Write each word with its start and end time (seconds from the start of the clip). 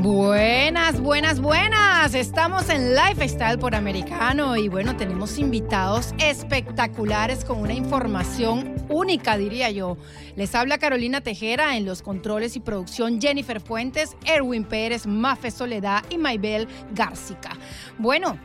Buenas, 0.00 1.00
buenas, 1.00 1.40
buenas. 1.40 2.14
Estamos 2.14 2.68
en 2.70 2.94
Lifestyle 2.94 3.58
por 3.58 3.74
Americano 3.74 4.56
y 4.56 4.68
bueno, 4.68 4.96
tenemos 4.96 5.38
invitados 5.38 6.14
espectaculares 6.18 7.44
con 7.44 7.58
una 7.58 7.72
información 7.72 8.76
única, 8.88 9.36
diría 9.36 9.72
yo. 9.72 9.96
Les 10.36 10.54
habla 10.54 10.78
Carolina 10.78 11.20
Tejera 11.20 11.76
en 11.76 11.84
los 11.84 12.02
controles 12.02 12.54
y 12.54 12.60
producción 12.60 13.20
Jennifer 13.20 13.60
Fuentes, 13.60 14.16
Erwin 14.24 14.62
Pérez, 14.62 15.04
Mafe 15.04 15.50
Soledad 15.50 16.04
y 16.10 16.16
Maybel 16.16 16.68
Garcica. 16.94 17.50
Bueno, 17.98 18.38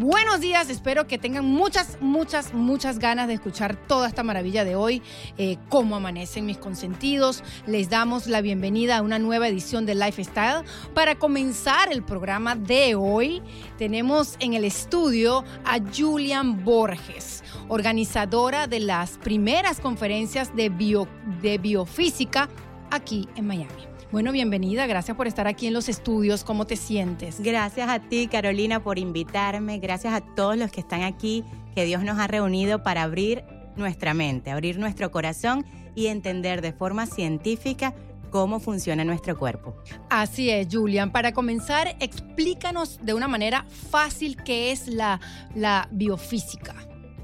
Buenos 0.00 0.40
días, 0.40 0.70
espero 0.70 1.06
que 1.06 1.18
tengan 1.18 1.44
muchas, 1.44 1.98
muchas, 2.00 2.54
muchas 2.54 2.98
ganas 2.98 3.28
de 3.28 3.34
escuchar 3.34 3.76
toda 3.76 4.08
esta 4.08 4.22
maravilla 4.22 4.64
de 4.64 4.74
hoy, 4.74 5.02
eh, 5.36 5.58
cómo 5.68 5.94
amanecen 5.94 6.46
mis 6.46 6.56
consentidos. 6.56 7.44
Les 7.66 7.90
damos 7.90 8.26
la 8.26 8.40
bienvenida 8.40 8.96
a 8.96 9.02
una 9.02 9.18
nueva 9.18 9.46
edición 9.46 9.84
de 9.84 9.94
Lifestyle. 9.94 10.64
Para 10.94 11.16
comenzar 11.16 11.92
el 11.92 12.02
programa 12.02 12.56
de 12.56 12.94
hoy, 12.94 13.42
tenemos 13.76 14.36
en 14.40 14.54
el 14.54 14.64
estudio 14.64 15.44
a 15.66 15.78
Julian 15.94 16.64
Borges, 16.64 17.44
organizadora 17.68 18.66
de 18.68 18.80
las 18.80 19.18
primeras 19.18 19.80
conferencias 19.80 20.56
de, 20.56 20.70
bio, 20.70 21.08
de 21.42 21.58
biofísica 21.58 22.48
aquí 22.90 23.28
en 23.36 23.46
Miami. 23.46 23.89
Bueno, 24.12 24.32
bienvenida, 24.32 24.88
gracias 24.88 25.16
por 25.16 25.28
estar 25.28 25.46
aquí 25.46 25.68
en 25.68 25.72
los 25.72 25.88
estudios. 25.88 26.42
¿Cómo 26.42 26.66
te 26.66 26.74
sientes? 26.74 27.38
Gracias 27.38 27.88
a 27.88 28.00
ti, 28.00 28.26
Carolina, 28.26 28.82
por 28.82 28.98
invitarme. 28.98 29.78
Gracias 29.78 30.12
a 30.12 30.20
todos 30.20 30.56
los 30.56 30.72
que 30.72 30.80
están 30.80 31.02
aquí, 31.02 31.44
que 31.76 31.84
Dios 31.84 32.02
nos 32.02 32.18
ha 32.18 32.26
reunido 32.26 32.82
para 32.82 33.04
abrir 33.04 33.44
nuestra 33.76 34.12
mente, 34.12 34.50
abrir 34.50 34.80
nuestro 34.80 35.12
corazón 35.12 35.64
y 35.94 36.08
entender 36.08 36.60
de 36.60 36.72
forma 36.72 37.06
científica 37.06 37.94
cómo 38.30 38.58
funciona 38.58 39.04
nuestro 39.04 39.38
cuerpo. 39.38 39.76
Así 40.08 40.50
es, 40.50 40.66
Julian. 40.68 41.12
Para 41.12 41.30
comenzar, 41.30 41.96
explícanos 42.00 42.98
de 43.04 43.14
una 43.14 43.28
manera 43.28 43.64
fácil 43.90 44.36
qué 44.42 44.72
es 44.72 44.88
la, 44.88 45.20
la 45.54 45.88
biofísica. 45.92 46.74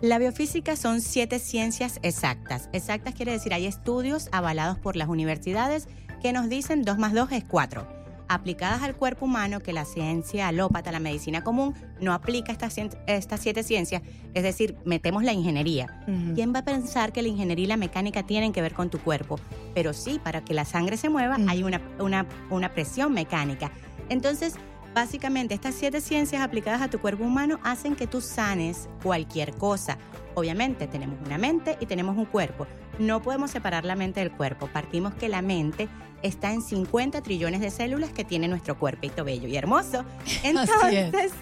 La 0.02 0.18
biofísica 0.18 0.76
son 0.76 1.00
siete 1.00 1.40
ciencias 1.40 1.98
exactas. 2.02 2.68
Exactas 2.72 3.14
quiere 3.14 3.32
decir 3.32 3.52
hay 3.52 3.66
estudios 3.66 4.28
avalados 4.30 4.78
por 4.78 4.94
las 4.94 5.08
universidades 5.08 5.88
que 6.20 6.32
nos 6.32 6.48
dicen 6.48 6.82
2 6.82 6.98
más 6.98 7.12
2 7.12 7.32
es 7.32 7.44
4. 7.44 7.96
Aplicadas 8.28 8.82
al 8.82 8.96
cuerpo 8.96 9.26
humano, 9.26 9.60
que 9.60 9.72
la 9.72 9.84
ciencia 9.84 10.48
alópata, 10.48 10.90
la 10.90 10.98
medicina 10.98 11.44
común, 11.44 11.74
no 12.00 12.12
aplica 12.12 12.50
estas, 12.50 12.76
estas 13.06 13.40
siete 13.40 13.62
ciencias, 13.62 14.02
es 14.34 14.42
decir, 14.42 14.76
metemos 14.84 15.22
la 15.22 15.32
ingeniería. 15.32 16.02
¿Quién 16.34 16.52
va 16.52 16.60
a 16.60 16.64
pensar 16.64 17.12
que 17.12 17.22
la 17.22 17.28
ingeniería 17.28 17.64
y 17.64 17.68
la 17.68 17.76
mecánica 17.76 18.24
tienen 18.24 18.52
que 18.52 18.62
ver 18.62 18.74
con 18.74 18.90
tu 18.90 18.98
cuerpo? 18.98 19.38
Pero 19.74 19.92
sí, 19.92 20.20
para 20.22 20.44
que 20.44 20.54
la 20.54 20.64
sangre 20.64 20.96
se 20.96 21.08
mueva 21.08 21.36
hay 21.46 21.62
una, 21.62 21.80
una, 22.00 22.26
una 22.50 22.74
presión 22.74 23.12
mecánica. 23.12 23.70
Entonces, 24.08 24.54
Básicamente, 24.96 25.52
estas 25.52 25.74
siete 25.74 26.00
ciencias 26.00 26.40
aplicadas 26.40 26.80
a 26.80 26.88
tu 26.88 26.98
cuerpo 26.98 27.22
humano 27.22 27.60
hacen 27.62 27.94
que 27.96 28.06
tú 28.06 28.22
sanes 28.22 28.88
cualquier 29.02 29.52
cosa. 29.52 29.98
Obviamente, 30.32 30.86
tenemos 30.86 31.18
una 31.26 31.36
mente 31.36 31.76
y 31.80 31.84
tenemos 31.84 32.16
un 32.16 32.24
cuerpo. 32.24 32.66
No 32.98 33.20
podemos 33.20 33.50
separar 33.50 33.84
la 33.84 33.94
mente 33.94 34.20
del 34.20 34.32
cuerpo. 34.32 34.68
Partimos 34.68 35.12
que 35.12 35.28
la 35.28 35.42
mente 35.42 35.88
está 36.22 36.50
en 36.50 36.62
50 36.62 37.20
trillones 37.20 37.60
de 37.60 37.70
células 37.70 38.08
que 38.08 38.24
tiene 38.24 38.48
nuestro 38.48 38.78
cuerpito 38.78 39.22
bello 39.22 39.46
y 39.46 39.56
hermoso. 39.58 40.02
Entonces, 40.42 41.32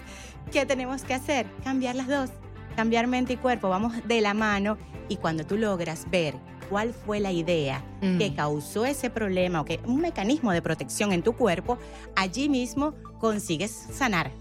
¿qué 0.51 0.65
tenemos 0.65 1.03
que 1.03 1.13
hacer? 1.13 1.47
Cambiar 1.63 1.95
las 1.95 2.09
dos. 2.09 2.31
Cambiar 2.75 3.07
mente 3.07 3.31
y 3.31 3.37
cuerpo. 3.37 3.69
Vamos 3.69 3.93
de 4.05 4.19
la 4.19 4.33
mano 4.33 4.77
y 5.07 5.15
cuando 5.15 5.45
tú 5.45 5.55
logras 5.55 6.11
ver 6.11 6.35
cuál 6.69 6.93
fue 6.93 7.19
la 7.19 7.31
idea 7.31 7.83
que 8.01 8.29
mm. 8.29 8.35
causó 8.35 8.85
ese 8.85 9.09
problema 9.09 9.61
o 9.61 9.65
que 9.65 9.79
un 9.85 10.01
mecanismo 10.01 10.51
de 10.51 10.61
protección 10.61 11.11
en 11.11 11.23
tu 11.23 11.33
cuerpo, 11.33 11.77
allí 12.15 12.49
mismo 12.49 12.93
consigues 13.19 13.71
sanar. 13.71 14.31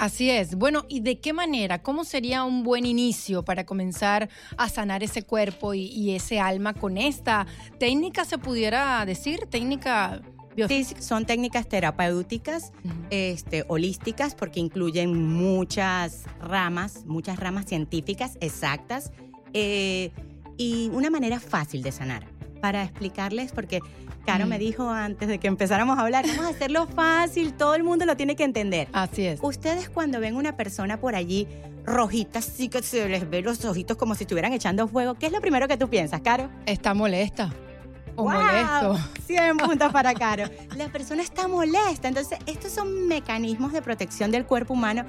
Así 0.00 0.30
es. 0.30 0.54
Bueno, 0.54 0.86
¿y 0.88 1.00
de 1.00 1.20
qué 1.20 1.34
manera? 1.34 1.82
¿Cómo 1.82 2.04
sería 2.04 2.44
un 2.44 2.62
buen 2.62 2.86
inicio 2.86 3.44
para 3.44 3.66
comenzar 3.66 4.30
a 4.56 4.70
sanar 4.70 5.02
ese 5.02 5.22
cuerpo 5.24 5.74
y, 5.74 6.14
ese 6.14 6.40
alma 6.40 6.72
con 6.72 6.96
esta 6.96 7.46
técnica, 7.78 8.24
se 8.24 8.38
pudiera 8.38 9.04
decir? 9.04 9.46
Técnica 9.50 10.22
Sí, 10.68 10.86
son 10.98 11.26
técnicas 11.26 11.68
terapéuticas, 11.68 12.72
este, 13.10 13.64
holísticas, 13.68 14.34
porque 14.34 14.60
incluyen 14.60 15.32
muchas 15.32 16.24
ramas, 16.40 17.04
muchas 17.06 17.38
ramas 17.38 17.66
científicas 17.66 18.36
exactas. 18.40 19.12
Eh, 19.52 20.10
y 20.60 20.90
una 20.92 21.08
manera 21.08 21.40
fácil 21.40 21.82
de 21.82 21.90
sanar. 21.90 22.26
Para 22.60 22.82
explicarles, 22.82 23.52
porque 23.52 23.80
Caro 24.26 24.46
me 24.46 24.56
mm. 24.56 24.60
dijo 24.60 24.90
antes 24.90 25.26
de 25.26 25.38
que 25.38 25.48
empezáramos 25.48 25.98
a 25.98 26.02
hablar, 26.02 26.26
vamos 26.26 26.44
a 26.44 26.48
hacerlo 26.50 26.86
fácil, 26.86 27.54
todo 27.54 27.74
el 27.74 27.82
mundo 27.82 28.04
lo 28.04 28.14
tiene 28.14 28.36
que 28.36 28.44
entender. 28.44 28.86
Así 28.92 29.24
es. 29.24 29.40
Ustedes 29.42 29.88
cuando 29.88 30.20
ven 30.20 30.36
una 30.36 30.58
persona 30.58 31.00
por 31.00 31.14
allí 31.14 31.48
rojita, 31.86 32.42
sí 32.42 32.68
que 32.68 32.82
se 32.82 33.08
les 33.08 33.30
ve 33.30 33.40
los 33.40 33.64
ojitos 33.64 33.96
como 33.96 34.14
si 34.14 34.24
estuvieran 34.24 34.52
echando 34.52 34.86
fuego, 34.86 35.14
¿qué 35.14 35.26
es 35.26 35.32
lo 35.32 35.40
primero 35.40 35.66
que 35.66 35.78
tú 35.78 35.88
piensas, 35.88 36.20
Caro? 36.20 36.50
Está 36.66 36.92
molesta. 36.92 37.50
O 38.16 38.28
molesto. 38.28 38.98
100 39.26 39.56
puntos 39.56 39.90
para 39.90 40.12
Caro. 40.26 40.44
La 40.76 40.92
persona 40.92 41.22
está 41.22 41.48
molesta. 41.48 42.08
Entonces, 42.08 42.38
estos 42.44 42.70
son 42.70 43.08
mecanismos 43.08 43.72
de 43.72 43.80
protección 43.80 44.30
del 44.30 44.44
cuerpo 44.44 44.74
humano. 44.74 45.06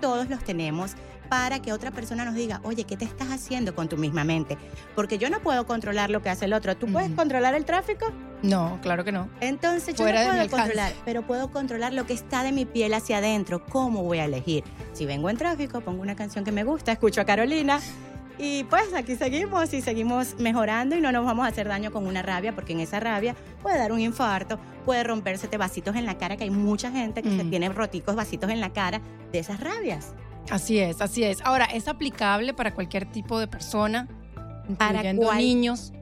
Todos 0.00 0.30
los 0.30 0.42
tenemos 0.42 0.92
para 1.28 1.60
que 1.60 1.72
otra 1.72 1.90
persona 1.90 2.24
nos 2.24 2.34
diga, 2.34 2.60
oye, 2.64 2.84
¿qué 2.84 2.96
te 2.96 3.04
estás 3.04 3.28
haciendo 3.30 3.74
con 3.74 3.88
tu 3.88 3.96
misma 3.96 4.24
mente? 4.24 4.56
Porque 4.94 5.18
yo 5.18 5.30
no 5.30 5.40
puedo 5.40 5.66
controlar 5.66 6.10
lo 6.10 6.22
que 6.22 6.30
hace 6.30 6.46
el 6.46 6.52
otro. 6.52 6.76
¿Tú 6.76 6.86
puedes 6.86 7.10
controlar 7.12 7.54
el 7.54 7.64
tráfico? 7.64 8.06
No, 8.42 8.78
claro 8.82 9.04
que 9.04 9.12
no. 9.12 9.28
Entonces 9.40 9.94
yo 9.94 10.04
no 10.04 10.12
puedo 10.12 10.50
controlar, 10.50 10.92
pero 11.04 11.22
puedo 11.26 11.50
controlar 11.50 11.92
lo 11.92 12.06
que 12.06 12.12
está 12.12 12.42
de 12.42 12.52
mi 12.52 12.64
piel 12.64 12.94
hacia 12.94 13.18
adentro. 13.18 13.64
¿Cómo 13.64 14.02
voy 14.02 14.18
a 14.18 14.24
elegir? 14.24 14.64
Si 14.92 15.06
vengo 15.06 15.30
en 15.30 15.36
tráfico, 15.36 15.80
pongo 15.80 16.02
una 16.02 16.16
canción 16.16 16.44
que 16.44 16.52
me 16.52 16.64
gusta, 16.64 16.92
escucho 16.92 17.20
a 17.20 17.24
Carolina. 17.24 17.80
Y 18.38 18.64
pues 18.64 18.92
aquí 18.94 19.16
seguimos 19.16 19.72
y 19.72 19.80
seguimos 19.80 20.38
mejorando 20.38 20.94
y 20.94 21.00
no 21.00 21.10
nos 21.10 21.24
vamos 21.24 21.46
a 21.46 21.48
hacer 21.48 21.68
daño 21.68 21.90
con 21.90 22.06
una 22.06 22.20
rabia, 22.20 22.54
porque 22.54 22.74
en 22.74 22.80
esa 22.80 23.00
rabia 23.00 23.34
puede 23.62 23.78
dar 23.78 23.92
un 23.92 24.00
infarto, 24.00 24.58
puede 24.84 25.02
romperse 25.04 25.48
vasitos 25.56 25.96
en 25.96 26.04
la 26.04 26.18
cara, 26.18 26.36
que 26.36 26.44
hay 26.44 26.50
mucha 26.50 26.90
gente 26.90 27.22
que 27.22 27.34
se 27.34 27.44
tiene 27.44 27.70
roticos 27.70 28.14
vasitos 28.14 28.50
en 28.50 28.60
la 28.60 28.74
cara 28.74 29.00
de 29.32 29.38
esas 29.38 29.60
rabias. 29.60 30.14
Así 30.50 30.78
es, 30.78 31.00
así 31.00 31.24
es. 31.24 31.40
Ahora, 31.42 31.64
¿es 31.66 31.88
aplicable 31.88 32.54
para 32.54 32.74
cualquier 32.74 33.06
tipo 33.06 33.38
de 33.38 33.48
persona? 33.48 34.08
Para 34.78 35.12
niños. 35.12 35.92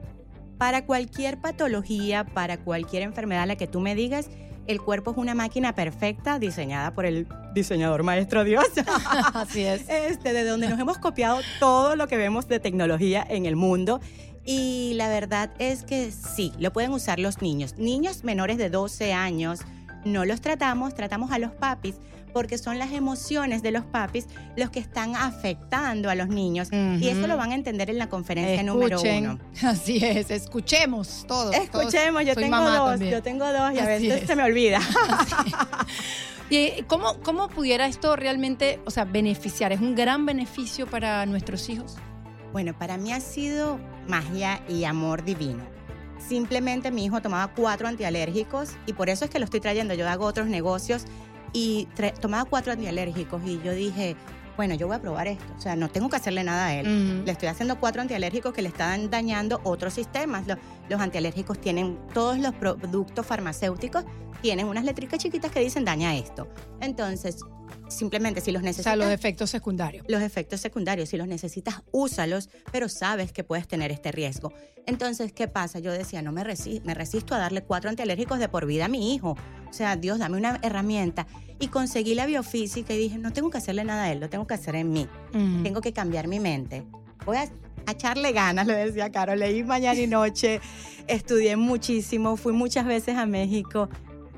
Para 0.57 0.85
cualquier 0.85 1.39
patología, 1.39 2.25
para 2.25 2.57
cualquier 2.57 3.03
enfermedad 3.03 3.43
a 3.43 3.45
la 3.45 3.55
que 3.57 3.67
tú 3.67 3.81
me 3.81 3.93
digas, 3.95 4.29
el 4.67 4.81
cuerpo 4.81 5.11
es 5.11 5.17
una 5.17 5.35
máquina 5.35 5.75
perfecta 5.75 6.39
diseñada 6.39 6.93
por 6.93 7.05
el 7.05 7.27
diseñador 7.53 8.03
maestro 8.03 8.43
Dios. 8.43 8.65
Así 9.33 9.63
es. 9.63 9.89
Este, 9.89 10.33
de 10.33 10.43
donde 10.43 10.69
nos 10.69 10.79
hemos 10.79 10.97
copiado 10.97 11.39
todo 11.59 11.95
lo 11.95 12.07
que 12.07 12.17
vemos 12.17 12.47
de 12.47 12.59
tecnología 12.59 13.25
en 13.27 13.45
el 13.45 13.55
mundo. 13.55 13.99
Y 14.45 14.93
la 14.95 15.09
verdad 15.09 15.51
es 15.57 15.83
que 15.83 16.11
sí, 16.11 16.53
lo 16.59 16.71
pueden 16.71 16.91
usar 16.91 17.19
los 17.19 17.41
niños. 17.41 17.77
Niños 17.77 18.23
menores 18.23 18.57
de 18.57 18.69
12 18.69 19.11
años, 19.11 19.61
no 20.05 20.23
los 20.23 20.39
tratamos, 20.39 20.93
tratamos 20.93 21.31
a 21.31 21.39
los 21.39 21.51
papis 21.51 21.95
porque 22.35 22.57
son 22.57 22.77
las 22.77 22.91
emociones 22.91 23.63
de 23.63 23.71
los 23.71 23.85
papis 23.85 24.27
los 24.57 24.69
que 24.69 24.81
están 24.81 25.15
afectando 25.15 26.09
a 26.09 26.15
los 26.15 26.27
niños. 26.27 26.67
Y 26.99 27.07
eso 27.07 27.27
lo 27.27 27.37
van 27.37 27.53
a 27.53 27.55
entender 27.55 27.89
en 27.89 27.97
la 27.97 28.09
conferencia 28.09 28.61
número 28.61 28.99
uno. 29.01 29.39
Así 29.63 30.03
es, 30.03 30.29
escuchemos 30.29 31.23
todos. 31.29 31.55
Escuchemos, 31.55 32.25
yo 32.25 32.35
tengo 32.35 32.59
dos, 32.59 32.99
yo 32.99 33.23
tengo 33.23 33.45
dos 33.53 33.71
y 33.73 33.79
a 33.79 33.85
veces 33.85 34.27
se 34.27 34.35
me 34.35 34.43
olvida. 34.43 34.81
¿Y 36.49 36.83
cómo, 36.87 37.21
cómo 37.23 37.47
pudiera 37.47 37.87
esto 37.87 38.17
realmente, 38.17 38.81
o 38.83 38.91
sea, 38.91 39.05
beneficiar? 39.05 39.71
¿Es 39.71 39.79
un 39.79 39.95
gran 39.95 40.25
beneficio 40.25 40.87
para 40.87 41.25
nuestros 41.25 41.69
hijos? 41.69 41.95
Bueno, 42.51 42.77
para 42.77 42.97
mí 42.97 43.13
ha 43.13 43.21
sido 43.21 43.79
magia 44.09 44.61
y 44.67 44.83
amor 44.83 45.23
divino. 45.23 45.63
Simplemente 46.17 46.91
mi 46.91 47.05
hijo 47.05 47.21
tomaba 47.21 47.53
cuatro 47.53 47.87
antialérgicos 47.87 48.71
y 48.87 48.91
por 48.93 49.09
eso 49.09 49.23
es 49.23 49.31
que 49.31 49.39
lo 49.39 49.45
estoy 49.45 49.61
trayendo. 49.61 49.93
Yo 49.93 50.09
hago 50.09 50.25
otros 50.25 50.47
negocios 50.47 51.05
y 51.55 51.87
tomaba 52.19 52.43
cuatro 52.43 52.73
antialérgicos 52.73 53.41
y 53.45 53.61
yo 53.63 53.71
dije, 53.71 54.17
bueno, 54.57 54.75
yo 54.75 54.87
voy 54.87 54.97
a 54.97 55.01
probar 55.01 55.27
esto. 55.27 55.45
O 55.57 55.61
sea, 55.61 55.77
no 55.77 55.87
tengo 55.89 56.09
que 56.09 56.17
hacerle 56.17 56.43
nada 56.43 56.67
a 56.67 56.73
él. 56.75 57.23
Le 57.23 57.31
estoy 57.31 57.47
haciendo 57.47 57.79
cuatro 57.79 58.01
antialérgicos 58.01 58.53
que 58.53 58.61
le 58.61 58.67
están 58.67 59.09
dañando 59.09 59.61
otros 59.63 59.93
sistemas. 59.93 60.45
Los, 60.47 60.57
los 60.89 60.99
antialérgicos 60.99 61.59
tienen, 61.59 61.97
todos 62.13 62.39
los 62.39 62.53
productos 62.53 63.25
farmacéuticos 63.25 64.03
tienen 64.41 64.67
unas 64.67 64.83
letricas 64.83 65.19
chiquitas 65.19 65.49
que 65.49 65.61
dicen 65.61 65.85
daña 65.85 66.13
esto. 66.13 66.49
Entonces, 66.81 67.37
simplemente 67.95 68.41
si 68.41 68.51
los 68.51 68.61
necesitas. 68.61 68.93
O 68.93 68.97
sea, 68.97 69.05
los 69.05 69.13
efectos 69.13 69.49
secundarios. 69.49 70.05
Los 70.07 70.21
efectos 70.21 70.59
secundarios, 70.61 71.09
si 71.09 71.17
los 71.17 71.27
necesitas, 71.27 71.81
úsalos, 71.91 72.49
pero 72.71 72.89
sabes 72.89 73.31
que 73.31 73.43
puedes 73.43 73.67
tener 73.67 73.91
este 73.91 74.11
riesgo. 74.11 74.53
Entonces, 74.85 75.31
¿qué 75.33 75.47
pasa? 75.47 75.79
Yo 75.79 75.91
decía, 75.91 76.21
no 76.21 76.31
me, 76.31 76.43
resisto, 76.43 76.85
me 76.85 76.93
resisto 76.93 77.33
a 77.33 77.39
darle 77.39 77.63
cuatro 77.63 77.89
antialérgicos 77.89 78.39
de 78.39 78.49
por 78.49 78.65
vida 78.65 78.85
a 78.85 78.87
mi 78.87 79.15
hijo. 79.15 79.35
O 79.69 79.73
sea, 79.73 79.95
Dios, 79.95 80.19
dame 80.19 80.37
una 80.37 80.59
herramienta. 80.61 81.25
Y 81.59 81.67
conseguí 81.69 82.15
la 82.15 82.25
biofísica 82.25 82.93
y 82.93 82.97
dije, 82.97 83.17
no 83.17 83.33
tengo 83.33 83.49
que 83.49 83.57
hacerle 83.57 83.83
nada 83.83 84.03
a 84.03 84.11
él, 84.11 84.19
lo 84.19 84.29
tengo 84.29 84.45
que 84.45 84.53
hacer 84.53 84.75
en 84.75 84.91
mí. 84.91 85.07
Tengo 85.63 85.81
que 85.81 85.93
cambiar 85.93 86.27
mi 86.27 86.39
mente. 86.39 86.83
Voy 87.25 87.37
a, 87.37 87.49
echarle 87.89 88.31
ganas, 88.31 88.67
le 88.67 88.73
decía 88.73 89.11
Caro. 89.11 89.35
Leí 89.35 89.63
mañana 89.63 89.99
y 89.99 90.07
noche, 90.07 90.59
estudié 91.07 91.55
muchísimo, 91.55 92.37
fui 92.37 92.53
muchas 92.53 92.85
veces 92.85 93.17
a 93.17 93.25
México. 93.25 93.89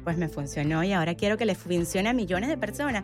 Pues 0.04 0.18
me 0.18 0.30
funcionó 0.30 0.84
y 0.84 0.94
ahora 0.94 1.16
quiero 1.16 1.38
que 1.38 1.46
le 1.46 1.56
funcione 1.56 2.08
a 2.08 2.14
millones 2.14 2.50
de 2.50 2.58
personas 2.58 3.04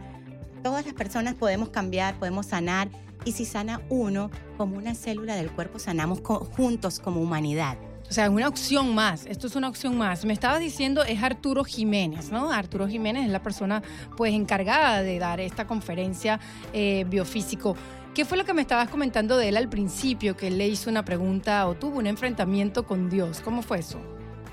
todas 0.63 0.85
las 0.85 0.93
personas 0.93 1.35
podemos 1.35 1.69
cambiar, 1.69 2.15
podemos 2.15 2.47
sanar. 2.47 2.89
Y 3.25 3.33
si 3.33 3.45
sana 3.45 3.81
uno, 3.89 4.31
como 4.57 4.77
una 4.77 4.95
célula 4.95 5.35
del 5.35 5.51
cuerpo, 5.51 5.79
sanamos 5.79 6.21
juntos 6.21 6.99
como 6.99 7.21
humanidad. 7.21 7.77
O 8.09 8.13
sea, 8.13 8.29
una 8.29 8.47
opción 8.47 8.93
más. 8.93 9.25
Esto 9.25 9.47
es 9.47 9.55
una 9.55 9.69
opción 9.69 9.97
más. 9.97 10.25
Me 10.25 10.33
estabas 10.33 10.59
diciendo 10.59 11.03
es 11.03 11.23
Arturo 11.23 11.63
Jiménez, 11.63 12.31
¿no? 12.31 12.51
Arturo 12.51 12.87
Jiménez 12.87 13.25
es 13.25 13.31
la 13.31 13.41
persona 13.41 13.81
pues 14.17 14.33
encargada 14.33 15.01
de 15.01 15.19
dar 15.19 15.39
esta 15.39 15.65
conferencia 15.65 16.39
eh, 16.73 17.05
biofísico. 17.07 17.75
¿Qué 18.13 18.25
fue 18.25 18.37
lo 18.37 18.45
que 18.45 18.53
me 18.53 18.61
estabas 18.61 18.89
comentando 18.89 19.37
de 19.37 19.49
él 19.49 19.57
al 19.57 19.69
principio? 19.69 20.37
Que 20.37 20.47
él 20.47 20.57
le 20.59 20.67
hizo 20.67 20.89
una 20.89 21.03
pregunta 21.03 21.65
o 21.67 21.75
tuvo 21.75 21.97
un 21.97 22.05
enfrentamiento 22.05 22.85
con 22.85 23.09
Dios. 23.09 23.41
¿Cómo 23.41 23.63
fue 23.63 23.79
eso? 23.79 23.99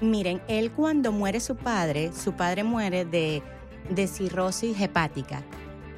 Miren, 0.01 0.41
él 0.49 0.71
cuando 0.71 1.13
muere 1.13 1.41
su 1.41 1.57
padre, 1.57 2.13
su 2.15 2.33
padre 2.33 2.65
muere 2.65 3.05
de, 3.05 3.43
de 3.91 4.07
cirrosis 4.07 4.81
hepática. 4.81 5.43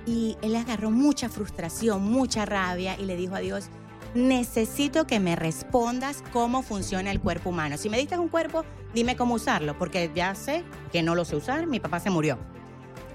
Y 0.07 0.37
él 0.43 0.57
agarró 0.57 0.91
mucha 0.91 1.29
frustración, 1.29 2.11
mucha 2.11 2.45
rabia 2.45 2.97
y 2.99 3.05
le 3.05 3.17
dijo 3.17 3.35
a 3.35 3.41
Dios, 3.41 3.69
necesito 4.15 5.07
que 5.07 5.21
me 5.21 5.37
respondas 5.37 6.23
cómo 6.33 6.63
funciona 6.63 7.11
el 7.11 7.21
cuerpo 7.21 7.51
humano. 7.51 7.77
Si 7.77 7.89
me 7.89 7.99
diste 7.99 8.19
un 8.19 8.29
cuerpo, 8.29 8.65
dime 8.95 9.17
cómo 9.17 9.35
usarlo, 9.35 9.79
porque 9.79 10.11
ya 10.15 10.35
sé 10.35 10.65
que 10.91 11.03
no 11.03 11.15
lo 11.15 11.25
sé 11.25 11.37
usar, 11.37 11.67
mi 11.67 11.81
papá 11.81 12.01
se 12.01 12.11
murió. 12.11 12.39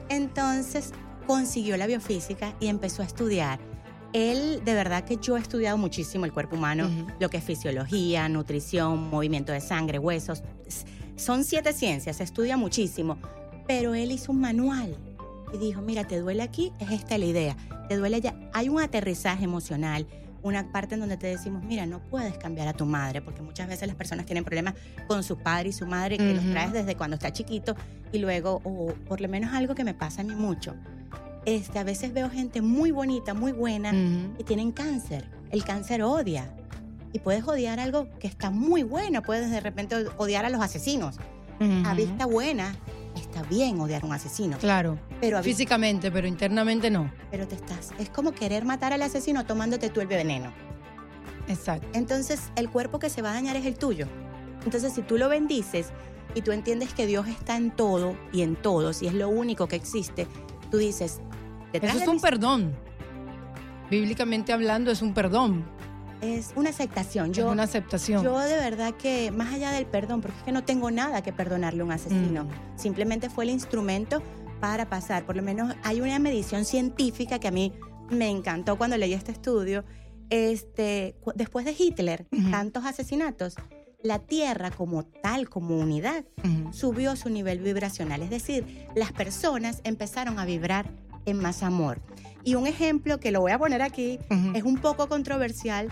Entonces 0.10 0.94
consiguió 1.26 1.76
la 1.78 1.88
biofísica 1.88 2.56
y 2.60 2.68
empezó 2.68 3.02
a 3.02 3.06
estudiar. 3.06 3.60
Él, 4.14 4.62
de 4.64 4.74
verdad 4.74 5.04
que 5.04 5.18
yo 5.18 5.36
he 5.36 5.42
estudiado 5.42 5.78
muchísimo 5.78 6.26
el 6.26 6.32
cuerpo 6.32 6.56
humano, 6.56 6.90
lo 7.20 7.30
que 7.30 7.38
es 7.38 7.44
fisiología, 7.44 8.30
nutrición, 8.30 9.10
movimiento 9.10 9.52
de 9.52 9.60
sangre, 9.60 10.00
huesos. 10.00 10.44
Son 11.18 11.44
siete 11.44 11.74
ciencias, 11.74 12.18
se 12.18 12.24
estudia 12.24 12.56
muchísimo, 12.56 13.18
pero 13.68 13.94
él 13.94 14.12
hizo 14.12 14.32
un 14.32 14.40
manual 14.40 14.96
y 15.54 15.58
dijo, 15.58 15.82
mira, 15.82 16.06
te 16.06 16.20
duele 16.20 16.44
aquí, 16.44 16.74
es 16.80 16.92
esta 16.92 17.18
la 17.18 17.26
idea, 17.26 17.56
te 17.88 17.98
duele 17.98 18.18
allá. 18.18 18.36
Hay 18.54 18.70
un 18.70 18.82
aterrizaje 18.82 19.44
emocional, 19.44 20.08
una 20.44 20.72
parte 20.72 20.96
en 20.96 21.02
donde 21.02 21.18
te 21.18 21.28
decimos, 21.28 21.64
mira, 21.64 21.86
no 21.86 22.00
puedes 22.00 22.38
cambiar 22.38 22.68
a 22.68 22.74
tu 22.74 22.86
madre, 22.86 23.22
porque 23.22 23.42
muchas 23.42 23.68
veces 23.68 23.88
las 23.88 23.96
personas 23.96 24.26
tienen 24.26 24.44
problemas 24.44 24.76
con 25.08 25.24
su 25.24 25.38
padre 25.38 25.70
y 25.70 25.74
su 25.74 25.86
madre 25.86 26.18
que 26.18 26.34
los 26.34 26.46
traes 26.52 26.74
desde 26.74 26.96
cuando 26.96 27.16
está 27.16 27.32
chiquito 27.32 27.76
y 28.12 28.20
luego, 28.20 28.62
o 28.64 28.94
por 29.08 29.22
lo 29.22 29.28
menos 29.28 29.54
algo 29.54 29.76
que 29.76 29.84
me 29.84 29.94
pasa 29.94 30.22
a 30.22 30.24
mí 30.24 30.36
mucho. 30.36 30.76
Este, 31.46 31.80
a 31.80 31.84
veces 31.84 32.14
veo 32.14 32.30
gente 32.30 32.62
muy 32.62 32.92
bonita, 32.92 33.34
muy 33.34 33.54
buena 33.54 33.94
y 34.38 34.44
tienen 34.44 34.72
cáncer. 34.72 35.30
El 35.50 35.64
cáncer 35.64 36.04
odia. 36.04 36.54
Y 37.14 37.20
puedes 37.20 37.48
odiar 37.48 37.80
algo 37.80 38.10
que 38.20 38.28
está 38.28 38.52
muy 38.52 38.84
bueno, 38.84 39.22
puedes 39.22 39.50
de 39.50 39.62
repente 39.62 39.96
odiar 40.18 40.46
a 40.46 40.50
los 40.50 40.62
asesinos. 40.62 41.18
A 41.86 41.94
vista 41.96 42.26
buena, 42.26 42.76
está 43.38 43.50
bien 43.50 43.80
odiar 43.80 44.04
a 44.04 44.06
un 44.06 44.14
asesino. 44.14 44.58
Claro. 44.58 44.98
Pero 45.22 45.42
Físicamente, 45.44 46.12
pero 46.12 46.28
internamente 46.28 46.90
no. 46.90 47.12
Pero 47.32 47.48
te 47.48 47.56
estás. 47.56 47.92
Es 48.00 48.10
como 48.10 48.32
querer 48.32 48.66
matar 48.66 48.94
al 48.94 49.02
asesino 49.02 49.46
tomándote 49.46 49.90
tú 49.90 50.02
el 50.02 50.08
veneno. 50.08 50.52
Exacto. 51.48 51.88
Entonces, 51.94 52.52
el 52.56 52.70
cuerpo 52.70 53.00
que 53.00 53.10
se 53.10 53.22
va 53.22 53.32
a 53.32 53.34
dañar 53.34 53.56
es 53.56 53.66
el 53.66 53.78
tuyo. 53.78 54.08
Entonces, 54.66 54.94
si 54.94 55.02
tú 55.02 55.18
lo 55.18 55.30
bendices 55.30 55.90
y 56.36 56.42
tú 56.42 56.52
entiendes 56.52 56.94
que 56.94 57.06
Dios 57.06 57.28
está 57.28 57.56
en 57.56 57.72
todo 57.72 58.18
y 58.34 58.42
en 58.42 58.56
todos 58.56 59.02
y 59.02 59.08
es 59.08 59.14
lo 59.14 59.30
único 59.30 59.68
que 59.68 59.76
existe, 59.76 60.28
tú 60.72 60.78
dices. 60.78 61.22
Eso 61.74 61.98
es 61.98 62.08
un 62.08 62.20
perdón. 62.20 62.76
Bíblicamente 63.90 64.52
hablando, 64.52 64.92
es 64.92 65.02
un 65.02 65.14
perdón 65.14 65.77
es 66.22 66.52
una 66.56 66.70
aceptación. 66.70 67.34
Yo, 67.34 67.52
una 67.52 67.64
aceptación. 67.64 68.24
Yo 68.24 68.38
de 68.40 68.56
verdad 68.56 68.94
que, 68.96 69.32
más 69.32 69.54
allá 69.54 69.72
del 69.72 69.86
perdón, 69.86 70.22
porque 70.22 70.38
es 70.38 70.44
que 70.44 70.52
no 70.52 70.64
tengo 70.64 70.92
nada 70.92 71.22
que 71.22 71.34
perdonarle 71.34 71.82
a 71.82 71.86
un 71.86 71.92
asesino, 71.92 72.46
mm. 72.46 72.50
simplemente 72.78 73.30
fue 73.30 73.44
el 73.44 73.52
instrumento 73.52 74.22
para 74.60 74.90
pasar. 74.90 75.26
Por 75.26 75.36
lo 75.36 75.44
menos 75.44 75.76
hay 75.84 76.02
una 76.02 76.20
medición 76.20 76.66
científica 76.66 77.40
que 77.40 77.48
a 77.48 77.52
mí 77.52 77.74
me 78.10 78.30
encantó 78.30 78.78
cuando 78.78 78.98
leí 78.98 79.14
este 79.14 79.32
estudio. 79.32 79.84
Este, 80.30 81.16
después 81.36 81.66
de 81.66 81.76
Hitler, 81.78 82.28
tantos 82.52 82.86
asesinatos, 82.86 83.56
la 84.04 84.20
Tierra 84.20 84.72
como 84.72 85.04
tal, 85.04 85.50
como 85.50 85.78
unidad, 85.78 86.26
subió 86.72 87.16
su 87.16 87.30
nivel 87.30 87.60
vibracional. 87.60 88.22
Es 88.22 88.30
decir, 88.30 88.88
las 88.96 89.14
personas 89.14 89.82
empezaron 89.84 90.40
a 90.40 90.46
vibrar 90.46 90.90
en 91.26 91.38
más 91.38 91.64
amor. 91.64 92.02
Y 92.44 92.56
un 92.56 92.68
ejemplo 92.68 93.20
que 93.20 93.32
lo 93.32 93.42
voy 93.42 93.52
a 93.52 93.60
poner 93.60 93.82
aquí, 93.82 94.20
es 94.54 94.64
un 94.64 94.78
poco 94.78 95.08
controversial, 95.08 95.92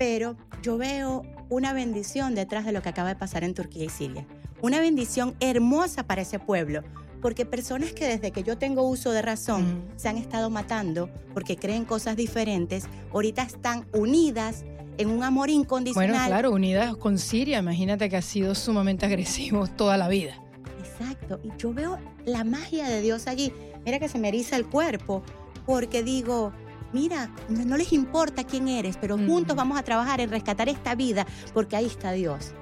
pero 0.00 0.34
yo 0.62 0.78
veo 0.78 1.26
una 1.50 1.74
bendición 1.74 2.34
detrás 2.34 2.64
de 2.64 2.72
lo 2.72 2.80
que 2.80 2.88
acaba 2.88 3.10
de 3.10 3.16
pasar 3.16 3.44
en 3.44 3.52
Turquía 3.52 3.84
y 3.84 3.90
Siria. 3.90 4.26
Una 4.62 4.80
bendición 4.80 5.36
hermosa 5.40 6.04
para 6.04 6.22
ese 6.22 6.38
pueblo, 6.38 6.82
porque 7.20 7.44
personas 7.44 7.92
que 7.92 8.06
desde 8.06 8.30
que 8.30 8.42
yo 8.42 8.56
tengo 8.56 8.88
uso 8.88 9.12
de 9.12 9.20
razón 9.20 9.84
se 9.96 10.08
han 10.08 10.16
estado 10.16 10.48
matando 10.48 11.10
porque 11.34 11.56
creen 11.56 11.84
cosas 11.84 12.16
diferentes, 12.16 12.86
ahorita 13.12 13.42
están 13.42 13.86
unidas 13.92 14.64
en 14.96 15.10
un 15.10 15.22
amor 15.22 15.50
incondicional. 15.50 16.08
Bueno, 16.08 16.26
claro, 16.26 16.52
unidas 16.52 16.96
con 16.96 17.18
Siria, 17.18 17.58
imagínate 17.58 18.08
que 18.08 18.16
ha 18.16 18.22
sido 18.22 18.54
sumamente 18.54 19.04
agresivo 19.04 19.66
toda 19.66 19.98
la 19.98 20.08
vida. 20.08 20.42
Exacto, 20.78 21.40
y 21.44 21.50
yo 21.58 21.74
veo 21.74 21.98
la 22.24 22.42
magia 22.44 22.88
de 22.88 23.02
Dios 23.02 23.26
allí. 23.26 23.52
Mira 23.84 23.98
que 23.98 24.08
se 24.08 24.18
me 24.18 24.28
eriza 24.28 24.56
el 24.56 24.64
cuerpo, 24.64 25.22
porque 25.66 26.02
digo, 26.02 26.54
mira, 26.92 27.30
no 27.48 27.76
les 27.76 27.92
importa 27.92 28.44
quién 28.44 28.68
eres, 28.68 28.96
pero 28.96 29.16
juntos 29.16 29.56
vamos 29.56 29.78
a 29.78 29.82
trabajar 29.82 30.20
en 30.20 30.30
rescatar 30.30 30.68
esta 30.68 30.94
vida, 30.94 31.26
porque 31.52 31.76
ahí 31.76 31.86
está 31.86 32.12
Dios. 32.12 32.52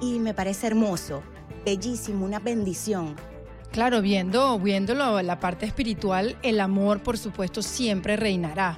Y 0.00 0.18
me 0.18 0.34
parece 0.34 0.66
hermoso, 0.66 1.22
bellísimo, 1.64 2.24
una 2.24 2.38
bendición. 2.38 3.16
Claro, 3.72 4.00
viendo, 4.00 4.58
viéndolo 4.58 5.20
la 5.22 5.40
parte 5.40 5.66
espiritual, 5.66 6.36
el 6.42 6.60
amor, 6.60 7.02
por 7.02 7.18
supuesto, 7.18 7.62
siempre 7.62 8.16
reinará 8.16 8.76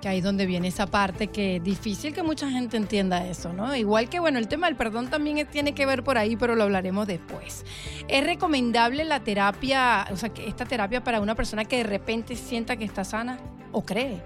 que 0.00 0.08
ahí 0.08 0.18
es 0.18 0.24
donde 0.24 0.46
viene 0.46 0.68
esa 0.68 0.86
parte 0.86 1.28
que 1.28 1.56
es 1.56 1.64
difícil 1.64 2.12
que 2.12 2.22
mucha 2.22 2.50
gente 2.50 2.76
entienda 2.76 3.26
eso, 3.26 3.52
¿no? 3.52 3.74
Igual 3.74 4.08
que, 4.08 4.20
bueno, 4.20 4.38
el 4.38 4.48
tema 4.48 4.66
del 4.66 4.76
perdón 4.76 5.08
también 5.08 5.46
tiene 5.50 5.74
que 5.74 5.86
ver 5.86 6.04
por 6.04 6.18
ahí, 6.18 6.36
pero 6.36 6.54
lo 6.54 6.64
hablaremos 6.64 7.06
después. 7.06 7.64
¿Es 8.08 8.24
recomendable 8.24 9.04
la 9.04 9.20
terapia, 9.20 10.06
o 10.12 10.16
sea, 10.16 10.30
esta 10.46 10.66
terapia 10.66 11.02
para 11.02 11.20
una 11.20 11.34
persona 11.34 11.64
que 11.64 11.78
de 11.78 11.84
repente 11.84 12.36
sienta 12.36 12.76
que 12.76 12.84
está 12.84 13.04
sana 13.04 13.38
o 13.72 13.84
cree? 13.84 14.22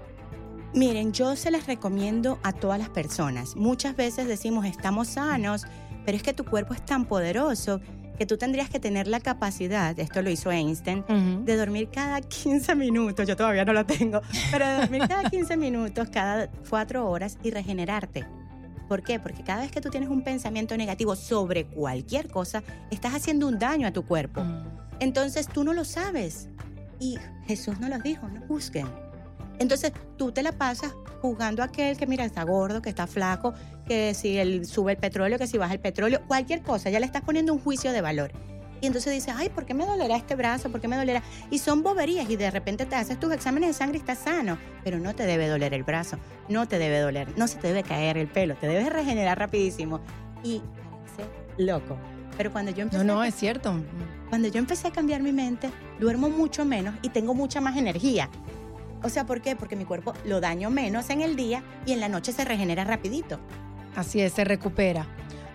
Miren, 0.73 1.11
yo 1.11 1.35
se 1.35 1.51
las 1.51 1.67
recomiendo 1.67 2.39
a 2.43 2.53
todas 2.53 2.79
las 2.79 2.89
personas. 2.89 3.57
Muchas 3.57 3.95
veces 3.95 4.27
decimos 4.27 4.65
estamos 4.65 5.09
sanos, 5.09 5.65
pero 6.05 6.15
es 6.15 6.23
que 6.23 6.33
tu 6.33 6.45
cuerpo 6.45 6.73
es 6.73 6.85
tan 6.85 7.05
poderoso 7.05 7.81
que 8.17 8.25
tú 8.25 8.37
tendrías 8.37 8.69
que 8.69 8.79
tener 8.79 9.07
la 9.07 9.19
capacidad, 9.19 9.99
esto 9.99 10.21
lo 10.21 10.29
hizo 10.29 10.51
Einstein, 10.51 11.03
de 11.43 11.55
dormir 11.57 11.89
cada 11.91 12.21
15 12.21 12.75
minutos, 12.75 13.27
yo 13.27 13.35
todavía 13.35 13.65
no 13.65 13.73
lo 13.73 13.85
tengo, 13.85 14.21
pero 14.51 14.67
de 14.67 14.75
dormir 14.75 15.07
cada 15.07 15.29
15 15.29 15.57
minutos, 15.57 16.09
cada 16.09 16.47
4 16.69 17.09
horas 17.09 17.37
y 17.43 17.49
regenerarte. 17.51 18.25
¿Por 18.87 19.01
qué? 19.03 19.19
Porque 19.19 19.43
cada 19.43 19.61
vez 19.61 19.71
que 19.71 19.81
tú 19.81 19.89
tienes 19.89 20.09
un 20.09 20.23
pensamiento 20.23 20.77
negativo 20.77 21.15
sobre 21.15 21.65
cualquier 21.65 22.29
cosa, 22.29 22.63
estás 22.91 23.13
haciendo 23.13 23.47
un 23.47 23.57
daño 23.57 23.87
a 23.87 23.91
tu 23.91 24.05
cuerpo. 24.05 24.41
Entonces 24.99 25.47
tú 25.47 25.63
no 25.63 25.73
lo 25.73 25.83
sabes. 25.83 26.47
Y 26.99 27.17
Jesús 27.47 27.79
nos 27.79 27.89
lo 27.89 27.97
dijo, 27.99 28.29
no 28.29 28.41
busquen. 28.41 28.87
Entonces 29.61 29.93
tú 30.17 30.31
te 30.31 30.41
la 30.41 30.53
pasas 30.53 30.93
juzgando 31.21 31.61
a 31.61 31.65
aquel 31.65 31.95
que, 31.95 32.07
mira, 32.07 32.25
está 32.25 32.43
gordo, 32.43 32.81
que 32.81 32.89
está 32.89 33.05
flaco, 33.05 33.53
que 33.87 34.15
si 34.15 34.39
él 34.39 34.65
sube 34.65 34.93
el 34.93 34.97
petróleo, 34.97 35.37
que 35.37 35.45
si 35.45 35.59
baja 35.59 35.73
el 35.73 35.79
petróleo, 35.79 36.21
cualquier 36.27 36.63
cosa, 36.63 36.89
ya 36.89 36.99
le 36.99 37.05
estás 37.05 37.21
poniendo 37.21 37.53
un 37.53 37.59
juicio 37.59 37.91
de 37.91 38.01
valor. 38.01 38.31
Y 38.81 38.87
entonces 38.87 39.13
dices, 39.13 39.35
ay, 39.37 39.49
¿por 39.49 39.67
qué 39.67 39.75
me 39.75 39.85
dolerá 39.85 40.15
este 40.15 40.35
brazo? 40.35 40.71
¿Por 40.71 40.81
qué 40.81 40.87
me 40.87 40.95
dolerá? 40.95 41.21
Y 41.51 41.59
son 41.59 41.83
boberías 41.83 42.27
y 42.27 42.37
de 42.37 42.49
repente 42.49 42.87
te 42.87 42.95
haces 42.95 43.19
tus 43.19 43.31
exámenes 43.31 43.69
de 43.69 43.73
sangre 43.73 43.97
y 43.97 43.99
estás 43.99 44.17
sano, 44.17 44.57
pero 44.83 44.97
no 44.97 45.13
te 45.13 45.27
debe 45.27 45.47
doler 45.47 45.75
el 45.75 45.83
brazo, 45.83 46.17
no 46.49 46.67
te 46.67 46.79
debe 46.79 46.99
doler, 46.99 47.27
no 47.37 47.47
se 47.47 47.59
te 47.59 47.67
debe 47.67 47.83
caer 47.83 48.17
el 48.17 48.27
pelo, 48.27 48.55
te 48.55 48.65
debes 48.65 48.91
regenerar 48.91 49.37
rapidísimo. 49.37 50.01
Y 50.43 50.63
parece 51.15 51.31
loco. 51.59 51.95
Pero 52.35 52.51
cuando 52.51 52.71
yo 52.71 52.81
empecé... 52.81 53.03
No, 53.03 53.13
no, 53.13 53.23
es 53.23 53.35
cierto. 53.35 53.75
Cuando 54.29 54.47
yo 54.47 54.57
empecé 54.57 54.87
a 54.87 54.91
cambiar 54.91 55.21
mi 55.21 55.31
mente, 55.31 55.69
duermo 55.99 56.29
mucho 56.29 56.65
menos 56.65 56.95
y 57.03 57.09
tengo 57.09 57.35
mucha 57.35 57.61
más 57.61 57.77
energía. 57.77 58.29
O 59.03 59.09
sea, 59.09 59.25
¿por 59.25 59.41
qué? 59.41 59.55
Porque 59.55 59.75
mi 59.75 59.85
cuerpo 59.85 60.13
lo 60.25 60.41
daño 60.41 60.69
menos 60.69 61.09
en 61.09 61.21
el 61.21 61.35
día 61.35 61.63
y 61.85 61.93
en 61.93 61.99
la 61.99 62.09
noche 62.09 62.31
se 62.31 62.45
regenera 62.45 62.83
rapidito. 62.83 63.39
Así 63.95 64.21
es, 64.21 64.33
se 64.33 64.43
recupera. 64.43 65.07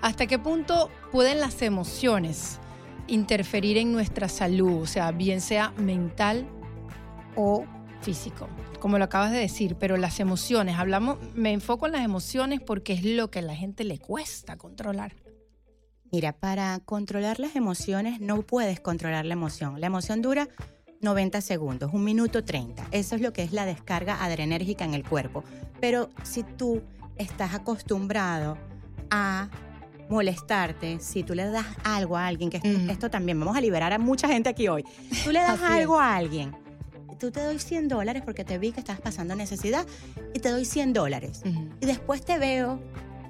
¿Hasta 0.03 0.27
qué 0.27 0.39
punto 0.39 0.91
pueden 1.11 1.41
las 1.41 1.63
emociones 1.63 2.59
interferir 3.07 3.79
en 3.79 3.93
nuestra 3.93 4.29
salud? 4.29 4.83
O 4.83 4.87
sea, 4.87 5.11
bien 5.13 5.41
sea 5.41 5.73
mental 5.79 6.47
o 7.35 7.65
físico, 8.03 8.49
como 8.79 8.99
lo 8.99 9.05
acabas 9.05 9.33
de 9.33 9.39
decir, 9.39 9.77
pero 9.77 9.97
las 9.97 10.21
emociones, 10.21 10.77
hablamos, 10.77 11.19
me 11.35 11.53
enfoco 11.53 11.87
en 11.87 11.93
las 11.93 12.05
emociones 12.05 12.61
porque 12.61 12.93
es 12.93 13.05
lo 13.05 13.31
que 13.31 13.41
a 13.41 13.43
la 13.43 13.57
gente 13.57 13.85
le 13.85 13.99
cuesta 13.99 14.57
controlar. 14.57 15.15
Mira, 16.13 16.33
para 16.33 16.79
controlar 16.85 17.41
las 17.41 17.57
emociones 17.57 18.21
no 18.21 18.43
puedes 18.43 18.81
controlar 18.81 19.25
la 19.25 19.33
emoción. 19.33 19.81
La 19.81 19.89
emoción 19.89 20.23
dura 20.23 20.49
90 21.01 21.41
segundos, 21.41 21.93
un 21.93 22.05
minuto 22.05 22.45
30. 22.45 22.89
Eso 22.91 23.17
es 23.17 23.21
lo 23.21 23.33
que 23.33 23.43
es 23.43 23.53
la 23.53 23.67
descarga 23.67 24.23
adrenérgica 24.25 24.85
en 24.85 24.95
el 24.95 25.05
cuerpo. 25.05 25.45
Pero 25.81 26.11
si 26.23 26.43
tú 26.43 26.83
estás 27.17 27.55
acostumbrado 27.55 28.59
a 29.11 29.49
molestarte, 30.09 31.01
si 31.01 31.23
tú 31.23 31.35
le 31.35 31.45
das 31.47 31.67
algo 31.85 32.17
a 32.17 32.27
alguien, 32.27 32.51
que 32.51 32.61
esto, 32.91 33.11
también 33.11 33.39
vamos 33.39 33.57
a 33.57 33.61
liberar 33.61 33.93
a 33.93 33.99
mucha 33.99 34.29
gente 34.29 34.49
aquí 34.49 34.69
hoy, 34.69 34.85
tú 35.25 35.33
le 35.33 35.41
das 35.41 35.61
algo 35.61 35.99
a 35.99 36.17
alguien, 36.17 36.57
tú 37.19 37.31
te 37.31 37.43
doy 37.43 37.59
100 37.59 37.89
dólares 37.89 38.23
porque 38.25 38.45
te 38.45 38.59
vi 38.59 38.73
que 38.73 38.81
estabas 38.81 39.01
pasando 39.01 39.35
necesidad 39.35 39.87
y 40.35 40.41
te 40.41 40.51
doy 40.51 40.65
100 40.65 40.93
dólares. 40.93 41.43
Y 41.81 41.87
después 41.87 42.25
te 42.25 42.39
veo 42.39 42.81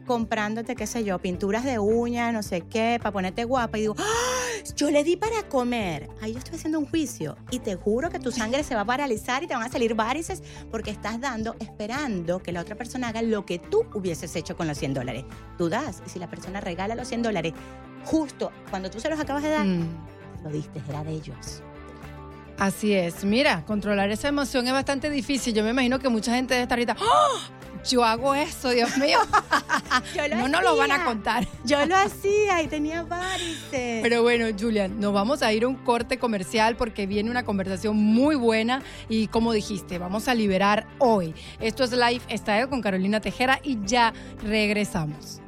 comprándote, 0.06 0.74
qué 0.74 0.86
sé 0.86 1.04
yo, 1.04 1.18
pinturas 1.18 1.64
de 1.64 1.78
uñas, 1.78 2.32
no 2.32 2.42
sé 2.42 2.62
qué, 2.62 2.98
para 3.02 3.12
ponerte 3.12 3.44
guapa 3.44 3.76
y 3.76 3.82
digo, 3.82 3.96
¡Ah! 3.98 4.46
yo 4.74 4.90
le 4.90 5.04
di 5.04 5.16
para 5.16 5.42
comer. 5.48 6.08
Ahí 6.22 6.32
yo 6.32 6.38
estoy 6.38 6.56
haciendo 6.56 6.78
un 6.78 6.86
juicio 6.86 7.36
y 7.50 7.58
te 7.58 7.74
juro 7.74 8.08
que 8.10 8.18
tu 8.18 8.32
sangre 8.32 8.64
se 8.64 8.74
va 8.74 8.82
a 8.82 8.84
paralizar 8.86 9.42
y 9.42 9.46
te 9.46 9.54
van 9.54 9.64
a 9.64 9.68
salir 9.68 9.94
varices 9.94 10.42
porque 10.70 10.90
estás 10.90 11.20
dando, 11.20 11.56
esperando 11.60 12.42
que 12.42 12.52
la 12.52 12.62
otra 12.62 12.76
persona 12.76 13.08
haga 13.08 13.22
lo 13.22 13.44
que 13.44 13.58
tú 13.58 13.84
hubieses 13.94 14.34
hecho 14.36 14.56
con 14.56 14.66
los 14.66 14.78
100 14.78 14.94
dólares. 14.94 15.24
Tú 15.58 15.68
das 15.68 16.02
y 16.06 16.08
si 16.08 16.18
la 16.18 16.30
persona 16.30 16.60
regala 16.60 16.94
los 16.94 17.08
100 17.08 17.22
dólares 17.22 17.52
justo 18.04 18.52
cuando 18.70 18.90
tú 18.90 19.00
se 19.00 19.10
los 19.10 19.18
acabas 19.18 19.42
de 19.42 19.50
dar, 19.50 19.66
mm. 19.66 20.44
lo 20.44 20.50
diste, 20.50 20.80
era 20.88 21.04
de 21.04 21.12
ellos. 21.12 21.62
Así 22.58 22.94
es. 22.94 23.24
Mira, 23.24 23.64
controlar 23.66 24.10
esa 24.10 24.28
emoción 24.28 24.66
es 24.66 24.72
bastante 24.72 25.10
difícil. 25.10 25.52
Yo 25.52 25.62
me 25.62 25.70
imagino 25.70 25.98
que 25.98 26.08
mucha 26.08 26.34
gente 26.34 26.54
debe 26.54 26.62
estar 26.62 26.78
ahorita, 26.78 26.96
¡Oh! 27.00 27.38
Yo 27.88 28.04
hago 28.04 28.34
eso, 28.34 28.70
Dios 28.70 28.96
mío. 28.98 29.18
no 30.36 30.48
nos 30.48 30.62
lo 30.62 30.76
van 30.76 30.92
a 30.92 31.04
contar. 31.04 31.46
Yo 31.64 31.84
lo 31.86 31.96
hacía 31.96 32.62
y 32.62 32.68
tenía 32.68 33.02
varices. 33.02 34.02
Pero 34.02 34.22
bueno, 34.22 34.46
Julian, 34.58 35.00
nos 35.00 35.12
vamos 35.12 35.42
a 35.42 35.52
ir 35.52 35.64
a 35.64 35.68
un 35.68 35.76
corte 35.76 36.18
comercial 36.18 36.76
porque 36.76 37.06
viene 37.06 37.30
una 37.30 37.44
conversación 37.44 37.96
muy 37.96 38.36
buena 38.36 38.82
y 39.08 39.28
como 39.28 39.52
dijiste, 39.52 39.98
vamos 39.98 40.28
a 40.28 40.34
liberar 40.34 40.86
hoy. 40.98 41.34
Esto 41.60 41.84
es 41.84 41.92
Lifestyle 41.92 42.68
con 42.68 42.82
Carolina 42.82 43.20
Tejera 43.20 43.60
y 43.62 43.78
ya 43.84 44.12
regresamos. 44.42 45.40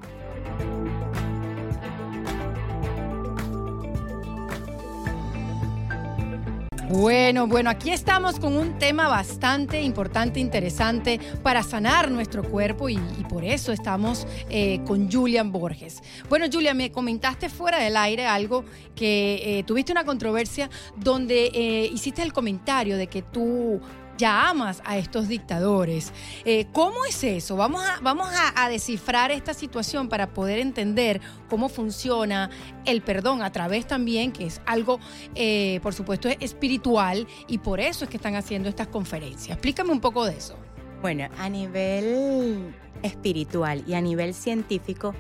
Bueno, 6.91 7.47
bueno, 7.47 7.69
aquí 7.69 7.91
estamos 7.91 8.41
con 8.41 8.57
un 8.57 8.79
tema 8.79 9.09
bastante 9.09 9.83
importante, 9.83 10.41
interesante 10.41 11.21
para 11.43 11.63
sanar 11.63 12.11
nuestro 12.11 12.43
cuerpo 12.43 12.89
y, 12.89 12.97
por 13.29 13.45
eso 13.45 13.73
estamos 13.73 14.27
eh, 14.49 14.81
con 14.87 15.13
Julian 15.13 15.53
Borges. 15.53 16.03
Bueno, 16.31 16.47
Julian, 16.51 16.79
me 16.79 16.91
comentaste 16.91 17.51
fuera 17.51 17.79
del 17.79 17.95
aire 17.95 18.25
algo 18.25 18.65
que 18.95 19.59
eh, 19.59 19.65
tuviste 19.65 19.93
una 19.93 20.07
controversia 20.07 20.71
donde 20.97 21.51
eh, 21.53 21.91
hiciste 21.93 22.23
el 22.23 22.33
comentario 22.33 22.97
de 22.97 23.07
que 23.07 23.21
tú 23.21 23.83
ya 24.19 24.51
amas 24.51 24.83
a 24.85 24.99
estos 24.99 25.29
dictadores. 25.29 26.13
Eh, 26.45 26.67
¿Cómo 26.73 27.07
es 27.07 27.25
eso? 27.25 27.57
Vamos, 27.57 27.83
a, 27.83 28.01
vamos 28.01 28.29
a, 28.55 28.69
descifrar 28.69 29.31
esta 29.31 29.55
situación 29.55 30.09
para 30.09 30.35
poder 30.35 30.59
entender 30.59 31.23
cómo 31.49 31.71
funciona 31.71 32.51
el 32.85 33.01
perdón 33.01 33.41
a 33.41 33.51
través 33.51 33.87
también, 33.87 34.33
que 34.33 34.47
es 34.47 34.61
algo, 34.67 34.99
eh, 35.35 35.81
por 35.83 35.95
supuesto, 35.95 36.29
espiritual 36.29 37.27
y 37.47 37.59
por 37.59 37.81
eso 37.81 38.05
es 38.05 38.11
que 38.11 38.19
están 38.19 38.35
haciendo 38.35 38.69
estas 38.69 38.89
conferencias. 38.89 39.57
Explícame 39.57 39.91
un 39.91 40.01
poco 40.01 40.27
de 40.27 40.37
eso. 40.37 40.59
Bueno, 41.01 41.29
a 41.39 41.49
nivel 41.49 42.75
espiritual 43.03 43.85
y 43.87 43.95
a 43.95 44.01
nivel 44.01 44.35
científico, 44.35 45.15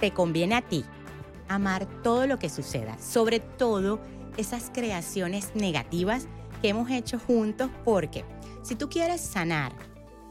te 0.00 0.12
conviene 0.12 0.54
a 0.54 0.62
ti 0.62 0.84
amar 1.48 1.86
todo 2.02 2.26
lo 2.26 2.38
que 2.38 2.48
suceda, 2.48 2.98
sobre 2.98 3.40
todo 3.40 4.00
esas 4.36 4.70
creaciones 4.72 5.50
negativas 5.54 6.28
que 6.60 6.68
hemos 6.68 6.90
hecho 6.90 7.18
juntos 7.18 7.70
porque 7.84 8.24
si 8.62 8.74
tú 8.74 8.88
quieres 8.88 9.20
sanar 9.20 9.72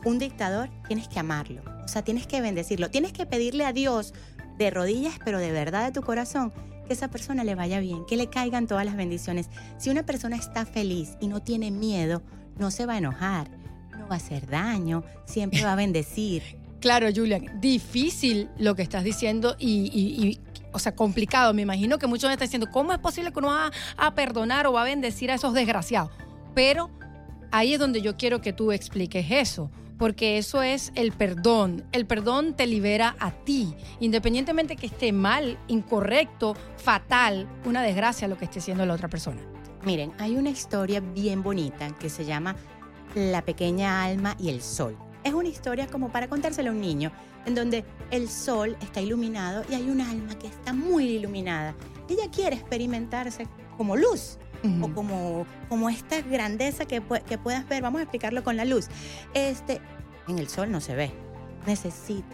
un 0.06 0.20
dictador, 0.20 0.70
tienes 0.88 1.08
que 1.08 1.20
amarlo, 1.20 1.62
o 1.84 1.88
sea, 1.88 2.04
tienes 2.04 2.28
que 2.28 2.42
bendecirlo, 2.42 2.90
tienes 2.90 3.14
que 3.14 3.26
pedirle 3.26 3.66
a 3.66 3.74
Dios 3.74 4.14
de 4.58 4.70
rodillas, 4.70 5.16
pero 5.24 5.40
de 5.40 5.52
verdad 5.52 5.86
de 5.86 5.92
tu 5.92 6.02
corazón, 6.02 6.54
que 6.88 6.94
esa 6.94 7.10
persona 7.10 7.44
le 7.44 7.56
vaya 7.56 7.80
bien, 7.80 8.06
que 8.06 8.16
le 8.16 8.28
caigan 8.28 8.68
todas 8.68 8.86
las 8.86 8.96
bendiciones. 8.96 9.50
Si 9.78 9.90
una 9.90 10.04
persona 10.04 10.36
está 10.36 10.66
feliz 10.66 11.18
y 11.20 11.28
no 11.28 11.42
tiene 11.42 11.72
miedo, 11.72 12.24
no 12.58 12.72
se 12.72 12.86
va 12.86 12.94
a 12.94 12.98
enojar, 12.98 13.50
no 13.98 14.08
va 14.08 14.16
a 14.16 14.18
hacer 14.18 14.48
daño, 14.48 15.04
siempre 15.26 15.64
va 15.64 15.74
a 15.74 15.76
bendecir. 15.76 16.44
Claro, 16.80 17.08
Julian, 17.14 17.60
difícil 17.60 18.50
lo 18.60 18.76
que 18.76 18.84
estás 18.84 19.04
diciendo 19.04 19.56
y, 19.58 20.40
o 20.78 20.80
sea, 20.80 20.96
complicado. 20.96 21.54
Me 21.54 21.64
imagino 21.64 22.00
que 22.00 22.08
muchos 22.08 22.30
me 22.30 22.34
están 22.34 22.48
diciendo, 22.48 22.70
¿cómo 22.72 22.94
es 22.94 23.00
posible 23.00 23.32
que 23.32 23.40
uno 23.40 23.50
va 23.50 23.72
a 23.98 24.16
perdonar 24.16 24.66
o 24.68 24.74
va 24.74 24.82
a 24.82 24.86
bendecir 24.86 25.30
a 25.32 25.36
esos 25.36 25.54
desgraciados? 25.54 26.12
Pero 26.56 26.90
Ahí 27.52 27.74
es 27.74 27.80
donde 27.80 28.02
yo 28.02 28.18
quiero 28.18 28.42
que 28.42 28.54
tú 28.54 28.72
expliques 28.72 29.26
eso, 29.30 29.72
porque 29.98 30.38
eso 30.38 30.62
es 30.62 30.92
el 30.96 31.12
perdón. 31.12 31.86
El 31.92 32.06
perdón 32.06 32.56
te 32.56 32.68
libera 32.68 33.16
a 33.20 33.32
ti, 33.32 33.74
independientemente 34.00 34.76
que 34.76 34.88
esté 34.88 35.14
mal, 35.14 35.58
incorrecto, 35.68 36.56
fatal, 36.76 37.48
una 37.66 37.82
desgracia 37.82 38.28
lo 38.28 38.38
que 38.38 38.46
esté 38.46 38.60
haciendo 38.60 38.86
la 38.86 38.94
otra 38.94 39.08
persona. 39.08 39.42
Miren, 39.86 40.12
hay 40.20 40.36
una 40.36 40.50
historia 40.50 41.00
bien 41.00 41.42
bonita 41.42 41.88
que 41.98 42.10
se 42.10 42.26
llama 42.26 42.56
La 43.16 43.44
pequeña 43.44 44.04
alma 44.04 44.36
y 44.38 44.50
el 44.50 44.62
sol. 44.62 44.98
Es 45.28 45.34
una 45.34 45.50
historia 45.50 45.88
como 45.88 46.10
para 46.10 46.30
contárselo 46.30 46.70
a 46.70 46.74
un 46.74 46.80
niño, 46.80 47.12
en 47.46 47.54
donde 47.54 47.84
el 48.12 48.30
sol 48.30 48.78
está 48.80 49.02
iluminado 49.02 49.66
y 49.70 49.74
hay 49.74 49.90
un 49.90 50.00
alma 50.00 50.40
que 50.40 50.48
está 50.48 50.72
muy 50.72 51.04
iluminada. 51.04 51.76
Ella 52.08 52.32
quiere 52.32 52.56
experimentarse 52.56 53.46
como 53.76 53.98
luz 53.98 54.38
o 54.82 54.88
como, 54.94 55.46
como 55.68 55.90
esta 55.90 56.22
grandeza 56.22 56.86
que, 56.86 57.04
que 57.28 57.38
puedas 57.38 57.68
ver. 57.68 57.84
Vamos 57.84 58.00
a 58.00 58.04
explicarlo 58.04 58.42
con 58.42 58.56
la 58.56 58.64
luz. 58.64 58.88
Este, 59.34 59.82
en 60.30 60.40
el 60.40 60.48
sol 60.48 60.72
no 60.72 60.80
se 60.80 60.96
ve. 60.96 61.12
Necesita 61.66 62.34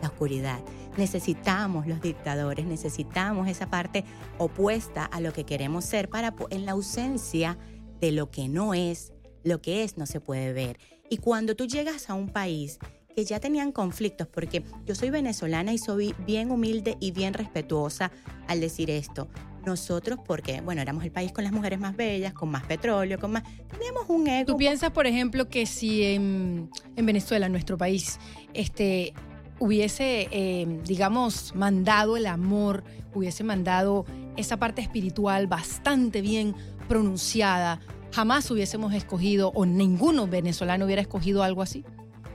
la 0.00 0.08
oscuridad. 0.08 0.60
Necesitamos 0.96 1.86
los 1.86 2.00
dictadores, 2.00 2.64
necesitamos 2.64 3.48
esa 3.48 3.66
parte 3.66 4.06
opuesta 4.38 5.04
a 5.04 5.20
lo 5.20 5.34
que 5.34 5.44
queremos 5.44 5.84
ser 5.84 6.08
para 6.08 6.34
en 6.48 6.64
la 6.64 6.72
ausencia 6.72 7.58
de 8.00 8.12
lo 8.12 8.30
que 8.30 8.48
no 8.48 8.72
es, 8.72 9.12
lo 9.44 9.60
que 9.60 9.84
es 9.84 9.96
no 9.96 10.06
se 10.06 10.20
puede 10.20 10.52
ver. 10.52 10.78
Y 11.08 11.18
cuando 11.18 11.56
tú 11.56 11.66
llegas 11.66 12.10
a 12.10 12.14
un 12.14 12.28
país 12.28 12.78
que 13.14 13.24
ya 13.24 13.40
tenían 13.40 13.72
conflictos, 13.72 14.28
porque 14.28 14.62
yo 14.86 14.94
soy 14.94 15.10
venezolana 15.10 15.72
y 15.72 15.78
soy 15.78 16.14
bien 16.26 16.50
humilde 16.50 16.96
y 17.00 17.10
bien 17.10 17.34
respetuosa 17.34 18.12
al 18.46 18.60
decir 18.60 18.90
esto. 18.90 19.28
Nosotros, 19.66 20.18
porque, 20.24 20.62
bueno, 20.62 20.80
éramos 20.80 21.04
el 21.04 21.10
país 21.10 21.32
con 21.32 21.44
las 21.44 21.52
mujeres 21.52 21.78
más 21.78 21.94
bellas, 21.94 22.32
con 22.32 22.48
más 22.50 22.64
petróleo, 22.64 23.18
con 23.18 23.32
más... 23.32 23.42
Teníamos 23.70 24.04
un 24.08 24.26
ego. 24.26 24.52
¿Tú 24.52 24.56
piensas, 24.56 24.90
por 24.90 25.06
ejemplo, 25.06 25.48
que 25.48 25.66
si 25.66 26.02
en, 26.04 26.70
Venezuela, 26.96 27.46
en 27.46 27.52
nuestro 27.52 27.76
país, 27.76 28.18
este, 28.54 29.12
hubiese, 29.58 30.28
eh, 30.30 30.80
digamos, 30.86 31.54
mandado 31.54 32.16
el 32.16 32.26
amor, 32.26 32.84
hubiese 33.14 33.44
mandado 33.44 34.06
esa 34.36 34.56
parte 34.56 34.80
espiritual 34.80 35.46
bastante 35.46 36.22
bien 36.22 36.54
pronunciada, 36.88 37.80
jamás 38.12 38.50
hubiésemos 38.50 38.92
escogido 38.94 39.52
o 39.54 39.66
ninguno 39.66 40.26
venezolano 40.26 40.84
hubiera 40.84 41.02
escogido 41.02 41.42
algo 41.42 41.62
así? 41.62 41.84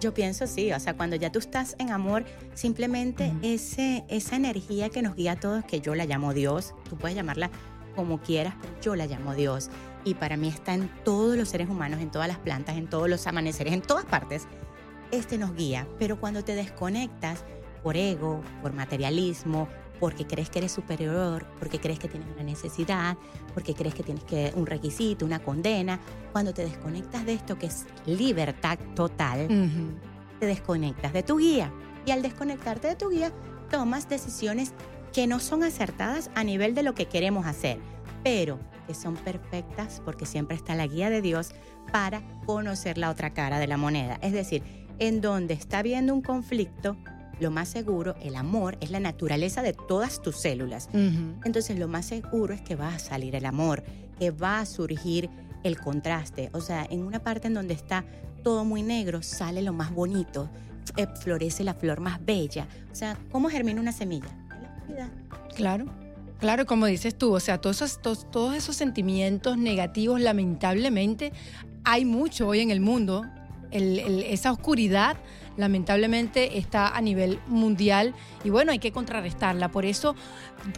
Yo 0.01 0.13
pienso 0.13 0.45
sí, 0.45 0.71
o 0.71 0.79
sea, 0.79 0.95
cuando 0.95 1.15
ya 1.15 1.31
tú 1.31 1.39
estás 1.39 1.75
en 1.79 1.91
amor, 1.91 2.25
simplemente 2.53 3.33
ese, 3.41 4.03
esa 4.09 4.35
energía 4.35 4.89
que 4.89 5.01
nos 5.01 5.15
guía 5.15 5.33
a 5.33 5.39
todos, 5.39 5.63
que 5.65 5.79
yo 5.79 5.95
la 5.95 6.05
llamo 6.05 6.33
Dios, 6.33 6.75
tú 6.89 6.97
puedes 6.97 7.15
llamarla 7.15 7.49
como 7.95 8.21
quieras, 8.21 8.55
pero 8.61 8.73
yo 8.81 8.95
la 8.95 9.07
llamo 9.07 9.33
Dios. 9.33 9.69
Y 10.03 10.15
para 10.15 10.37
mí 10.37 10.49
está 10.49 10.73
en 10.73 10.89
todos 11.03 11.37
los 11.37 11.49
seres 11.49 11.69
humanos, 11.69 12.01
en 12.01 12.11
todas 12.11 12.27
las 12.27 12.37
plantas, 12.37 12.77
en 12.77 12.87
todos 12.87 13.09
los 13.09 13.25
amaneceres, 13.25 13.73
en 13.73 13.81
todas 13.81 14.05
partes. 14.05 14.47
Este 15.11 15.37
nos 15.37 15.55
guía, 15.55 15.87
pero 15.97 16.19
cuando 16.19 16.43
te 16.43 16.55
desconectas 16.55 17.45
por 17.81 17.95
ego, 17.95 18.41
por 18.61 18.73
materialismo, 18.73 19.67
porque 19.99 20.25
crees 20.25 20.49
que 20.49 20.59
eres 20.59 20.71
superior, 20.71 21.45
porque 21.59 21.79
crees 21.79 21.99
que 21.99 22.07
tienes 22.07 22.27
una 22.33 22.43
necesidad, 22.43 23.17
porque 23.53 23.73
crees 23.73 23.95
que 23.95 24.03
tienes 24.03 24.23
que 24.23 24.51
un 24.55 24.65
requisito, 24.65 25.25
una 25.25 25.39
condena. 25.39 25.99
Cuando 26.31 26.53
te 26.53 26.63
desconectas 26.63 27.25
de 27.25 27.33
esto 27.33 27.57
que 27.57 27.67
es 27.67 27.85
libertad 28.05 28.77
total, 28.95 29.47
te 30.39 30.45
desconectas 30.45 31.13
de 31.13 31.23
tu 31.23 31.37
guía. 31.37 31.71
Y 32.05 32.11
al 32.11 32.21
desconectarte 32.21 32.87
de 32.87 32.95
tu 32.95 33.09
guía, 33.09 33.31
tomas 33.69 34.07
decisiones 34.09 34.73
que 35.13 35.27
no 35.27 35.39
son 35.39 35.63
acertadas 35.63 36.29
a 36.35 36.43
nivel 36.43 36.75
de 36.75 36.83
lo 36.83 36.93
que 36.93 37.05
queremos 37.05 37.45
hacer. 37.45 37.79
Pero 38.23 38.59
que 38.85 38.93
son 38.93 39.15
perfectas 39.15 40.01
porque 40.03 40.25
siempre 40.25 40.55
está 40.55 40.75
la 40.75 40.87
guía 40.87 41.09
de 41.09 41.21
Dios 41.21 41.51
para 41.91 42.21
conocer 42.45 42.97
la 42.97 43.09
otra 43.09 43.33
cara 43.33 43.59
de 43.59 43.67
la 43.67 43.77
moneda. 43.77 44.19
Es 44.21 44.33
decir, 44.33 44.63
en 44.99 45.21
donde 45.21 45.53
está 45.53 45.79
habiendo 45.79 46.13
un 46.13 46.21
conflicto, 46.21 46.97
lo 47.39 47.51
más 47.51 47.69
seguro, 47.69 48.15
el 48.21 48.35
amor 48.35 48.77
es 48.81 48.91
la 48.91 48.99
naturaleza 48.99 49.61
de 49.61 49.73
todas 49.73 50.21
tus 50.21 50.37
células. 50.37 50.89
Entonces 51.43 51.77
lo 51.77 51.87
más 51.87 52.05
seguro 52.05 52.53
es 52.53 52.61
que 52.61 52.75
va 52.75 52.95
a 52.95 52.99
salir 52.99 53.35
el 53.35 53.45
amor, 53.45 53.83
que 54.19 54.31
va 54.31 54.59
a 54.59 54.65
surgir 54.65 55.29
el 55.63 55.77
contraste. 55.79 56.49
O 56.53 56.61
sea, 56.61 56.85
en 56.89 57.01
una 57.01 57.19
parte 57.19 57.47
en 57.47 57.53
donde 57.53 57.73
está 57.73 58.05
todo 58.43 58.63
muy 58.63 58.83
negro, 58.83 59.23
sale 59.23 59.61
lo 59.61 59.73
más 59.73 59.91
bonito, 59.93 60.49
eh, 60.97 61.07
florece 61.21 61.63
la 61.63 61.73
flor 61.73 61.99
más 61.99 62.23
bella. 62.23 62.67
O 62.91 62.95
sea, 62.95 63.17
¿cómo 63.31 63.49
germina 63.49 63.81
una 63.81 63.91
semilla? 63.91 64.29
En 64.51 64.61
la 64.61 64.69
oscuridad. 64.69 65.09
Claro. 65.55 65.85
Claro, 66.39 66.65
como 66.65 66.85
dices 66.85 67.17
tú, 67.17 67.33
o 67.33 67.39
sea, 67.39 67.59
todos 67.59 67.81
esos, 67.81 68.01
todos, 68.01 68.55
esos 68.55 68.75
sentimientos 68.75 69.57
negativos, 69.57 70.19
lamentablemente, 70.19 71.31
hay 71.83 72.05
mucho 72.05 72.47
hoy 72.47 72.59
en 72.59 72.71
el 72.71 72.81
mundo. 72.81 73.25
esa 73.71 74.51
oscuridad 74.51 75.17
lamentablemente 75.57 76.57
está 76.57 76.95
a 76.95 77.01
nivel 77.01 77.39
mundial 77.47 78.13
y 78.43 78.49
bueno, 78.49 78.71
hay 78.71 78.79
que 78.79 78.91
contrarrestarla. 78.91 79.69
Por 79.69 79.85
eso, 79.85 80.15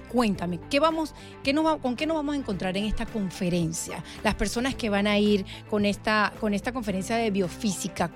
cuéntame, 0.10 0.60
¿qué 0.70 0.80
vamos, 0.80 1.14
qué 1.44 1.54
nos 1.54 1.78
¿con 1.78 1.96
qué 1.96 2.06
nos 2.06 2.18
vamos 2.18 2.36
a 2.36 2.38
encontrar 2.38 2.78
en 2.78 2.86
esta 2.86 3.06
conferencia? 3.06 4.04
Las 4.24 4.36
personas 4.36 4.76
que 4.76 4.90
van 4.90 5.08
a 5.08 5.18
ir 5.18 5.46
con 5.70 5.86
esta, 5.86 6.34
con 6.40 6.54
esta 6.54 6.72
conferencia 6.72 7.18
de 7.18 7.32
biofísica, 7.32 8.12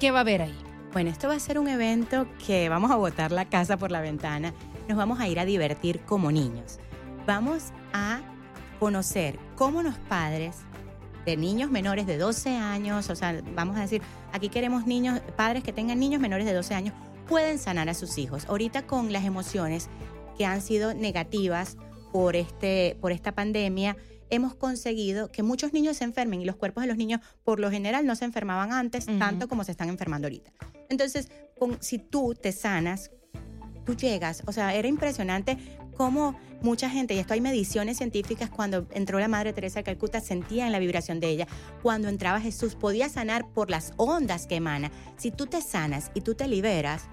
¿qué 0.00 0.10
va 0.10 0.18
a 0.18 0.20
haber 0.22 0.42
ahí? 0.42 0.58
Bueno, 0.92 1.10
esto 1.10 1.28
va 1.28 1.34
a 1.34 1.40
ser 1.40 1.58
un 1.58 1.68
evento 1.68 2.26
que 2.46 2.68
vamos 2.68 2.90
a 2.90 2.96
botar 2.96 3.30
la 3.30 3.44
casa 3.44 3.76
por 3.76 3.90
la 3.90 4.00
ventana. 4.00 4.54
Nos 4.88 4.96
vamos 4.96 5.20
a 5.20 5.28
ir 5.28 5.38
a 5.38 5.44
divertir 5.44 6.00
como 6.00 6.32
niños. 6.32 6.78
Vamos 7.26 7.72
a 7.92 8.20
conocer 8.80 9.38
cómo 9.54 9.82
los 9.82 9.96
padres 9.96 10.56
de 11.24 11.36
niños 11.36 11.70
menores 11.70 12.06
de 12.06 12.18
12 12.18 12.50
años, 12.50 13.10
o 13.10 13.16
sea, 13.16 13.42
vamos 13.54 13.76
a 13.76 13.80
decir, 13.80 14.02
aquí 14.32 14.48
queremos 14.48 14.86
niños, 14.86 15.20
padres 15.36 15.62
que 15.62 15.72
tengan 15.72 15.98
niños 15.98 16.20
menores 16.20 16.46
de 16.46 16.54
12 16.54 16.74
años, 16.74 16.94
pueden 17.28 17.58
sanar 17.58 17.88
a 17.88 17.94
sus 17.94 18.18
hijos. 18.18 18.46
Ahorita 18.46 18.86
con 18.86 19.12
las 19.12 19.24
emociones 19.24 19.88
que 20.36 20.46
han 20.46 20.62
sido 20.62 20.94
negativas 20.94 21.76
por, 22.12 22.36
este, 22.36 22.96
por 23.00 23.12
esta 23.12 23.32
pandemia, 23.32 23.96
hemos 24.30 24.54
conseguido 24.54 25.30
que 25.30 25.42
muchos 25.42 25.72
niños 25.72 25.98
se 25.98 26.04
enfermen 26.04 26.40
y 26.40 26.44
los 26.44 26.56
cuerpos 26.56 26.82
de 26.82 26.88
los 26.88 26.96
niños 26.96 27.20
por 27.44 27.60
lo 27.60 27.70
general 27.70 28.06
no 28.06 28.14
se 28.16 28.24
enfermaban 28.24 28.72
antes 28.72 29.06
tanto 29.18 29.48
como 29.48 29.64
se 29.64 29.72
están 29.72 29.88
enfermando 29.88 30.26
ahorita. 30.26 30.52
Entonces, 30.88 31.28
con, 31.58 31.82
si 31.82 31.98
tú 31.98 32.34
te 32.34 32.52
sanas, 32.52 33.10
tú 33.84 33.96
llegas, 33.96 34.42
o 34.46 34.52
sea, 34.52 34.74
era 34.74 34.88
impresionante 34.88 35.56
cómo 35.98 36.36
mucha 36.62 36.88
gente, 36.88 37.14
y 37.14 37.18
esto 37.18 37.34
hay 37.34 37.40
mediciones 37.40 37.98
científicas, 37.98 38.48
cuando 38.48 38.86
entró 38.92 39.18
la 39.18 39.26
Madre 39.26 39.52
Teresa 39.52 39.80
de 39.80 39.84
Calcuta 39.84 40.20
sentían 40.20 40.70
la 40.70 40.78
vibración 40.78 41.18
de 41.18 41.28
ella. 41.28 41.48
Cuando 41.82 42.08
entraba 42.08 42.40
Jesús 42.40 42.76
podía 42.76 43.08
sanar 43.08 43.48
por 43.48 43.68
las 43.68 43.92
ondas 43.96 44.46
que 44.46 44.54
emana. 44.54 44.92
Si 45.16 45.32
tú 45.32 45.46
te 45.46 45.60
sanas 45.60 46.12
y 46.14 46.20
tú 46.20 46.34
te 46.34 46.46
liberas, 46.46 47.08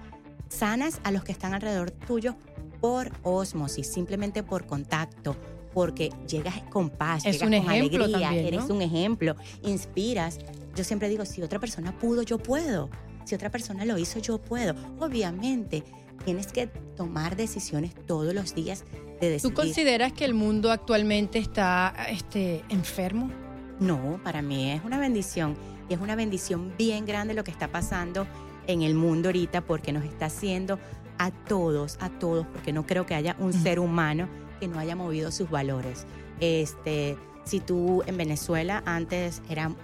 sanas 0.48 1.00
a 1.02 1.10
los 1.10 1.24
que 1.24 1.32
están 1.32 1.52
alrededor 1.52 1.90
tuyo 1.90 2.36
por 2.80 3.10
osmosis, 3.24 3.88
simplemente 3.92 4.44
por 4.44 4.66
contacto, 4.66 5.36
porque 5.74 6.10
llegas 6.28 6.62
con 6.70 6.88
paz, 6.88 7.24
llegas 7.24 7.40
con 7.40 7.54
alegría, 7.54 8.34
eres 8.34 8.70
un 8.70 8.82
ejemplo, 8.82 9.34
inspiras. 9.64 10.38
Yo 10.76 10.84
siempre 10.84 11.08
digo, 11.08 11.24
si 11.24 11.42
otra 11.42 11.58
persona 11.58 11.98
pudo, 11.98 12.22
yo 12.22 12.38
puedo. 12.38 12.88
Si 13.24 13.34
otra 13.34 13.50
persona 13.50 13.84
lo 13.84 13.98
hizo, 13.98 14.20
yo 14.20 14.38
puedo. 14.38 14.74
Obviamente, 15.00 15.82
tienes 16.24 16.48
que 16.48 16.66
tomar 16.66 17.36
decisiones 17.36 17.94
todos 18.06 18.34
los 18.34 18.54
días 18.54 18.84
de 19.20 19.30
decidir. 19.30 19.54
¿Tú 19.54 19.62
consideras 19.62 20.12
que 20.12 20.24
el 20.24 20.34
mundo 20.34 20.70
actualmente 20.70 21.38
está 21.38 21.94
este, 22.08 22.64
enfermo? 22.68 23.30
No, 23.78 24.20
para 24.24 24.42
mí 24.42 24.70
es 24.70 24.82
una 24.84 24.98
bendición 24.98 25.56
y 25.88 25.94
es 25.94 26.00
una 26.00 26.16
bendición 26.16 26.72
bien 26.78 27.04
grande 27.06 27.34
lo 27.34 27.44
que 27.44 27.50
está 27.50 27.68
pasando 27.68 28.26
en 28.66 28.82
el 28.82 28.94
mundo 28.94 29.28
ahorita 29.28 29.60
porque 29.60 29.92
nos 29.92 30.04
está 30.04 30.26
haciendo 30.26 30.78
a 31.18 31.30
todos, 31.30 31.96
a 32.00 32.10
todos, 32.10 32.46
porque 32.46 32.72
no 32.72 32.86
creo 32.86 33.06
que 33.06 33.14
haya 33.14 33.36
un 33.38 33.52
ser 33.52 33.78
humano 33.78 34.28
que 34.60 34.68
no 34.68 34.78
haya 34.78 34.96
movido 34.96 35.30
sus 35.30 35.50
valores. 35.50 36.06
Este, 36.40 37.16
si 37.44 37.60
tú 37.60 38.02
en 38.06 38.16
Venezuela 38.16 38.82
antes 38.86 39.42
era 39.48 39.74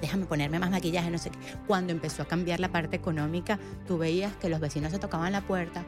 déjame 0.00 0.26
ponerme 0.26 0.58
más 0.58 0.70
maquillaje, 0.70 1.10
no 1.10 1.18
sé 1.18 1.30
qué. 1.30 1.38
Cuando 1.66 1.92
empezó 1.92 2.22
a 2.22 2.26
cambiar 2.26 2.60
la 2.60 2.70
parte 2.70 2.96
económica, 2.96 3.58
tú 3.86 3.98
veías 3.98 4.36
que 4.36 4.48
los 4.48 4.60
vecinos 4.60 4.92
se 4.92 4.98
tocaban 4.98 5.32
la 5.32 5.46
puerta. 5.46 5.84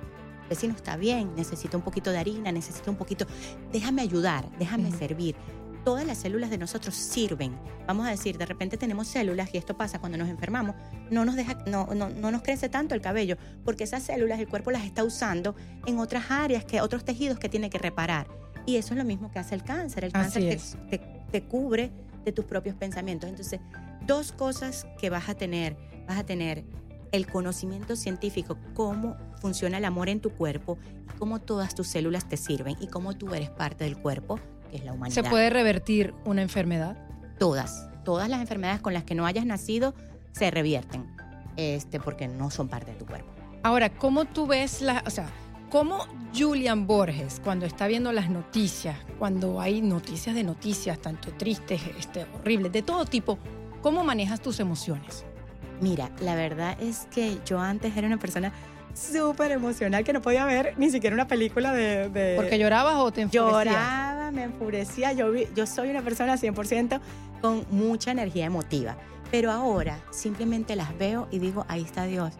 Vecino, 0.48 0.74
está 0.74 0.96
bien, 0.96 1.34
necesito 1.36 1.76
un 1.76 1.84
poquito 1.84 2.10
de 2.10 2.18
harina, 2.18 2.50
necesito 2.50 2.90
un 2.90 2.96
poquito. 2.96 3.26
Déjame 3.72 4.02
ayudar, 4.02 4.50
déjame 4.58 4.90
servir. 4.90 5.36
Todas 5.84 6.04
las 6.04 6.18
células 6.18 6.50
de 6.50 6.58
nosotros 6.58 6.94
sirven. 6.94 7.56
Vamos 7.86 8.06
a 8.06 8.10
decir, 8.10 8.36
de 8.36 8.46
repente 8.46 8.76
tenemos 8.76 9.06
células, 9.06 9.54
y 9.54 9.58
esto 9.58 9.76
pasa 9.76 9.98
cuando 9.98 10.18
nos 10.18 10.28
enfermamos, 10.28 10.74
no 11.10 11.24
nos, 11.24 11.36
deja, 11.36 11.54
no, 11.66 11.86
no, 11.94 12.10
no 12.10 12.30
nos 12.30 12.42
crece 12.42 12.68
tanto 12.68 12.94
el 12.94 13.00
cabello, 13.00 13.36
porque 13.64 13.84
esas 13.84 14.02
células 14.02 14.40
el 14.40 14.48
cuerpo 14.48 14.70
las 14.72 14.84
está 14.84 15.04
usando 15.04 15.54
en 15.86 15.98
otras 15.98 16.30
áreas, 16.30 16.64
que 16.64 16.80
otros 16.80 17.04
tejidos 17.04 17.38
que 17.38 17.48
tiene 17.48 17.70
que 17.70 17.78
reparar. 17.78 18.26
Y 18.66 18.76
eso 18.76 18.92
es 18.92 18.98
lo 18.98 19.04
mismo 19.04 19.30
que 19.30 19.38
hace 19.38 19.54
el 19.54 19.62
cáncer. 19.62 20.04
El 20.04 20.12
cáncer 20.12 20.60
te, 20.90 20.98
te 21.30 21.42
cubre 21.44 21.90
de 22.24 22.32
tus 22.32 22.44
propios 22.44 22.76
pensamientos. 22.76 23.28
Entonces, 23.28 23.60
dos 24.06 24.32
cosas 24.32 24.86
que 24.98 25.10
vas 25.10 25.28
a 25.28 25.34
tener. 25.34 25.76
Vas 26.06 26.18
a 26.18 26.24
tener 26.24 26.64
el 27.12 27.26
conocimiento 27.26 27.96
científico, 27.96 28.56
cómo 28.74 29.16
funciona 29.40 29.78
el 29.78 29.84
amor 29.84 30.08
en 30.08 30.20
tu 30.20 30.30
cuerpo, 30.30 30.78
cómo 31.18 31.40
todas 31.40 31.74
tus 31.74 31.88
células 31.88 32.28
te 32.28 32.36
sirven 32.36 32.76
y 32.80 32.86
cómo 32.86 33.14
tú 33.16 33.34
eres 33.34 33.50
parte 33.50 33.84
del 33.84 33.96
cuerpo, 33.96 34.38
que 34.70 34.78
es 34.78 34.84
la 34.84 34.92
humanidad. 34.92 35.22
¿Se 35.22 35.28
puede 35.28 35.50
revertir 35.50 36.14
una 36.24 36.42
enfermedad? 36.42 36.96
Todas. 37.38 37.88
Todas 38.04 38.28
las 38.28 38.40
enfermedades 38.40 38.80
con 38.80 38.94
las 38.94 39.04
que 39.04 39.14
no 39.14 39.26
hayas 39.26 39.44
nacido 39.44 39.94
se 40.32 40.50
revierten, 40.50 41.06
este, 41.56 42.00
porque 42.00 42.28
no 42.28 42.50
son 42.50 42.68
parte 42.68 42.92
de 42.92 42.98
tu 42.98 43.06
cuerpo. 43.06 43.30
Ahora, 43.62 43.90
¿cómo 43.90 44.24
tú 44.24 44.46
ves 44.46 44.80
la, 44.80 45.02
o 45.06 45.10
sea, 45.10 45.28
cómo 45.70 46.06
Julian 46.36 46.86
Borges, 46.86 47.40
cuando 47.42 47.64
está 47.64 47.86
viendo 47.86 48.12
las 48.12 48.28
noticias, 48.28 48.96
cuando 49.18 49.60
hay 49.60 49.80
noticias 49.80 50.34
de 50.34 50.42
noticias, 50.42 50.98
tanto 50.98 51.32
tristes, 51.32 51.80
este, 51.98 52.26
horribles, 52.34 52.72
de 52.72 52.82
todo 52.82 53.06
tipo, 53.06 53.38
¿cómo 53.80 54.04
manejas 54.04 54.40
tus 54.40 54.60
emociones? 54.60 55.24
Mira, 55.80 56.10
la 56.20 56.34
verdad 56.34 56.76
es 56.80 57.06
que 57.10 57.38
yo 57.46 57.60
antes 57.60 57.96
era 57.96 58.06
una 58.06 58.18
persona 58.18 58.52
súper 58.92 59.52
emocional 59.52 60.04
que 60.04 60.12
no 60.12 60.20
podía 60.20 60.44
ver 60.44 60.74
ni 60.76 60.90
siquiera 60.90 61.14
una 61.14 61.28
película 61.28 61.72
de... 61.72 62.34
¿Porque 62.36 62.58
llorabas 62.58 62.96
o 62.96 63.12
te 63.12 63.22
enfurecías? 63.22 63.64
Lloraba, 63.64 64.30
me 64.32 64.42
enfurecía. 64.42 65.12
Yo, 65.12 65.32
yo 65.34 65.66
soy 65.66 65.90
una 65.90 66.02
persona 66.02 66.36
100% 66.36 67.00
con 67.40 67.64
mucha 67.70 68.10
energía 68.10 68.44
emotiva. 68.44 68.96
Pero 69.30 69.52
ahora 69.52 70.00
simplemente 70.10 70.74
las 70.74 70.98
veo 70.98 71.28
y 71.30 71.38
digo, 71.38 71.64
ahí 71.68 71.82
está 71.82 72.04
Dios. 72.04 72.34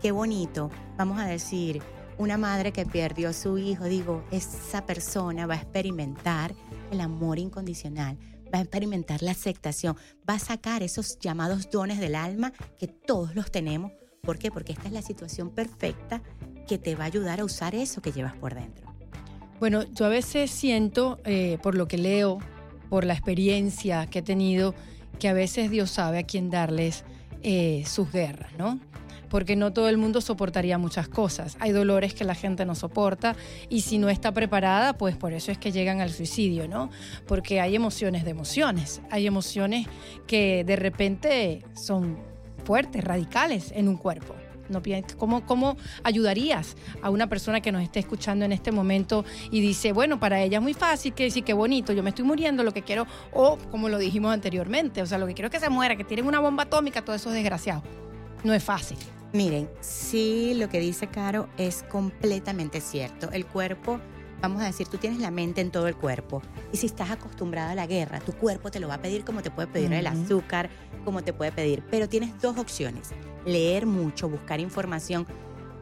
Qué 0.00 0.10
bonito. 0.10 0.70
Vamos 0.96 1.20
a 1.20 1.26
decir, 1.26 1.82
una 2.20 2.36
madre 2.36 2.70
que 2.70 2.84
perdió 2.84 3.30
a 3.30 3.32
su 3.32 3.56
hijo, 3.56 3.84
digo, 3.84 4.22
esa 4.30 4.84
persona 4.84 5.46
va 5.46 5.54
a 5.54 5.56
experimentar 5.56 6.54
el 6.90 7.00
amor 7.00 7.38
incondicional, 7.38 8.18
va 8.54 8.58
a 8.58 8.60
experimentar 8.60 9.22
la 9.22 9.30
aceptación, 9.30 9.96
va 10.28 10.34
a 10.34 10.38
sacar 10.38 10.82
esos 10.82 11.18
llamados 11.18 11.70
dones 11.70 11.98
del 11.98 12.14
alma 12.14 12.52
que 12.78 12.88
todos 12.88 13.34
los 13.34 13.50
tenemos. 13.50 13.92
¿Por 14.20 14.38
qué? 14.38 14.50
Porque 14.50 14.72
esta 14.72 14.88
es 14.88 14.92
la 14.92 15.00
situación 15.00 15.48
perfecta 15.48 16.22
que 16.68 16.76
te 16.76 16.94
va 16.94 17.04
a 17.04 17.06
ayudar 17.06 17.40
a 17.40 17.44
usar 17.44 17.74
eso 17.74 18.02
que 18.02 18.12
llevas 18.12 18.36
por 18.36 18.54
dentro. 18.54 18.94
Bueno, 19.58 19.84
yo 19.84 20.04
a 20.04 20.10
veces 20.10 20.50
siento, 20.50 21.20
eh, 21.24 21.56
por 21.62 21.74
lo 21.74 21.88
que 21.88 21.96
leo, 21.96 22.38
por 22.90 23.06
la 23.06 23.14
experiencia 23.14 24.06
que 24.08 24.18
he 24.18 24.22
tenido, 24.22 24.74
que 25.18 25.28
a 25.28 25.32
veces 25.32 25.70
Dios 25.70 25.90
sabe 25.90 26.18
a 26.18 26.24
quién 26.24 26.50
darles 26.50 27.02
eh, 27.42 27.82
sus 27.86 28.12
guerras, 28.12 28.52
¿no? 28.58 28.78
Porque 29.30 29.56
no 29.56 29.72
todo 29.72 29.88
el 29.88 29.96
mundo 29.96 30.20
soportaría 30.20 30.76
muchas 30.76 31.08
cosas. 31.08 31.56
Hay 31.60 31.72
dolores 31.72 32.12
que 32.12 32.24
la 32.24 32.34
gente 32.34 32.66
no 32.66 32.74
soporta 32.74 33.36
y 33.70 33.80
si 33.80 33.96
no 33.96 34.10
está 34.10 34.32
preparada, 34.32 34.92
pues 34.98 35.16
por 35.16 35.32
eso 35.32 35.50
es 35.50 35.56
que 35.56 35.72
llegan 35.72 36.00
al 36.00 36.10
suicidio, 36.10 36.68
¿no? 36.68 36.90
Porque 37.26 37.60
hay 37.60 37.74
emociones 37.74 38.24
de 38.24 38.30
emociones, 38.30 39.00
hay 39.10 39.26
emociones 39.26 39.86
que 40.26 40.64
de 40.64 40.76
repente 40.76 41.64
son 41.74 42.18
fuertes, 42.64 43.02
radicales 43.02 43.72
en 43.74 43.88
un 43.88 43.96
cuerpo. 43.96 44.34
¿Cómo, 45.18 45.44
¿Cómo 45.46 45.76
ayudarías 46.04 46.76
a 47.02 47.10
una 47.10 47.28
persona 47.28 47.60
que 47.60 47.72
nos 47.72 47.82
esté 47.82 47.98
escuchando 47.98 48.44
en 48.44 48.52
este 48.52 48.70
momento 48.70 49.24
y 49.50 49.60
dice, 49.60 49.92
bueno, 49.92 50.20
para 50.20 50.40
ella 50.42 50.58
es 50.58 50.62
muy 50.62 50.74
fácil 50.74 51.12
que 51.12 51.24
decir 51.24 51.42
qué 51.42 51.54
bonito, 51.54 51.92
yo 51.92 52.04
me 52.04 52.10
estoy 52.10 52.24
muriendo, 52.24 52.62
lo 52.62 52.72
que 52.72 52.82
quiero, 52.82 53.04
o 53.32 53.58
como 53.72 53.88
lo 53.88 53.98
dijimos 53.98 54.32
anteriormente, 54.32 55.02
o 55.02 55.06
sea, 55.06 55.18
lo 55.18 55.26
que 55.26 55.34
quiero 55.34 55.48
es 55.48 55.52
que 55.52 55.58
se 55.58 55.70
muera, 55.70 55.96
que 55.96 56.04
tienen 56.04 56.26
una 56.26 56.38
bomba 56.38 56.64
atómica, 56.64 57.02
todo 57.02 57.16
eso 57.16 57.30
es 57.30 57.34
desgraciado. 57.34 57.82
No 58.44 58.54
es 58.54 58.62
fácil. 58.62 58.96
Miren, 59.32 59.70
sí, 59.80 60.54
lo 60.54 60.68
que 60.68 60.80
dice 60.80 61.06
Caro 61.06 61.48
es 61.56 61.84
completamente 61.84 62.80
cierto. 62.80 63.30
El 63.30 63.46
cuerpo, 63.46 64.00
vamos 64.40 64.60
a 64.60 64.64
decir, 64.64 64.88
tú 64.88 64.98
tienes 64.98 65.20
la 65.20 65.30
mente 65.30 65.60
en 65.60 65.70
todo 65.70 65.86
el 65.86 65.94
cuerpo. 65.94 66.42
Y 66.72 66.78
si 66.78 66.86
estás 66.86 67.12
acostumbrada 67.12 67.70
a 67.70 67.74
la 67.76 67.86
guerra, 67.86 68.18
tu 68.18 68.32
cuerpo 68.32 68.72
te 68.72 68.80
lo 68.80 68.88
va 68.88 68.94
a 68.94 69.02
pedir 69.02 69.24
como 69.24 69.40
te 69.40 69.52
puede 69.52 69.68
pedir 69.68 69.92
el 69.92 70.08
azúcar, 70.08 70.68
como 71.04 71.22
te 71.22 71.32
puede 71.32 71.52
pedir. 71.52 71.84
Pero 71.90 72.08
tienes 72.08 72.40
dos 72.40 72.58
opciones. 72.58 73.10
Leer 73.46 73.86
mucho, 73.86 74.28
buscar 74.28 74.58
información 74.58 75.26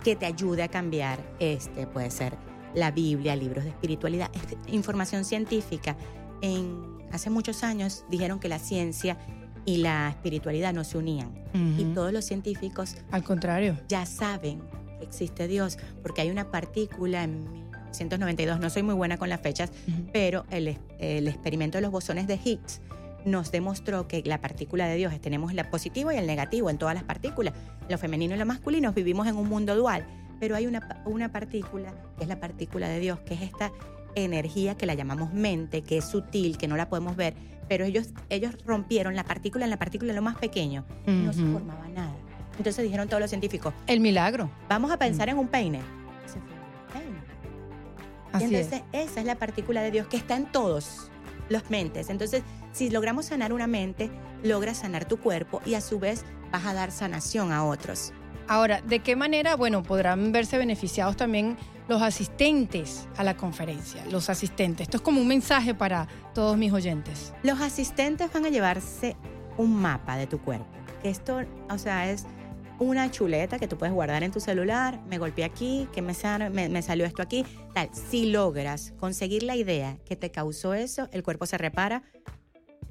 que 0.05 0.15
te 0.15 0.27
ayude 0.27 0.63
a 0.63 0.69
cambiar. 0.69 1.19
Este 1.39 1.87
puede 1.87 2.11
ser 2.11 2.37
la 2.75 2.91
Biblia, 2.91 3.35
libros 3.35 3.65
de 3.65 3.71
espiritualidad, 3.71 4.31
información 4.67 5.25
científica. 5.25 5.97
En 6.43 6.99
hace 7.13 7.31
muchos 7.31 7.65
años 7.65 8.05
dijeron 8.11 8.41
que 8.41 8.49
la 8.49 8.59
ciencia 8.59 9.17
y 9.69 9.77
la 9.77 10.09
espiritualidad 10.09 10.73
no 10.73 10.83
se 10.83 10.97
unían. 10.97 11.31
Y 11.77 11.85
todos 11.93 12.11
los 12.11 12.25
científicos... 12.25 12.97
Al 13.11 13.23
contrario. 13.23 13.77
Ya 13.87 14.07
saben 14.07 14.63
que 14.99 15.05
existe 15.05 15.47
Dios, 15.47 15.77
porque 16.03 16.23
hay 16.23 16.31
una 16.31 16.51
partícula 16.51 17.23
en 17.23 17.43
1992, 17.43 18.61
no 18.61 18.71
soy 18.71 18.83
muy 18.83 18.95
buena 18.95 19.19
con 19.19 19.29
las 19.29 19.43
fechas, 19.43 19.71
pero 20.11 20.47
el, 20.51 20.79
el 20.99 21.29
experimento 21.29 21.77
de 21.77 21.83
los 21.83 21.91
bosones 21.91 22.27
de 22.27 22.41
Higgs 22.43 22.81
nos 23.27 23.53
demostró 23.53 24.09
que 24.09 24.23
la 24.25 24.41
partícula 24.41 24.87
de 24.87 24.97
Dios, 24.97 25.21
tenemos 25.21 25.53
el 25.53 25.63
positivo 25.67 26.13
y 26.13 26.17
el 26.17 26.27
negativo 26.27 26.71
en 26.71 26.79
todas 26.79 26.95
las 26.95 27.05
partículas, 27.05 27.53
lo 27.91 27.99
femenino 27.99 28.35
y 28.35 28.39
lo 28.39 28.47
masculino, 28.47 28.93
vivimos 28.95 29.27
en 29.27 29.37
un 29.37 29.51
mundo 29.51 29.77
dual, 29.77 30.07
pero 30.41 30.57
hay 30.57 30.67
una, 30.67 31.03
una 31.05 31.31
partícula 31.31 31.93
que 32.17 32.23
es 32.23 32.29
la 32.29 32.41
partícula 32.41 32.89
de 32.89 33.01
Dios, 33.01 33.21
que 33.21 33.35
es 33.35 33.43
esta 33.43 33.71
energía 34.15 34.77
que 34.77 34.87
la 34.87 34.95
llamamos 34.95 35.33
mente, 35.33 35.83
que 35.83 35.99
es 35.99 36.05
sutil, 36.05 36.59
que 36.59 36.69
no 36.69 36.77
la 36.77 36.89
podemos 36.89 37.17
ver, 37.17 37.35
pero 37.69 37.85
ellos, 37.85 38.11
ellos 38.31 38.55
rompieron 38.65 39.15
la 39.15 39.25
partícula 39.25 39.65
en 39.65 39.71
la 39.71 39.79
partícula 39.79 40.13
lo 40.13 40.23
más 40.23 40.37
pequeño 40.37 40.85
y 41.07 41.13
no 41.13 41.33
se 41.33 41.45
formaba 41.45 41.89
nada. 41.89 42.15
Entonces 42.57 42.85
dijeron 42.85 43.09
todos 43.09 43.21
los 43.21 43.31
científicos, 43.31 43.73
el 43.87 44.01
milagro. 44.01 44.51
Vamos 44.69 44.91
a 44.91 44.99
pensar 44.99 45.29
en 45.29 45.39
un 45.39 45.49
peine. 45.49 45.81
y 48.39 48.45
entonces 48.45 48.83
esa 48.93 49.21
es 49.21 49.27
la 49.27 49.37
partícula 49.37 49.83
de 49.83 49.91
Dios 49.91 50.07
que 50.07 50.17
está 50.17 50.37
en 50.37 50.47
todos 50.47 51.11
los 51.49 51.71
mentes. 51.71 52.11
Entonces, 52.11 52.43
si 52.73 52.91
logramos 52.91 53.27
sanar 53.27 53.53
una 53.53 53.67
mente, 53.67 54.11
logras 54.43 54.79
sanar 54.79 55.07
tu 55.07 55.19
cuerpo 55.19 55.61
y 55.65 55.75
a 55.75 55.81
su 55.81 55.99
vez 55.99 56.25
vas 56.53 56.67
a 56.67 56.75
dar 56.75 56.91
sanación 56.91 57.53
a 57.53 57.65
otros. 57.65 58.13
Ahora, 58.49 58.81
¿de 58.81 59.01
qué 59.01 59.15
manera, 59.15 59.57
bueno, 59.57 59.83
podrán 59.83 60.33
verse 60.33 60.57
beneficiados 60.57 61.17
también 61.17 61.57
los 61.89 62.03
asistentes 62.03 63.09
a 63.17 63.25
la 63.25 63.37
conferencia? 63.37 64.05
Los 64.11 64.31
asistentes. 64.31 64.87
Esto 64.87 64.99
es 64.99 65.03
como 65.03 65.21
un 65.21 65.29
mensaje 65.29 65.75
para 65.75 66.07
todos 66.35 66.57
mis 66.57 66.73
oyentes. 66.73 67.33
Los 67.43 67.61
asistentes 67.61 68.33
van 68.33 68.47
a 68.47 68.51
llevarse 68.51 69.17
un 69.57 69.75
mapa 69.75 70.17
de 70.17 70.27
tu 70.27 70.39
cuerpo. 70.39 70.67
Esto, 71.03 71.41
o 71.71 71.79
sea, 71.79 72.11
es 72.11 72.27
una 72.79 73.11
chuleta 73.11 73.59
que 73.59 73.67
tú 73.67 73.77
puedes 73.77 73.95
guardar 73.95 74.23
en 74.23 74.31
tu 74.31 74.41
celular, 74.41 75.01
me 75.09 75.19
golpeé 75.19 75.45
aquí, 75.45 75.89
que 75.93 76.03
me, 76.03 76.13
me, 76.69 76.83
salió 76.83 77.07
esto 77.07 77.23
aquí, 77.23 77.45
tal. 77.75 77.91
Si 77.93 78.31
logras 78.31 78.93
conseguir 78.99 79.43
la 79.43 79.57
idea 79.57 79.99
que 80.05 80.15
te 80.15 80.31
causó 80.31 80.75
eso, 80.75 81.09
el 81.13 81.23
cuerpo 81.23 81.47
se 81.47 81.59
repara 81.59 82.03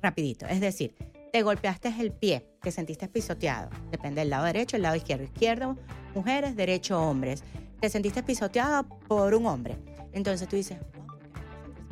rapidito. 0.01 0.45
Es 0.47 0.59
decir, 0.59 0.93
te 1.31 1.41
golpeaste 1.41 1.93
el 1.99 2.11
pie, 2.11 2.45
te 2.61 2.71
sentiste 2.71 3.07
pisoteado, 3.07 3.69
depende 3.91 4.21
del 4.21 4.29
lado 4.29 4.45
derecho, 4.45 4.75
el 4.75 4.81
lado 4.81 4.95
izquierdo. 4.95 5.23
Izquierdo, 5.23 5.77
mujeres, 6.13 6.55
derecho, 6.55 7.01
hombres. 7.01 7.43
Te 7.79 7.89
sentiste 7.89 8.23
pisoteado 8.23 8.83
por 8.83 9.33
un 9.35 9.45
hombre. 9.45 9.77
Entonces 10.13 10.47
tú 10.47 10.55
dices, 10.55 10.77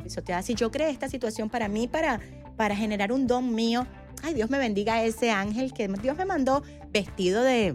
pisoteada. 0.02 0.42
Si 0.42 0.54
yo 0.54 0.70
creé 0.70 0.90
esta 0.90 1.08
situación 1.08 1.48
para 1.50 1.68
mí, 1.68 1.88
para, 1.88 2.20
para 2.56 2.74
generar 2.74 3.12
un 3.12 3.26
don 3.26 3.54
mío, 3.54 3.86
ay, 4.22 4.34
Dios 4.34 4.50
me 4.50 4.58
bendiga 4.58 5.02
ese 5.02 5.30
ángel 5.30 5.72
que 5.72 5.88
Dios 5.88 6.16
me 6.16 6.24
mandó 6.24 6.62
vestido 6.92 7.42
de, 7.42 7.74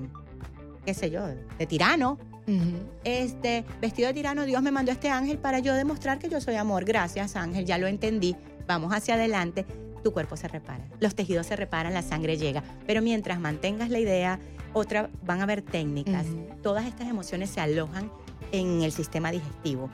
qué 0.86 0.94
sé 0.94 1.12
yo, 1.12 1.26
de 1.28 1.66
tirano. 1.68 2.18
Este 3.06 3.64
vestido 3.80 4.10
de 4.10 4.14
tirano, 4.14 4.46
Dios 4.46 4.62
me 4.62 4.72
mandó 4.72 4.92
este 4.92 5.10
ángel 5.10 5.38
para 5.38 5.60
yo 5.60 5.74
demostrar 5.74 6.20
que 6.20 6.28
yo 6.28 6.42
soy 6.42 6.56
amor. 6.56 6.84
Gracias, 6.84 7.38
ángel, 7.38 7.66
ya 7.66 7.78
lo 7.78 7.88
entendí. 7.88 8.36
Vamos 8.68 8.94
hacia 8.94 9.14
adelante. 9.14 9.66
Tu 10.04 10.12
cuerpo 10.12 10.36
se 10.36 10.48
repara, 10.48 10.84
los 11.00 11.16
tejidos 11.16 11.46
se 11.46 11.56
reparan, 11.56 11.94
la 11.94 12.02
sangre 12.02 12.36
llega. 12.36 12.64
Pero 12.88 13.02
mientras 13.02 13.40
mantengas 13.40 13.90
la 13.90 14.00
idea, 14.00 14.40
otra 14.74 15.10
van 15.24 15.40
a 15.40 15.44
haber 15.44 15.62
técnicas. 15.62 16.26
Todas 16.62 16.86
estas 16.86 17.08
emociones 17.08 17.50
se 17.50 17.62
alojan 17.62 18.12
en 18.52 18.82
el 18.82 18.92
sistema 18.92 19.32
digestivo. 19.32 19.90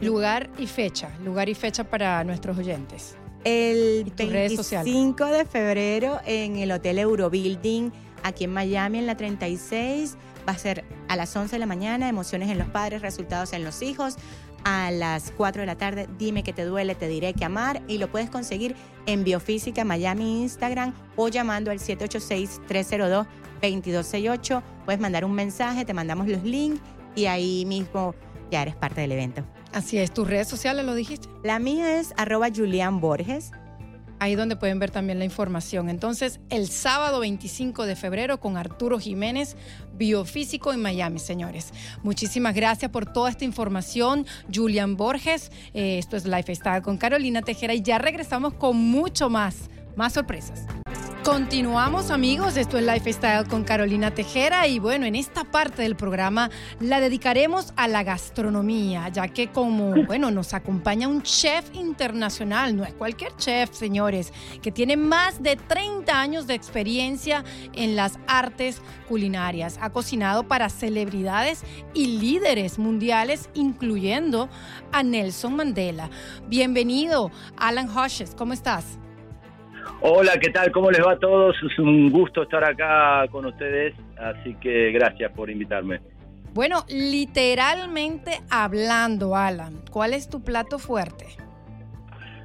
Lugar 0.00 0.50
y 0.58 0.66
fecha, 0.66 1.10
lugar 1.24 1.48
y 1.48 1.54
fecha 1.54 1.84
para 1.84 2.24
nuestros 2.24 2.58
oyentes. 2.58 3.16
El 3.44 4.12
25 4.16 5.26
de 5.26 5.44
febrero 5.44 6.20
en 6.26 6.56
el 6.56 6.70
Hotel 6.72 6.98
Eurobuilding, 6.98 7.92
aquí 8.22 8.44
en 8.44 8.52
Miami, 8.52 8.98
en 8.98 9.06
la 9.06 9.16
36. 9.16 10.16
Va 10.48 10.52
a 10.52 10.58
ser 10.58 10.84
a 11.08 11.16
las 11.16 11.34
11 11.34 11.54
de 11.54 11.58
la 11.58 11.66
mañana, 11.66 12.08
emociones 12.08 12.50
en 12.50 12.58
los 12.58 12.68
padres, 12.68 13.02
resultados 13.02 13.52
en 13.52 13.64
los 13.64 13.82
hijos. 13.82 14.16
A 14.64 14.92
las 14.92 15.32
4 15.36 15.62
de 15.62 15.66
la 15.66 15.76
tarde, 15.76 16.08
dime 16.18 16.44
que 16.44 16.52
te 16.52 16.64
duele, 16.64 16.94
te 16.94 17.08
diré 17.08 17.34
que 17.34 17.44
amar. 17.44 17.82
Y 17.88 17.98
lo 17.98 18.08
puedes 18.08 18.30
conseguir 18.30 18.76
en 19.06 19.24
Biofísica 19.24 19.84
Miami 19.84 20.42
Instagram 20.42 20.94
o 21.16 21.28
llamando 21.28 21.72
al 21.72 21.80
786-302-2268. 23.62 24.62
Puedes 24.84 25.00
mandar 25.00 25.24
un 25.24 25.32
mensaje, 25.32 25.84
te 25.84 25.94
mandamos 25.94 26.28
los 26.28 26.42
links 26.42 26.80
y 27.14 27.26
ahí 27.26 27.64
mismo 27.64 28.14
ya 28.50 28.62
eres 28.62 28.76
parte 28.76 29.00
del 29.00 29.12
evento. 29.12 29.44
Así 29.72 29.98
es, 29.98 30.12
tus 30.12 30.28
redes 30.28 30.48
sociales 30.48 30.84
lo 30.84 30.94
dijiste. 30.94 31.28
La 31.42 31.58
mía 31.58 31.98
es 31.98 32.12
arroba 32.16 32.48
Julián 32.54 33.00
Borges. 33.00 33.52
Ahí 34.18 34.36
donde 34.36 34.54
pueden 34.54 34.78
ver 34.78 34.92
también 34.92 35.18
la 35.18 35.24
información. 35.24 35.88
Entonces, 35.88 36.38
el 36.48 36.68
sábado 36.68 37.18
25 37.18 37.86
de 37.86 37.96
febrero 37.96 38.38
con 38.38 38.56
Arturo 38.56 39.00
Jiménez, 39.00 39.56
biofísico 39.94 40.72
en 40.72 40.80
Miami, 40.80 41.18
señores. 41.18 41.72
Muchísimas 42.04 42.54
gracias 42.54 42.88
por 42.92 43.04
toda 43.04 43.30
esta 43.30 43.44
información, 43.44 44.24
Julián 44.54 44.96
Borges. 44.96 45.50
Eh, 45.74 45.98
esto 45.98 46.16
es 46.16 46.24
Lifestyle 46.24 46.82
con 46.82 46.98
Carolina 46.98 47.42
Tejera 47.42 47.74
y 47.74 47.82
ya 47.82 47.98
regresamos 47.98 48.54
con 48.54 48.76
mucho 48.76 49.28
más, 49.28 49.68
más 49.96 50.12
sorpresas. 50.14 50.66
Continuamos 51.24 52.10
amigos, 52.10 52.56
esto 52.56 52.78
es 52.78 52.84
Lifestyle 52.84 53.46
con 53.46 53.62
Carolina 53.62 54.10
Tejera 54.10 54.66
y 54.66 54.80
bueno, 54.80 55.06
en 55.06 55.14
esta 55.14 55.44
parte 55.44 55.82
del 55.82 55.94
programa 55.94 56.50
la 56.80 56.98
dedicaremos 56.98 57.72
a 57.76 57.86
la 57.86 58.02
gastronomía, 58.02 59.08
ya 59.08 59.28
que 59.28 59.46
como, 59.46 60.02
bueno, 60.06 60.32
nos 60.32 60.52
acompaña 60.52 61.06
un 61.06 61.22
chef 61.22 61.72
internacional, 61.74 62.76
no 62.76 62.82
es 62.82 62.92
cualquier 62.92 63.36
chef, 63.36 63.72
señores, 63.72 64.32
que 64.62 64.72
tiene 64.72 64.96
más 64.96 65.40
de 65.40 65.54
30 65.54 66.20
años 66.20 66.48
de 66.48 66.54
experiencia 66.54 67.44
en 67.72 67.94
las 67.94 68.18
artes 68.26 68.82
culinarias. 69.08 69.78
Ha 69.80 69.90
cocinado 69.90 70.48
para 70.48 70.70
celebridades 70.70 71.62
y 71.94 72.18
líderes 72.18 72.80
mundiales, 72.80 73.48
incluyendo 73.54 74.48
a 74.90 75.04
Nelson 75.04 75.54
Mandela. 75.54 76.10
Bienvenido, 76.48 77.30
Alan 77.56 77.88
Hodges, 77.88 78.34
¿cómo 78.34 78.54
estás? 78.54 78.98
Hola, 80.04 80.32
¿qué 80.40 80.50
tal? 80.50 80.72
¿Cómo 80.72 80.90
les 80.90 81.00
va 81.00 81.12
a 81.12 81.18
todos? 81.18 81.54
Es 81.62 81.78
un 81.78 82.10
gusto 82.10 82.42
estar 82.42 82.64
acá 82.64 83.24
con 83.30 83.46
ustedes, 83.46 83.94
así 84.18 84.52
que 84.56 84.90
gracias 84.90 85.30
por 85.30 85.48
invitarme. 85.48 86.00
Bueno, 86.52 86.84
literalmente 86.88 88.40
hablando, 88.50 89.36
Alan, 89.36 89.80
¿cuál 89.92 90.12
es 90.12 90.28
tu 90.28 90.42
plato 90.42 90.80
fuerte? 90.80 91.26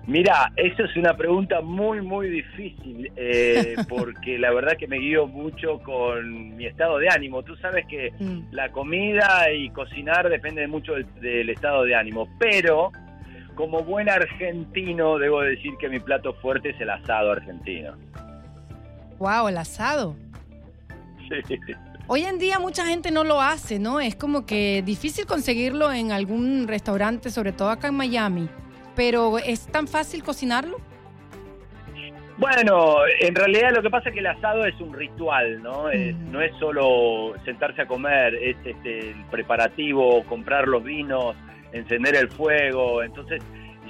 Mira, 0.05 0.53
eso 0.55 0.83
es 0.83 0.95
una 0.95 1.17
pregunta 1.17 1.61
muy, 1.61 1.99
muy 2.01 2.29
difícil, 2.29 3.11
eh, 3.15 3.75
porque 3.89 4.37
la 4.37 4.53
verdad 4.53 4.77
que 4.77 4.87
me 4.87 4.99
guío 4.99 5.25
mucho 5.25 5.79
con 5.79 6.55
mi 6.55 6.67
estado 6.67 6.99
de 6.99 7.09
ánimo. 7.09 7.41
Tú 7.41 7.55
sabes 7.55 7.87
que 7.87 8.11
mm. 8.19 8.51
la 8.51 8.71
comida 8.71 9.51
y 9.51 9.71
cocinar 9.71 10.29
depende 10.29 10.67
mucho 10.67 10.93
del 10.93 11.49
estado 11.49 11.85
de 11.85 11.95
ánimo, 11.95 12.29
pero 12.39 12.91
como 13.57 13.83
buen 13.83 14.07
argentino, 14.07 15.17
debo 15.17 15.41
decir 15.41 15.73
que 15.79 15.89
mi 15.89 15.99
plato 15.99 16.33
fuerte 16.35 16.69
es 16.69 16.79
el 16.79 16.89
asado 16.89 17.33
argentino. 17.33 17.97
Wow, 19.17 19.49
el 19.49 19.57
asado. 19.57 20.15
Sí. 21.27 21.57
Hoy 22.09 22.23
en 22.23 22.37
día 22.37 22.59
mucha 22.59 22.85
gente 22.85 23.11
no 23.11 23.25
lo 23.25 23.41
hace, 23.41 23.79
¿no? 23.79 23.99
Es 23.99 24.15
como 24.15 24.45
que 24.45 24.81
difícil 24.85 25.25
conseguirlo 25.25 25.91
en 25.91 26.13
algún 26.13 26.67
restaurante, 26.67 27.29
sobre 27.31 27.51
todo 27.51 27.69
acá 27.69 27.89
en 27.89 27.95
Miami. 27.95 28.47
Pero 28.95 29.39
¿es 29.39 29.67
tan 29.67 29.87
fácil 29.87 30.23
cocinarlo? 30.23 30.77
Bueno, 32.37 32.97
en 33.19 33.33
realidad 33.33 33.71
lo 33.75 33.81
que 33.81 33.89
pasa 33.89 34.09
es 34.09 34.13
que 34.13 34.19
el 34.19 34.27
asado 34.27 34.63
es 34.65 34.79
un 34.79 34.93
ritual, 34.93 35.61
¿no? 35.63 35.85
no 36.31 36.41
es 36.41 36.55
solo 36.59 37.33
sentarse 37.43 37.81
a 37.81 37.87
comer, 37.87 38.35
es 38.35 38.55
este, 38.63 39.09
el 39.09 39.25
preparativo, 39.31 40.23
comprar 40.25 40.67
los 40.67 40.83
vinos, 40.83 41.35
encender 41.71 42.15
el 42.15 42.29
fuego. 42.29 43.03
Entonces, 43.03 43.41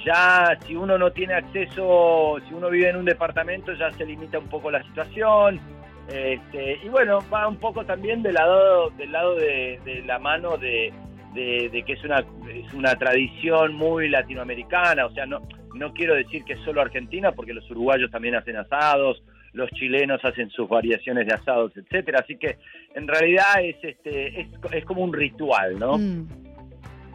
ya 0.04 0.58
si 0.66 0.76
uno 0.76 0.98
no 0.98 1.10
tiene 1.12 1.34
acceso, 1.34 2.38
si 2.46 2.54
uno 2.54 2.70
vive 2.70 2.90
en 2.90 2.96
un 2.96 3.04
departamento, 3.04 3.72
ya 3.74 3.92
se 3.92 4.04
limita 4.04 4.38
un 4.38 4.48
poco 4.48 4.70
la 4.70 4.82
situación. 4.84 5.60
Este, 6.08 6.78
y 6.82 6.88
bueno, 6.88 7.18
va 7.32 7.46
un 7.46 7.56
poco 7.56 7.84
también 7.84 8.22
del 8.22 8.34
lado, 8.34 8.90
del 8.90 9.12
lado 9.12 9.34
de, 9.34 10.02
la 10.06 10.18
mano 10.18 10.56
de, 10.56 10.92
de, 11.34 11.82
que 11.86 11.92
es 11.92 12.04
una, 12.04 12.24
es 12.52 12.72
una 12.72 12.96
tradición 12.96 13.74
muy 13.74 14.08
latinoamericana. 14.08 15.06
O 15.06 15.10
sea, 15.10 15.26
no, 15.26 15.46
no 15.74 15.92
quiero 15.92 16.14
decir 16.14 16.44
que 16.44 16.54
es 16.54 16.60
solo 16.60 16.80
Argentina, 16.80 17.32
porque 17.32 17.52
los 17.52 17.68
uruguayos 17.70 18.10
también 18.10 18.36
hacen 18.36 18.56
asados, 18.56 19.22
los 19.52 19.70
chilenos 19.70 20.24
hacen 20.24 20.50
sus 20.50 20.68
variaciones 20.68 21.26
de 21.26 21.34
asados, 21.34 21.76
etcétera. 21.76 22.20
Así 22.20 22.36
que 22.36 22.58
en 22.94 23.06
realidad 23.06 23.62
es 23.62 23.76
este 23.82 24.40
es, 24.40 24.48
es 24.72 24.84
como 24.84 25.02
un 25.02 25.12
ritual, 25.12 25.78
¿no? 25.78 25.98
Mm. 25.98 26.47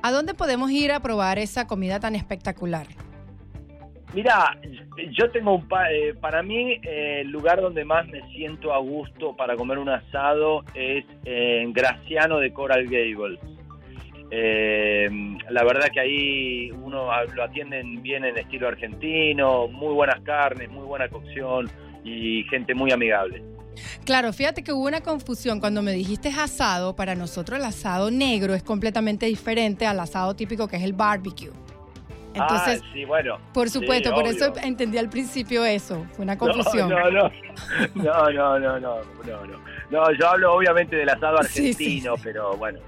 ¿A 0.05 0.11
dónde 0.11 0.33
podemos 0.33 0.69
ir 0.69 0.91
a 0.91 0.99
probar 0.99 1.39
esa 1.39 1.65
comida 1.65 1.97
tan 1.97 2.13
espectacular? 2.13 2.87
Mira, 4.13 4.59
yo 5.17 5.31
tengo 5.31 5.55
un 5.55 5.65
eh, 5.89 6.13
para 6.19 6.43
mí 6.43 6.73
eh, 6.83 7.21
el 7.21 7.29
lugar 7.29 7.61
donde 7.61 7.85
más 7.85 8.05
me 8.09 8.21
siento 8.33 8.73
a 8.73 8.79
gusto 8.79 9.33
para 9.33 9.55
comer 9.55 9.77
un 9.77 9.87
asado 9.87 10.65
es 10.75 11.05
en 11.23 11.71
Graciano 11.71 12.39
de 12.39 12.51
Coral 12.51 12.83
Gables. 12.83 13.39
Eh, 14.29 15.09
la 15.49 15.63
verdad 15.63 15.87
que 15.93 16.01
ahí 16.01 16.71
uno 16.71 17.07
lo 17.33 17.43
atienden 17.43 18.03
bien 18.03 18.25
en 18.25 18.37
estilo 18.37 18.67
argentino, 18.67 19.69
muy 19.69 19.93
buenas 19.93 20.19
carnes, 20.19 20.69
muy 20.69 20.83
buena 20.85 21.07
cocción 21.07 21.69
y 22.03 22.43
gente 22.49 22.75
muy 22.75 22.91
amigable. 22.91 23.41
Claro, 24.05 24.33
fíjate 24.33 24.63
que 24.63 24.73
hubo 24.73 24.85
una 24.85 25.01
confusión 25.01 25.59
cuando 25.59 25.81
me 25.81 25.91
dijiste 25.91 26.29
asado. 26.29 26.95
Para 26.95 27.15
nosotros 27.15 27.59
el 27.59 27.65
asado 27.65 28.11
negro 28.11 28.53
es 28.53 28.63
completamente 28.63 29.25
diferente 29.25 29.85
al 29.85 29.99
asado 29.99 30.35
típico 30.35 30.67
que 30.67 30.77
es 30.77 30.83
el 30.83 30.93
barbecue. 30.93 31.51
Entonces, 32.33 32.81
ah, 32.83 32.89
sí, 32.93 33.05
bueno. 33.05 33.37
Por 33.53 33.69
supuesto, 33.69 34.11
por 34.13 34.25
eso 34.25 34.53
entendí 34.63 34.97
al 34.97 35.09
principio 35.09 35.63
eso. 35.65 36.05
Fue 36.13 36.23
una 36.23 36.37
confusión. 36.37 36.89
No, 36.89 37.11
no, 37.11 37.29
no, 37.93 38.31
no, 38.31 38.59
no, 38.59 38.79
no, 38.79 38.79
no, 38.79 39.45
no. 39.45 39.73
No, 39.91 40.11
yo 40.11 40.27
hablo 40.27 40.53
obviamente 40.55 40.95
del 40.95 41.09
asado 41.09 41.37
argentino, 41.37 42.15
pero 42.23 42.57
bueno. 42.57 42.79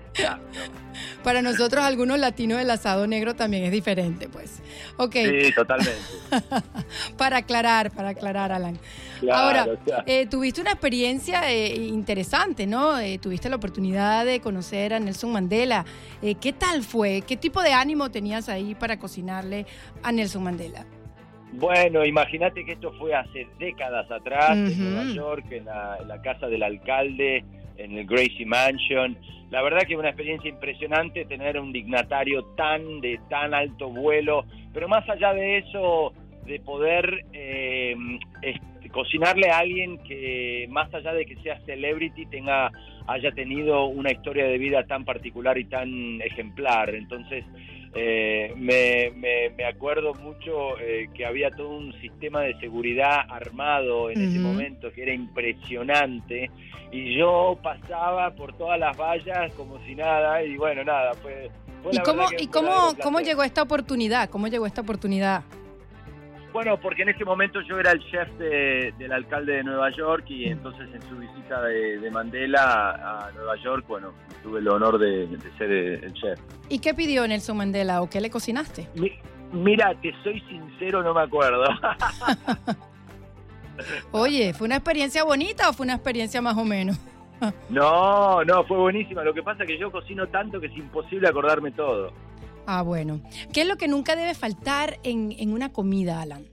Para 1.23 1.41
nosotros, 1.41 1.83
algunos 1.83 2.17
latinos, 2.17 2.59
el 2.59 2.69
asado 2.71 3.05
negro 3.05 3.35
también 3.35 3.63
es 3.63 3.71
diferente, 3.71 4.27
pues. 4.27 4.61
Ok. 4.97 5.13
Sí, 5.13 5.53
totalmente. 5.53 6.01
para 7.17 7.37
aclarar, 7.37 7.91
para 7.91 8.09
aclarar, 8.09 8.51
Alan. 8.51 8.79
Ahora, 9.31 9.65
eh, 10.05 10.27
tuviste 10.27 10.61
una 10.61 10.71
experiencia 10.71 11.51
eh, 11.51 11.75
interesante, 11.75 12.67
¿no? 12.67 12.99
Eh, 12.99 13.17
tuviste 13.19 13.49
la 13.49 13.55
oportunidad 13.55 14.25
de 14.25 14.39
conocer 14.39 14.93
a 14.93 14.99
Nelson 14.99 15.31
Mandela. 15.31 15.85
¿Qué 16.21 16.53
tal 16.53 16.81
fue? 16.81 17.21
¿Qué 17.27 17.37
tipo 17.37 17.61
de 17.61 17.73
ánimo 17.73 18.09
tenías 18.09 18.49
ahí 18.49 18.75
para 18.75 18.97
cocinarle 18.97 19.65
a 20.01 20.11
Nelson 20.11 20.43
Mandela? 20.43 20.85
Bueno, 21.53 22.03
imagínate 22.03 22.65
que 22.65 22.73
esto 22.73 22.91
fue 22.93 23.13
hace 23.13 23.47
décadas 23.59 24.09
atrás, 24.11 24.51
en 24.51 24.93
Nueva 24.93 25.13
York, 25.13 25.45
en 25.51 25.65
la, 25.65 26.21
casa 26.23 26.47
del 26.47 26.63
alcalde, 26.63 27.45
en 27.77 27.97
el 27.97 28.05
Gracie 28.05 28.45
Mansion. 28.45 29.17
La 29.51 29.61
verdad 29.61 29.81
que 29.87 29.95
una 29.95 30.09
experiencia 30.09 30.49
impresionante 30.49 31.23
tener 31.25 31.59
un 31.59 31.71
dignatario 31.71 32.43
tan 32.57 32.99
de 32.99 33.19
tan 33.29 33.53
alto 33.53 33.89
vuelo, 33.89 34.43
pero 34.73 34.87
más 34.87 35.07
allá 35.07 35.33
de 35.33 35.59
eso, 35.59 36.13
de 36.45 36.59
poder 36.59 37.25
eh, 37.31 37.95
cocinarle 38.95 39.49
a 39.49 39.57
alguien 39.57 39.97
que 39.97 40.67
más 40.69 40.91
allá 40.93 41.11
de 41.11 41.25
que 41.25 41.35
sea 41.43 41.59
celebrity 41.65 42.25
tenga 42.27 42.71
haya 43.07 43.29
tenido 43.33 43.87
una 43.87 44.09
historia 44.09 44.45
de 44.45 44.57
vida 44.57 44.87
tan 44.87 45.03
particular 45.03 45.57
y 45.57 45.65
tan 45.65 46.21
ejemplar. 46.21 46.95
Entonces 46.95 47.43
eh, 47.93 48.53
me, 48.55 49.11
me, 49.53 49.65
acuerdo 49.65 50.13
mucho 50.13 50.79
eh, 50.79 51.09
que 51.13 51.25
había 51.25 51.51
todo 51.51 51.71
un 51.71 51.91
sistema 51.99 52.39
de 52.41 52.57
seguridad 52.61 53.25
armado 53.29 54.09
en 54.09 54.21
ese 54.21 54.39
momento 54.39 54.89
que 54.93 55.03
era 55.03 55.13
impresionante 55.13 56.49
y 56.89 57.17
yo 57.17 57.59
pasaba 57.61 58.33
por 58.33 58.57
todas 58.57 58.79
las 58.79 58.95
vallas 58.97 59.53
como 59.55 59.77
si 59.85 59.93
nada 59.93 60.41
y 60.41 60.55
bueno, 60.55 60.85
nada, 60.85 61.13
fue... 61.15 61.51
¿Y 61.91 61.99
cómo, 61.99 62.23
y 62.39 62.47
cómo, 62.47 62.95
cómo 63.03 63.19
llegó 63.19 63.43
esta 63.43 63.61
oportunidad? 63.61 64.29
¿Cómo 64.29 64.47
llegó 64.47 64.65
esta 64.65 64.81
oportunidad? 64.81 65.43
Bueno, 66.55 66.79
porque 66.79 67.01
en 67.01 67.09
ese 67.09 67.25
momento 67.25 67.59
yo 67.63 67.77
era 67.81 67.91
el 67.91 67.99
chef 68.09 68.29
del 68.37 69.11
alcalde 69.11 69.57
de 69.57 69.63
Nueva 69.65 69.89
York 69.89 70.23
y 70.29 70.45
entonces 70.45 70.87
en 70.93 71.01
su 71.01 71.17
visita 71.17 71.61
de, 71.61 72.09
Mandela 72.09 73.25
a, 73.25 73.31
Nueva 73.33 73.57
York, 73.57 73.83
bueno, 73.89 74.13
tuve 74.41 74.59
el 74.59 74.67
honor 74.69 74.97
de, 74.97 75.27
ser 75.57 75.69
el 75.69 76.13
chef. 76.13 76.39
¿Y 76.69 76.79
qué 76.79 76.93
pidió 76.93 77.27
Nelson 77.27 77.57
Mandela 77.57 78.01
o 78.01 78.09
qué 78.09 78.21
le 78.21 78.29
cocinaste? 78.29 78.87
mira, 79.51 79.93
te 80.01 80.13
soy 80.23 80.39
sincero, 80.47 81.03
no 81.03 81.13
me 81.13 81.23
acuerdo. 81.23 81.65
Oye, 84.13 84.53
¿fue 84.53 84.67
una 84.67 84.77
experiencia 84.77 85.25
bonita 85.25 85.67
o 85.67 85.73
fue 85.73 85.83
una 85.83 85.95
experiencia 85.95 86.41
más 86.41 86.55
o 86.55 86.63
menos? 86.63 86.97
no, 87.69 88.45
no, 88.45 88.63
fue 88.63 88.77
buenísima. 88.77 89.25
Lo 89.25 89.33
que 89.33 89.43
pasa 89.43 89.63
es 89.63 89.67
que 89.67 89.77
yo 89.77 89.91
cocino 89.91 90.25
tanto 90.27 90.61
que 90.61 90.67
es 90.67 90.77
imposible 90.77 91.27
acordarme 91.27 91.71
todo. 91.71 92.13
Ah, 92.67 92.81
bueno. 92.81 93.21
¿Qué 93.53 93.61
es 93.61 93.67
lo 93.67 93.77
que 93.77 93.87
nunca 93.87 94.15
debe 94.15 94.33
faltar 94.33 94.97
en, 95.03 95.33
en 95.37 95.53
una 95.53 95.71
comida, 95.71 96.21
Alan? 96.21 96.45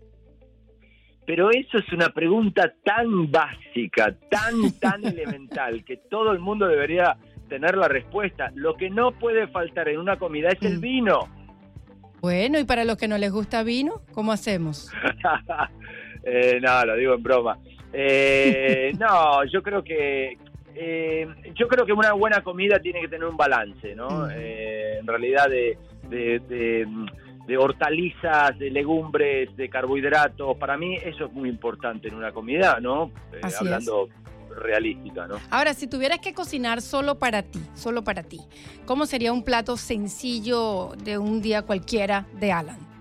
Pero 1.27 1.51
eso 1.51 1.79
es 1.79 1.92
una 1.92 2.09
pregunta 2.09 2.72
tan 2.85 3.31
básica, 3.31 4.14
tan, 4.31 4.72
tan 4.81 5.05
elemental, 5.07 5.85
que 5.85 5.96
todo 5.96 6.33
el 6.33 6.40
mundo 6.40 6.66
debería 6.66 7.16
tener 7.48 7.77
la 7.77 7.88
respuesta. 7.88 8.51
Lo 8.55 8.77
que 8.77 8.90
no 8.90 9.12
puede 9.12 9.46
faltar 9.48 9.88
en 9.88 9.98
una 9.98 10.18
comida 10.18 10.48
es 10.48 10.62
el 10.62 10.79
mm. 10.79 10.81
vino. 10.81 11.29
Bueno, 12.20 12.59
y 12.59 12.64
para 12.64 12.85
los 12.85 12.96
que 12.96 13.09
no 13.09 13.18
les 13.18 13.33
gusta 13.33 13.62
vino, 13.62 14.03
¿cómo 14.12 14.33
hacemos? 14.33 14.90
eh, 16.25 16.61
no, 16.62 16.85
lo 16.87 16.96
digo 16.96 17.14
en 17.14 17.22
broma. 17.22 17.59
Eh, 17.92 18.92
no, 18.98 19.44
yo 19.44 19.62
creo 19.62 19.83
que 19.83 20.38
eh, 20.75 21.27
yo 21.55 21.69
creo 21.69 21.85
que 21.85 21.93
una 21.93 22.13
buena 22.13 22.43
comida 22.43 22.79
tiene 22.79 23.01
que 23.01 23.09
tener 23.09 23.27
un 23.27 23.37
balance, 23.37 23.95
¿no? 23.95 24.31
Eh, 24.31 24.99
en 24.99 25.07
realidad 25.07 25.49
de, 25.49 25.79
de, 26.09 27.57
hortalizas, 27.57 28.59
de 28.59 28.71
legumbres, 28.71 29.55
de 29.57 29.69
carbohidratos. 29.69 30.57
Para 30.57 30.77
mí 30.77 30.97
eso 30.97 31.27
es 31.27 31.33
muy 31.33 31.49
importante 31.49 32.09
en 32.09 32.15
una 32.15 32.33
comida, 32.33 32.79
¿no? 32.81 33.11
Eh, 33.33 33.41
hablando 33.59 34.09
realística, 34.57 35.27
¿no? 35.27 35.37
Ahora, 35.51 35.75
si 35.75 35.87
tuvieras 35.87 36.21
que 36.21 36.33
cocinar 36.35 36.81
solo 36.81 37.19
para 37.19 37.43
ti, 37.43 37.61
solo 37.75 38.05
para 38.05 38.23
ti, 38.23 38.41
¿cómo 38.87 39.07
sería 39.07 39.33
un 39.33 39.45
plato 39.45 39.77
sencillo 39.77 40.93
de 41.05 41.19
un 41.19 41.43
día 41.43 41.63
cualquiera 41.63 42.27
de 42.35 42.53
Alan? 42.53 42.91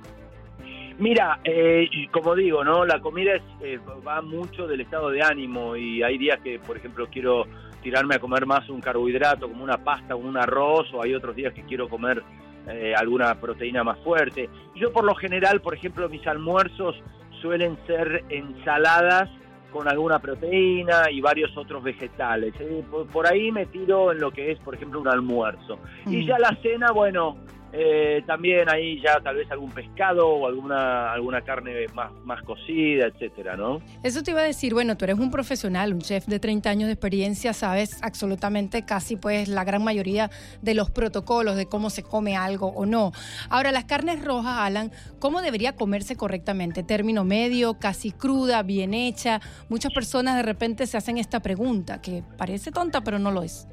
Mira, 1.00 1.40
eh, 1.44 1.88
como 2.12 2.36
digo, 2.36 2.64
¿no? 2.64 2.86
La 2.86 3.00
comida 3.00 3.34
eh, 3.62 3.80
va 4.06 4.22
mucho 4.22 4.68
del 4.68 4.82
estado 4.82 5.10
de 5.10 5.22
ánimo 5.22 5.76
y 5.76 6.04
hay 6.04 6.18
días 6.18 6.40
que, 6.44 6.60
por 6.60 6.78
ejemplo, 6.78 7.08
quiero 7.12 7.46
tirarme 7.82 8.16
a 8.16 8.20
comer 8.20 8.46
más 8.46 8.70
un 8.70 8.80
carbohidrato 8.80 9.48
como 9.50 9.64
una 9.64 9.84
pasta 9.84 10.16
o 10.16 10.20
un 10.20 10.38
arroz 10.38 10.94
o 10.94 11.04
hay 11.04 11.14
otros 11.14 11.36
días 11.36 11.54
que 11.54 11.64
quiero 11.64 11.90
comer 11.90 12.24
eh, 12.68 12.94
alguna 12.96 13.40
proteína 13.40 13.84
más 13.84 14.00
fuerte. 14.00 14.50
Yo 14.76 14.92
por 14.92 15.04
lo 15.04 15.16
general, 15.16 15.62
por 15.62 15.74
ejemplo, 15.74 16.08
mis 16.10 16.26
almuerzos 16.28 16.96
suelen 17.42 17.78
ser 17.88 18.24
ensaladas 18.30 19.30
con 19.72 19.88
alguna 19.88 20.20
proteína 20.20 21.10
y 21.10 21.22
varios 21.22 21.56
otros 21.58 21.82
vegetales. 21.82 22.54
Eh, 22.60 22.84
por, 23.12 23.26
ahí 23.26 23.52
me 23.52 23.66
tiro 23.66 24.12
en 24.12 24.20
lo 24.20 24.32
que 24.32 24.52
es, 24.52 24.60
por 24.60 24.76
ejemplo, 24.76 25.00
un 25.00 25.08
almuerzo. 25.08 25.80
Y 26.06 26.26
ya 26.26 26.38
la 26.38 26.56
cena, 26.62 26.92
bueno, 26.92 27.38
eh, 27.74 28.24
también 28.28 28.70
ahí 28.70 29.02
ya 29.02 29.20
tal 29.22 29.36
vez 29.38 29.50
algún 29.52 29.72
pescado 29.72 30.28
o 30.28 30.48
alguna 30.48 31.12
alguna 31.12 31.42
carne 31.42 31.86
más, 31.94 32.12
más 32.24 32.42
cocida, 32.44 33.08
etcétera, 33.08 33.56
¿no? 33.56 33.82
Eso 34.04 34.24
te 34.24 34.32
iba 34.32 34.42
a 34.42 34.46
decir, 34.46 34.74
bueno, 34.74 34.98
tú 34.98 35.06
eres 35.06 35.18
un 35.18 35.32
profesional, 35.32 35.94
un 35.94 36.02
chef 36.02 36.26
de 36.26 36.40
30 36.40 36.70
años 36.70 36.88
de 36.88 36.94
experiencia, 36.94 37.54
sabes 37.54 38.02
absolutamente 38.04 38.84
casi 38.86 39.16
pues 39.16 39.48
la 39.48 39.64
gran 39.64 39.84
mayoría 39.84 40.30
de 40.62 40.74
los 40.74 40.90
protocolos 40.92 41.56
de 41.56 41.68
cómo 41.68 41.90
se 41.90 42.04
come 42.04 42.36
algo 42.36 42.68
o 42.68 42.86
no. 42.86 43.12
Ahora, 43.50 43.72
las 43.72 43.86
carnes 43.86 44.24
rojas, 44.24 44.60
Alan, 44.60 44.92
¿cómo 45.20 45.42
debería 45.42 45.76
comerse 45.76 46.16
correctamente? 46.16 46.84
Término 46.84 47.24
medio, 47.24 47.80
casi 47.80 48.12
cruda, 48.12 48.64
bien 48.64 48.94
hecha. 48.94 49.40
Muchas 49.70 49.94
personas 49.94 50.36
de 50.36 50.44
repente 50.44 50.88
se 50.88 50.98
hacen 50.98 51.18
esta 51.18 51.40
pregunta, 51.42 52.02
que 52.02 52.24
parece 52.38 52.72
tonta, 52.72 53.02
pero 53.02 53.20
no 53.20 53.32
lo 53.32 53.44
es. 53.44 53.68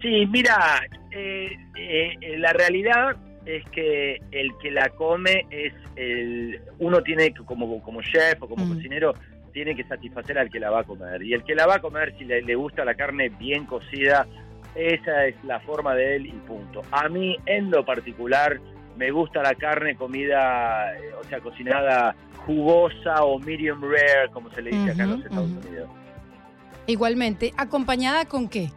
Sí, 0.00 0.26
mira, 0.26 0.82
eh, 1.14 1.56
eh, 1.76 2.38
la 2.38 2.52
realidad 2.52 3.16
es 3.46 3.64
que 3.70 4.20
el 4.32 4.56
que 4.60 4.70
la 4.70 4.88
come 4.90 5.46
es 5.50 5.72
el 5.96 6.60
uno 6.78 7.02
tiene 7.02 7.32
que 7.32 7.44
como 7.44 7.82
como 7.82 8.00
chef 8.02 8.42
o 8.42 8.48
como 8.48 8.64
mm. 8.64 8.74
cocinero 8.74 9.14
tiene 9.52 9.76
que 9.76 9.84
satisfacer 9.84 10.36
al 10.38 10.50
que 10.50 10.58
la 10.58 10.70
va 10.70 10.80
a 10.80 10.84
comer. 10.84 11.22
Y 11.22 11.32
el 11.32 11.44
que 11.44 11.54
la 11.54 11.66
va 11.66 11.76
a 11.76 11.78
comer 11.80 12.14
si 12.18 12.24
le, 12.24 12.54
gusta 12.56 12.84
la 12.84 12.94
carne 12.94 13.28
bien 13.28 13.66
cocida 13.66 14.26
esa 14.74 15.26
es 15.26 15.36
la 15.44 15.60
forma 15.60 15.94
de 15.94 16.16
él 16.16 16.26
y 16.26 16.32
punto. 16.32 16.82
A 16.90 17.08
mí 17.08 17.36
en 17.46 17.70
lo 17.70 17.84
particular 17.84 18.60
me 18.96 19.12
gusta 19.12 19.40
la 19.42 19.54
carne 19.54 19.94
comida 19.94 20.92
eh, 20.96 21.12
o 21.20 21.24
sea 21.28 21.40
cocinada 21.40 22.16
jugosa 22.44 23.24
o 23.24 23.38
medium 23.38 23.80
rare 23.80 24.28
como 24.32 24.50
se 24.50 24.62
le 24.62 24.70
dice 24.70 24.90
acá 24.90 25.04
en 25.04 25.10
los 25.10 25.24
Estados 25.24 25.50
Unidos. 25.50 25.88
Igualmente 26.86 27.52
acompañada 27.56 28.26
con 28.26 28.48
qué 28.48 28.70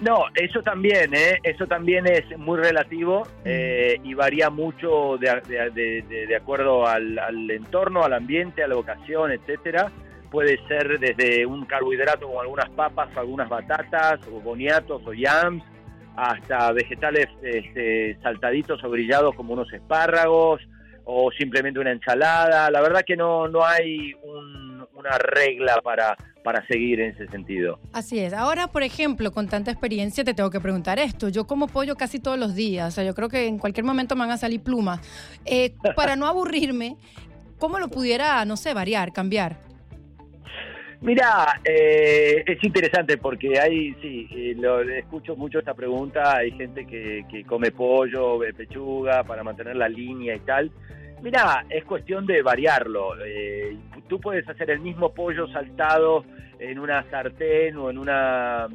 no, 0.00 0.26
eso 0.34 0.62
también, 0.62 1.12
¿eh? 1.12 1.40
eso 1.42 1.66
también 1.66 2.06
es 2.06 2.24
muy 2.38 2.58
relativo 2.58 3.26
eh, 3.44 3.98
y 4.04 4.14
varía 4.14 4.48
mucho 4.48 5.18
de, 5.18 6.36
acuerdo 6.36 6.86
al, 6.86 7.50
entorno, 7.50 8.04
al 8.04 8.12
ambiente, 8.12 8.62
a 8.62 8.68
la 8.68 8.76
ocasión, 8.76 9.32
etcétera. 9.32 9.90
Puede 10.30 10.58
ser 10.68 11.00
desde 11.00 11.44
un 11.46 11.64
carbohidrato 11.64 12.26
como 12.26 12.40
algunas 12.40 12.68
papas, 12.70 13.08
algunas 13.16 13.48
batatas, 13.48 14.20
o 14.28 14.40
boniatos 14.40 15.02
o 15.04 15.12
yams, 15.12 15.64
hasta 16.14 16.70
vegetales 16.72 17.26
este, 17.42 18.16
saltaditos 18.22 18.82
o 18.84 18.90
brillados 18.90 19.34
como 19.34 19.54
unos 19.54 19.72
espárragos, 19.72 20.60
o 21.06 21.32
simplemente 21.32 21.80
una 21.80 21.90
ensalada. 21.90 22.70
La 22.70 22.80
verdad 22.82 23.02
que 23.04 23.16
no, 23.16 23.48
no 23.48 23.64
hay 23.64 24.14
una 24.98 25.16
regla 25.18 25.80
para, 25.82 26.16
para 26.42 26.66
seguir 26.66 27.00
en 27.00 27.12
ese 27.12 27.28
sentido. 27.28 27.78
Así 27.92 28.18
es. 28.18 28.32
Ahora, 28.32 28.66
por 28.68 28.82
ejemplo, 28.82 29.30
con 29.32 29.48
tanta 29.48 29.70
experiencia 29.70 30.24
te 30.24 30.34
tengo 30.34 30.50
que 30.50 30.60
preguntar 30.60 30.98
esto. 30.98 31.28
Yo 31.28 31.46
como 31.46 31.68
pollo 31.68 31.96
casi 31.96 32.18
todos 32.18 32.38
los 32.38 32.54
días, 32.54 32.88
o 32.88 32.90
sea, 32.90 33.04
yo 33.04 33.14
creo 33.14 33.28
que 33.28 33.46
en 33.46 33.58
cualquier 33.58 33.84
momento 33.84 34.14
me 34.16 34.20
van 34.20 34.30
a 34.32 34.38
salir 34.38 34.62
plumas. 34.62 35.00
Eh, 35.44 35.74
para 35.96 36.16
no 36.16 36.26
aburrirme, 36.26 36.96
¿cómo 37.58 37.78
lo 37.78 37.88
pudiera, 37.88 38.44
no 38.44 38.56
sé, 38.56 38.74
variar, 38.74 39.12
cambiar? 39.12 39.56
Mira, 41.00 41.60
eh, 41.64 42.42
es 42.44 42.64
interesante 42.64 43.18
porque 43.18 43.56
hay, 43.60 43.94
sí, 44.02 44.28
eh, 44.32 44.54
lo, 44.58 44.80
escucho 44.80 45.36
mucho 45.36 45.60
esta 45.60 45.72
pregunta, 45.72 46.38
hay 46.38 46.50
gente 46.50 46.86
que, 46.86 47.24
que 47.30 47.44
come 47.44 47.70
pollo, 47.70 48.40
pechuga 48.56 49.22
para 49.22 49.44
mantener 49.44 49.76
la 49.76 49.88
línea 49.88 50.34
y 50.34 50.40
tal. 50.40 50.72
Mira, 51.22 51.64
es 51.68 51.84
cuestión 51.84 52.26
de 52.26 52.42
variarlo. 52.42 53.14
Eh, 53.24 53.76
tú 54.08 54.20
puedes 54.20 54.48
hacer 54.48 54.70
el 54.70 54.80
mismo 54.80 55.12
pollo 55.12 55.46
saltado 55.48 56.24
en 56.58 56.78
una 56.78 57.08
sartén 57.10 57.76
o 57.76 57.90
en 57.90 57.98
una, 57.98 58.68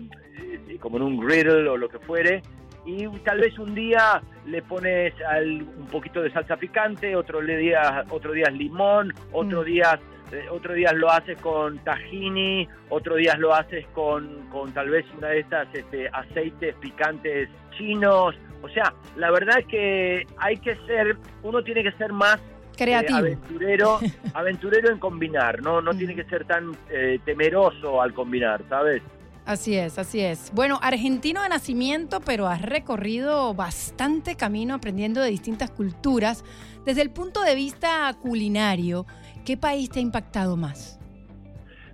como 0.80 0.98
en 0.98 1.04
un 1.04 1.20
griddle 1.20 1.68
o 1.70 1.78
lo 1.78 1.90
que 1.90 2.00
fuere, 2.00 2.42
y 2.86 3.08
tal 3.20 3.40
vez 3.40 3.58
un 3.60 3.74
día 3.74 4.22
le 4.46 4.62
pones 4.62 5.14
un 5.42 5.88
poquito 5.92 6.22
de 6.22 6.32
salsa 6.32 6.58
picante, 6.58 7.16
otro 7.16 7.42
día, 7.42 8.06
otro 8.10 8.34
día 8.34 8.50
limón, 8.50 9.14
otro 9.32 9.62
mm. 9.62 9.66
día 9.66 10.00
eh, 10.34 10.48
otro 10.50 10.74
día 10.74 10.92
lo 10.94 11.12
haces 11.12 11.40
con 11.42 11.78
tahini, 11.80 12.68
otro 12.90 13.16
día 13.16 13.36
lo 13.38 13.54
haces 13.54 13.86
con, 13.94 14.48
con 14.52 14.74
tal 14.74 14.90
vez 14.90 15.06
una 15.18 15.28
de 15.30 15.42
estas 15.42 15.68
este, 15.74 16.10
aceites 16.10 16.76
picantes 16.76 17.50
chinos. 17.78 18.36
O 18.64 18.70
sea, 18.70 18.94
la 19.18 19.30
verdad 19.30 19.60
es 19.60 19.68
que 19.68 20.28
hay 20.38 20.58
que 20.58 20.76
ser, 20.88 21.18
uno 21.44 21.64
tiene 21.64 21.84
que 21.84 21.92
ser 21.92 22.12
más 22.12 22.38
eh, 22.38 22.76
creativo, 22.78 23.20
aventurero, 23.20 24.00
aventurero 24.34 24.92
en 24.92 24.98
combinar, 24.98 25.62
no, 25.62 25.82
no 25.82 25.94
tiene 25.94 26.16
que 26.16 26.24
ser 26.26 26.46
tan 26.46 26.76
eh, 26.90 27.20
temeroso 27.24 28.02
al 28.02 28.14
combinar, 28.14 28.64
¿sabes? 28.70 29.02
Así 29.46 29.76
es, 29.76 30.00
así 30.00 30.22
es. 30.22 30.52
Bueno, 30.54 30.80
argentino 30.82 31.44
de 31.44 31.50
nacimiento, 31.50 32.22
pero 32.22 32.48
has 32.48 32.62
recorrido 32.62 33.54
bastante 33.54 34.36
camino 34.38 34.74
aprendiendo 34.74 35.20
de 35.20 35.30
distintas 35.30 35.70
culturas. 35.70 36.46
Desde 36.86 37.02
el 37.02 37.10
punto 37.10 37.42
de 37.42 37.54
vista 37.54 38.14
culinario, 38.22 39.06
¿Qué 39.46 39.58
país 39.58 39.90
te 39.90 40.00
ha 40.00 40.02
impactado 40.02 40.56
más? 40.56 40.98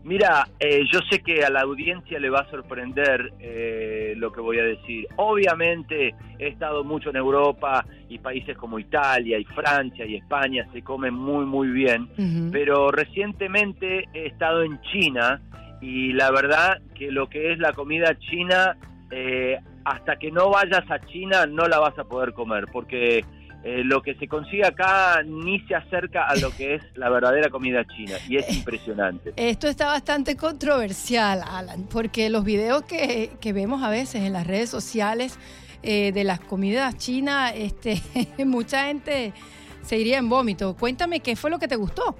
Mira, 0.09 0.47
eh, 0.59 0.85
yo 0.91 1.01
sé 1.07 1.19
que 1.19 1.43
a 1.43 1.51
la 1.51 1.61
audiencia 1.61 2.19
le 2.19 2.31
va 2.31 2.39
a 2.39 2.49
sorprender 2.49 3.31
eh, 3.39 4.15
lo 4.17 4.31
que 4.31 4.41
voy 4.41 4.57
a 4.57 4.63
decir. 4.63 5.05
Obviamente 5.17 6.15
he 6.39 6.47
estado 6.47 6.83
mucho 6.83 7.11
en 7.11 7.17
Europa 7.17 7.85
y 8.09 8.17
países 8.17 8.57
como 8.57 8.79
Italia 8.79 9.37
y 9.37 9.43
Francia 9.43 10.07
y 10.07 10.15
España 10.15 10.65
se 10.73 10.81
comen 10.81 11.13
muy 11.13 11.45
muy 11.45 11.67
bien, 11.67 12.09
pero 12.51 12.89
recientemente 12.89 14.05
he 14.11 14.25
estado 14.25 14.63
en 14.63 14.81
China 14.81 15.41
y 15.79 16.11
la 16.13 16.31
verdad 16.31 16.79
que 16.95 17.11
lo 17.11 17.29
que 17.29 17.53
es 17.53 17.59
la 17.59 17.73
comida 17.73 18.17
china, 18.17 18.77
eh, 19.11 19.59
hasta 19.85 20.15
que 20.15 20.31
no 20.31 20.49
vayas 20.49 20.89
a 20.89 21.05
China 21.05 21.45
no 21.45 21.67
la 21.67 21.77
vas 21.77 21.99
a 21.99 22.05
poder 22.05 22.33
comer 22.33 22.65
porque 22.73 23.23
eh, 23.63 23.83
lo 23.83 24.01
que 24.01 24.15
se 24.15 24.27
consigue 24.27 24.65
acá 24.65 25.21
ni 25.25 25.59
se 25.61 25.75
acerca 25.75 26.25
a 26.27 26.35
lo 26.37 26.49
que 26.51 26.75
es 26.75 26.83
la 26.95 27.09
verdadera 27.09 27.49
comida 27.49 27.85
china 27.85 28.15
y 28.27 28.37
es 28.37 28.49
impresionante. 28.55 29.33
Esto 29.35 29.67
está 29.67 29.87
bastante 29.87 30.37
controversial, 30.37 31.41
Alan, 31.45 31.83
porque 31.91 32.29
los 32.29 32.45
videos 32.45 32.83
que, 32.83 33.29
vemos 33.53 33.83
a 33.83 33.89
veces 33.89 34.23
en 34.23 34.33
las 34.33 34.47
redes 34.47 34.69
sociales 34.69 35.37
eh, 35.83 36.11
de 36.13 36.23
las 36.23 36.39
comidas 36.39 36.97
chinas, 36.97 37.53
este, 37.55 38.01
mucha 38.45 38.85
gente 38.85 39.33
se 39.81 39.97
iría 39.97 40.17
en 40.19 40.29
vómito. 40.29 40.75
Cuéntame 40.75 41.19
qué 41.19 41.35
fue 41.35 41.49
lo 41.49 41.59
que 41.59 41.67
te 41.67 41.75
gustó 41.75 42.15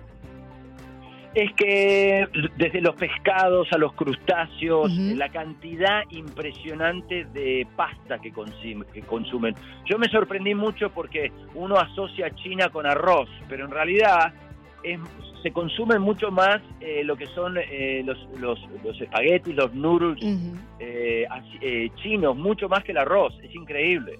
es 1.35 1.53
que 1.53 2.27
desde 2.57 2.81
los 2.81 2.95
pescados 2.95 3.67
a 3.71 3.77
los 3.77 3.93
crustáceos, 3.93 4.91
la 4.91 5.29
cantidad 5.29 6.01
impresionante 6.09 7.25
de 7.25 7.67
pasta 7.75 8.19
que, 8.19 8.31
consumen. 8.31 9.55
Yo 9.85 9.99
me 9.99 10.07
sorprendí 10.09 10.55
mucho 10.55 10.89
porque 10.89 11.31
uno 11.53 11.77
asocia 11.77 12.33
China 12.35 12.69
con 12.69 12.85
arroz, 12.85 13.29
pero 13.47 13.65
en 13.65 13.71
realidad 13.71 14.33
se 15.43 15.51
consume 15.51 15.99
mucho 15.99 16.31
más 16.31 16.61
eh, 16.79 17.03
lo 17.03 17.15
que 17.15 17.27
son 17.27 17.57
eh, 17.57 18.01
los, 18.03 18.17
los, 18.39 18.59
los, 18.83 18.99
espaguetis, 18.99 19.55
los 19.55 19.73
noodles 19.73 20.23
eh, 20.79 21.89
chinos, 22.01 22.35
mucho 22.35 22.67
más 22.67 22.83
que 22.83 22.91
el 22.91 22.97
arroz. 22.97 23.33
Es 23.43 23.53
increíble. 23.53 24.19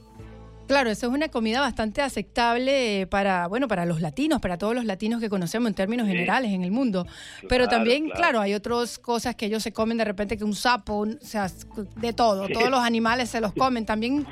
Claro, 0.70 0.92
eso 0.92 1.08
es 1.08 1.14
una 1.14 1.30
comida 1.30 1.62
bastante 1.62 2.00
aceptable 2.04 3.08
para, 3.08 3.48
bueno, 3.48 3.68
para 3.68 3.86
los 3.86 4.02
latinos, 4.02 4.40
para 4.40 4.60
todos 4.60 4.76
los 4.76 4.86
latinos 4.86 5.20
que 5.20 5.28
conocemos 5.28 5.68
en 5.68 5.74
términos 5.74 6.06
generales 6.06 6.52
en 6.52 6.64
el 6.64 6.70
mundo. 6.70 7.08
Pero 7.48 7.68
también, 7.68 8.12
claro. 8.12 8.40
hay 8.40 8.54
otras 8.54 9.00
cosas 9.00 9.34
que 9.36 9.48
ellos 9.48 9.64
se 9.64 9.74
comen 9.74 9.98
de 9.98 10.06
repente 10.06 10.38
que 10.38 10.44
un 10.44 10.54
sapo, 10.54 11.08
o 11.08 11.08
sea, 11.22 11.50
de 11.96 12.14
todo, 12.14 12.48
todos 12.50 12.70
los 12.70 12.82
animales 12.82 13.32
se 13.32 13.42
los 13.42 13.52
comen. 13.54 13.88
También 13.88 14.28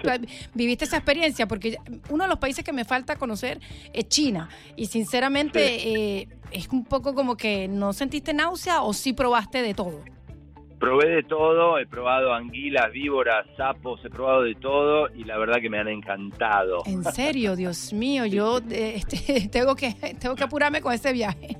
viviste 0.53 0.85
esa 0.85 0.97
experiencia 0.97 1.47
porque 1.47 1.79
uno 2.11 2.25
de 2.25 2.29
los 2.29 2.37
países 2.37 2.63
que 2.63 2.71
me 2.71 2.85
falta 2.85 3.15
conocer 3.15 3.59
es 3.91 4.07
China 4.07 4.47
y 4.75 4.85
sinceramente 4.85 6.19
eh, 6.19 6.27
es 6.51 6.67
un 6.67 6.85
poco 6.85 7.15
como 7.15 7.35
que 7.35 7.67
no 7.67 7.93
sentiste 7.93 8.35
náusea 8.35 8.83
o 8.83 8.93
sí 8.93 9.11
probaste 9.11 9.63
de 9.63 9.73
todo. 9.73 10.03
Probé 10.79 11.09
de 11.09 11.23
todo, 11.23 11.79
he 11.79 11.87
probado 11.87 12.33
anguilas, 12.33 12.91
víboras, 12.91 13.47
sapos, 13.57 14.03
he 14.05 14.09
probado 14.09 14.43
de 14.43 14.53
todo 14.53 15.09
y 15.15 15.23
la 15.23 15.37
verdad 15.39 15.59
que 15.59 15.69
me 15.71 15.79
han 15.79 15.87
encantado. 15.87 16.83
En 16.85 17.03
serio, 17.03 17.55
Dios 17.55 17.93
mío, 17.93 18.27
yo 18.27 18.59
eh, 18.69 18.95
este, 18.97 19.49
tengo, 19.51 19.75
que, 19.75 19.93
tengo 20.19 20.35
que 20.35 20.43
apurarme 20.43 20.81
con 20.81 20.93
ese 20.93 21.13
viaje. 21.13 21.57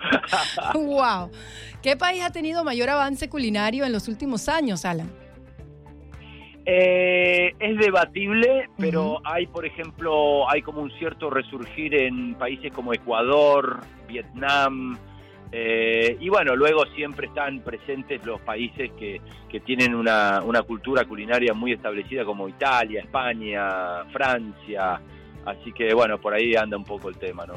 wow. 0.74 1.30
¿Qué 1.80 1.96
país 1.96 2.22
ha 2.22 2.30
tenido 2.30 2.64
mayor 2.64 2.90
avance 2.90 3.28
culinario 3.28 3.84
en 3.84 3.92
los 3.92 4.08
últimos 4.08 4.48
años, 4.48 4.84
Alan? 4.84 5.10
Eh, 6.66 7.54
es 7.58 7.78
debatible, 7.78 8.68
pero 8.78 9.20
hay, 9.24 9.46
por 9.46 9.64
ejemplo, 9.64 10.48
hay 10.50 10.62
como 10.62 10.82
un 10.82 10.90
cierto 10.98 11.30
resurgir 11.30 11.94
en 11.94 12.34
países 12.34 12.72
como 12.72 12.92
Ecuador, 12.92 13.80
Vietnam, 14.06 14.98
eh, 15.52 16.16
y 16.20 16.28
bueno, 16.28 16.54
luego 16.54 16.84
siempre 16.94 17.26
están 17.26 17.60
presentes 17.60 18.24
los 18.24 18.40
países 18.40 18.90
que, 18.98 19.20
que 19.48 19.60
tienen 19.60 19.94
una, 19.94 20.42
una, 20.42 20.62
cultura 20.62 21.04
culinaria 21.04 21.52
muy 21.54 21.72
establecida 21.72 22.24
como 22.24 22.48
Italia, 22.48 23.00
España, 23.00 24.04
Francia. 24.12 25.00
Así 25.44 25.72
que 25.72 25.92
bueno, 25.92 26.20
por 26.20 26.34
ahí 26.34 26.54
anda 26.54 26.76
un 26.76 26.84
poco 26.84 27.08
el 27.08 27.16
tema, 27.16 27.46
¿no? 27.46 27.54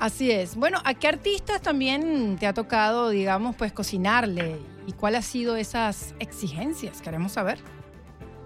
Así 0.00 0.30
es. 0.30 0.56
Bueno, 0.56 0.78
¿a 0.84 0.94
qué 0.94 1.08
artistas 1.08 1.60
también 1.60 2.36
te 2.38 2.46
ha 2.46 2.54
tocado, 2.54 3.10
digamos, 3.10 3.54
pues 3.56 3.72
cocinarle? 3.72 4.56
¿Y 4.86 4.92
cuáles 4.92 5.18
han 5.18 5.22
sido 5.24 5.56
esas 5.56 6.14
exigencias? 6.18 7.02
Queremos 7.02 7.32
saber. 7.32 7.58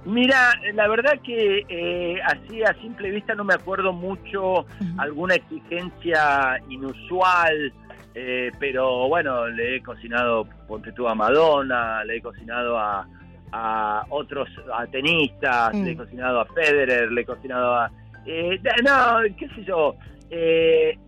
Mira, 0.05 0.53
la 0.75 0.89
verdad 0.89 1.13
que 1.23 1.65
eh, 1.69 2.21
así 2.25 2.63
a 2.65 2.75
simple 2.81 3.11
vista 3.11 3.37
no 3.37 3.45
me 3.45 3.55
acuerdo 3.55 3.93
mucho 3.93 4.67
alguna 4.99 5.37
exigencia 5.37 6.61
inusual 6.69 7.73
eh, 8.15 8.51
pero 8.59 9.09
bueno, 9.09 9.49
le 9.49 9.77
he 9.77 9.83
cocinado, 9.83 10.47
ponte 10.69 10.93
tú 10.93 11.09
a 11.09 11.15
Madonna, 11.15 12.05
le 12.05 12.17
he 12.17 12.21
cocinado 12.21 12.79
a, 12.79 13.07
a 13.53 14.05
otros 14.11 14.49
a 14.75 14.87
tenistas, 14.87 15.75
le 15.75 15.93
he 15.93 15.95
mm. 15.95 15.99
cocinado 15.99 16.41
a 16.41 16.47
Federer, 16.47 17.11
le 17.11 17.23
he 17.23 17.25
cocinado 17.25 17.75
a... 17.75 17.91
Eh, 18.27 18.61
no, 18.85 19.21
qué 19.37 19.49
sé 19.55 19.65
yo. 19.65 19.97
Eh, 20.31 20.99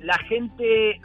la 0.00 0.16
gente... 0.28 1.00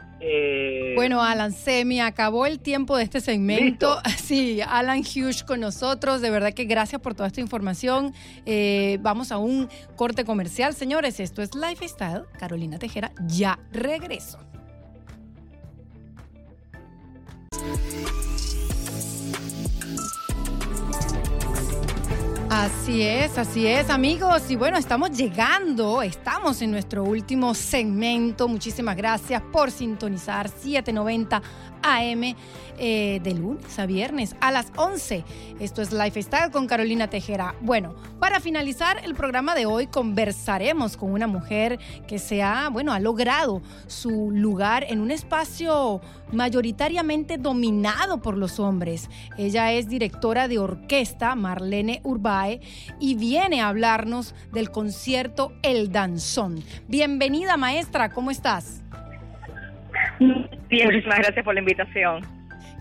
bueno, 0.94 1.22
Alan, 1.22 1.52
se 1.52 1.84
me 1.84 2.02
acabó 2.02 2.46
el 2.46 2.60
tiempo 2.60 2.96
de 2.96 3.04
este 3.04 3.20
segmento. 3.20 3.98
Sí, 4.16 4.60
Alan 4.60 5.00
Hughes 5.00 5.42
con 5.42 5.60
nosotros. 5.60 6.20
De 6.20 6.30
verdad 6.30 6.52
que 6.52 6.64
gracias 6.64 7.00
por 7.00 7.14
toda 7.14 7.28
esta 7.28 7.40
información. 7.40 8.12
vamos 9.00 9.32
a 9.32 9.38
un 9.38 9.68
corte 9.96 10.24
comercial, 10.24 10.74
señores. 10.74 11.18
Esto 11.18 11.42
es 11.42 11.54
Lifestyle. 11.54 12.24
Carolina 12.38 12.78
Tejera, 12.78 13.10
ya 13.26 13.58
regreso. 13.72 14.47
Yeah. 17.68 17.97
Así 22.50 23.02
es, 23.02 23.36
así 23.36 23.66
es, 23.66 23.90
amigos. 23.90 24.50
Y 24.50 24.56
bueno, 24.56 24.78
estamos 24.78 25.10
llegando, 25.10 26.00
estamos 26.00 26.62
en 26.62 26.70
nuestro 26.70 27.04
último 27.04 27.52
segmento. 27.52 28.48
Muchísimas 28.48 28.96
gracias 28.96 29.42
por 29.52 29.70
sintonizar 29.70 30.48
790 30.48 31.42
AM 31.82 32.34
eh, 32.80 33.20
de 33.22 33.34
lunes 33.34 33.78
a 33.78 33.86
viernes 33.86 34.36
a 34.40 34.50
las 34.50 34.72
11. 34.76 35.24
Esto 35.60 35.82
es 35.82 35.92
Lifestyle 35.92 36.50
con 36.50 36.66
Carolina 36.66 37.08
Tejera. 37.10 37.54
Bueno, 37.60 37.94
para 38.18 38.40
finalizar 38.40 39.04
el 39.04 39.14
programa 39.14 39.54
de 39.54 39.66
hoy 39.66 39.86
conversaremos 39.86 40.96
con 40.96 41.12
una 41.12 41.26
mujer 41.26 41.78
que 42.06 42.18
se 42.18 42.42
ha, 42.42 42.68
bueno, 42.68 42.92
ha 42.92 43.00
logrado 43.00 43.62
su 43.86 44.30
lugar 44.30 44.84
en 44.88 45.00
un 45.00 45.10
espacio 45.10 46.00
mayoritariamente 46.32 47.38
dominado 47.38 48.22
por 48.22 48.36
los 48.36 48.60
hombres. 48.60 49.08
Ella 49.36 49.72
es 49.72 49.88
directora 49.88 50.48
de 50.48 50.58
orquesta, 50.58 51.34
Marlene 51.34 52.00
Y 53.00 53.16
viene 53.16 53.60
a 53.60 53.68
hablarnos 53.68 54.34
del 54.52 54.70
concierto 54.70 55.52
El 55.62 55.90
Danzón. 55.90 56.62
Bienvenida, 56.86 57.56
maestra, 57.56 58.10
¿cómo 58.10 58.30
estás? 58.30 58.82
Bien, 60.18 60.86
muchísimas 60.86 61.18
gracias 61.18 61.44
por 61.44 61.54
la 61.54 61.60
invitación. 61.60 62.22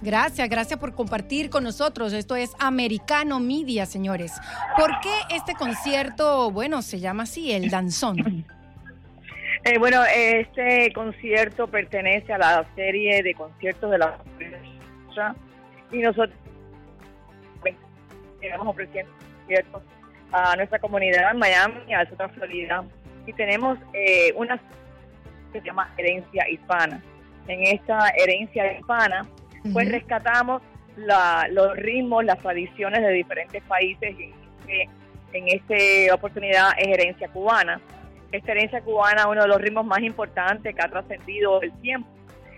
Gracias, 0.01 0.47
gracias 0.47 0.80
por 0.80 0.93
compartir 0.93 1.49
con 1.49 1.64
nosotros. 1.64 2.14
Esto 2.14 2.36
es 2.36 2.53
Americano 2.60 3.39
Media, 3.39 3.86
señores. 3.86 4.34
¿Por 4.78 4.91
qué 5.01 5.36
este 5.36 5.53
concierto, 5.53 6.51
bueno, 6.51 6.82
se 6.82 6.99
llama 6.99 7.24
así, 7.24 7.51
el 7.51 7.70
danzón? 7.70 8.45
Eh, 9.64 9.80
bueno, 9.80 10.01
este 10.05 10.93
concierto 10.93 11.68
pertenece 11.68 12.32
a 12.32 12.38
la 12.38 12.66
serie 12.76 13.24
de 13.24 13.34
conciertos 13.34 13.89
de 13.91 13.97
la 13.97 14.18
y 15.91 15.97
nosotros 15.97 16.38
estamos 18.41 18.68
ofreciendo 18.68 19.12
ciertos 19.48 19.82
a 20.32 20.56
nuestra 20.56 20.80
comunidad 20.80 21.32
en 21.32 21.39
Miami 21.39 21.76
y 21.88 21.93
a 21.93 22.04
la 22.04 22.30
Florida. 22.30 22.84
Y 23.26 23.34
tenemos 23.34 23.78
eh, 23.93 24.34
una 24.36 24.58
que 25.52 25.60
se 25.60 25.66
llama 25.66 25.93
herencia 25.98 26.50
hispana. 26.50 27.02
En 27.48 27.62
esta 27.64 28.10
herencia 28.10 28.74
hispana, 28.74 29.26
pues 29.74 29.89
rescatamos 29.89 30.62
los 30.98 31.78
ritmos, 31.78 32.26
las 32.26 32.39
tradiciones 32.39 33.02
de 33.02 33.12
diferentes 33.12 33.64
países. 33.64 34.16
Y, 34.20 34.34
en 35.34 35.48
esta 35.48 36.16
oportunidad 36.16 36.72
es 36.78 36.88
herencia 36.88 37.28
cubana. 37.30 37.80
Esta 38.32 38.52
herencia 38.52 38.82
cubana, 38.82 39.28
uno 39.28 39.41
de 39.41 39.48
los 39.48 39.62
ritmos 39.62 39.86
más 39.86 40.00
importantes 40.00 40.74
que 40.76 40.82
ha 40.82 40.89
trascendido 40.89 41.62
el 41.62 41.72
tiempo 41.80 42.10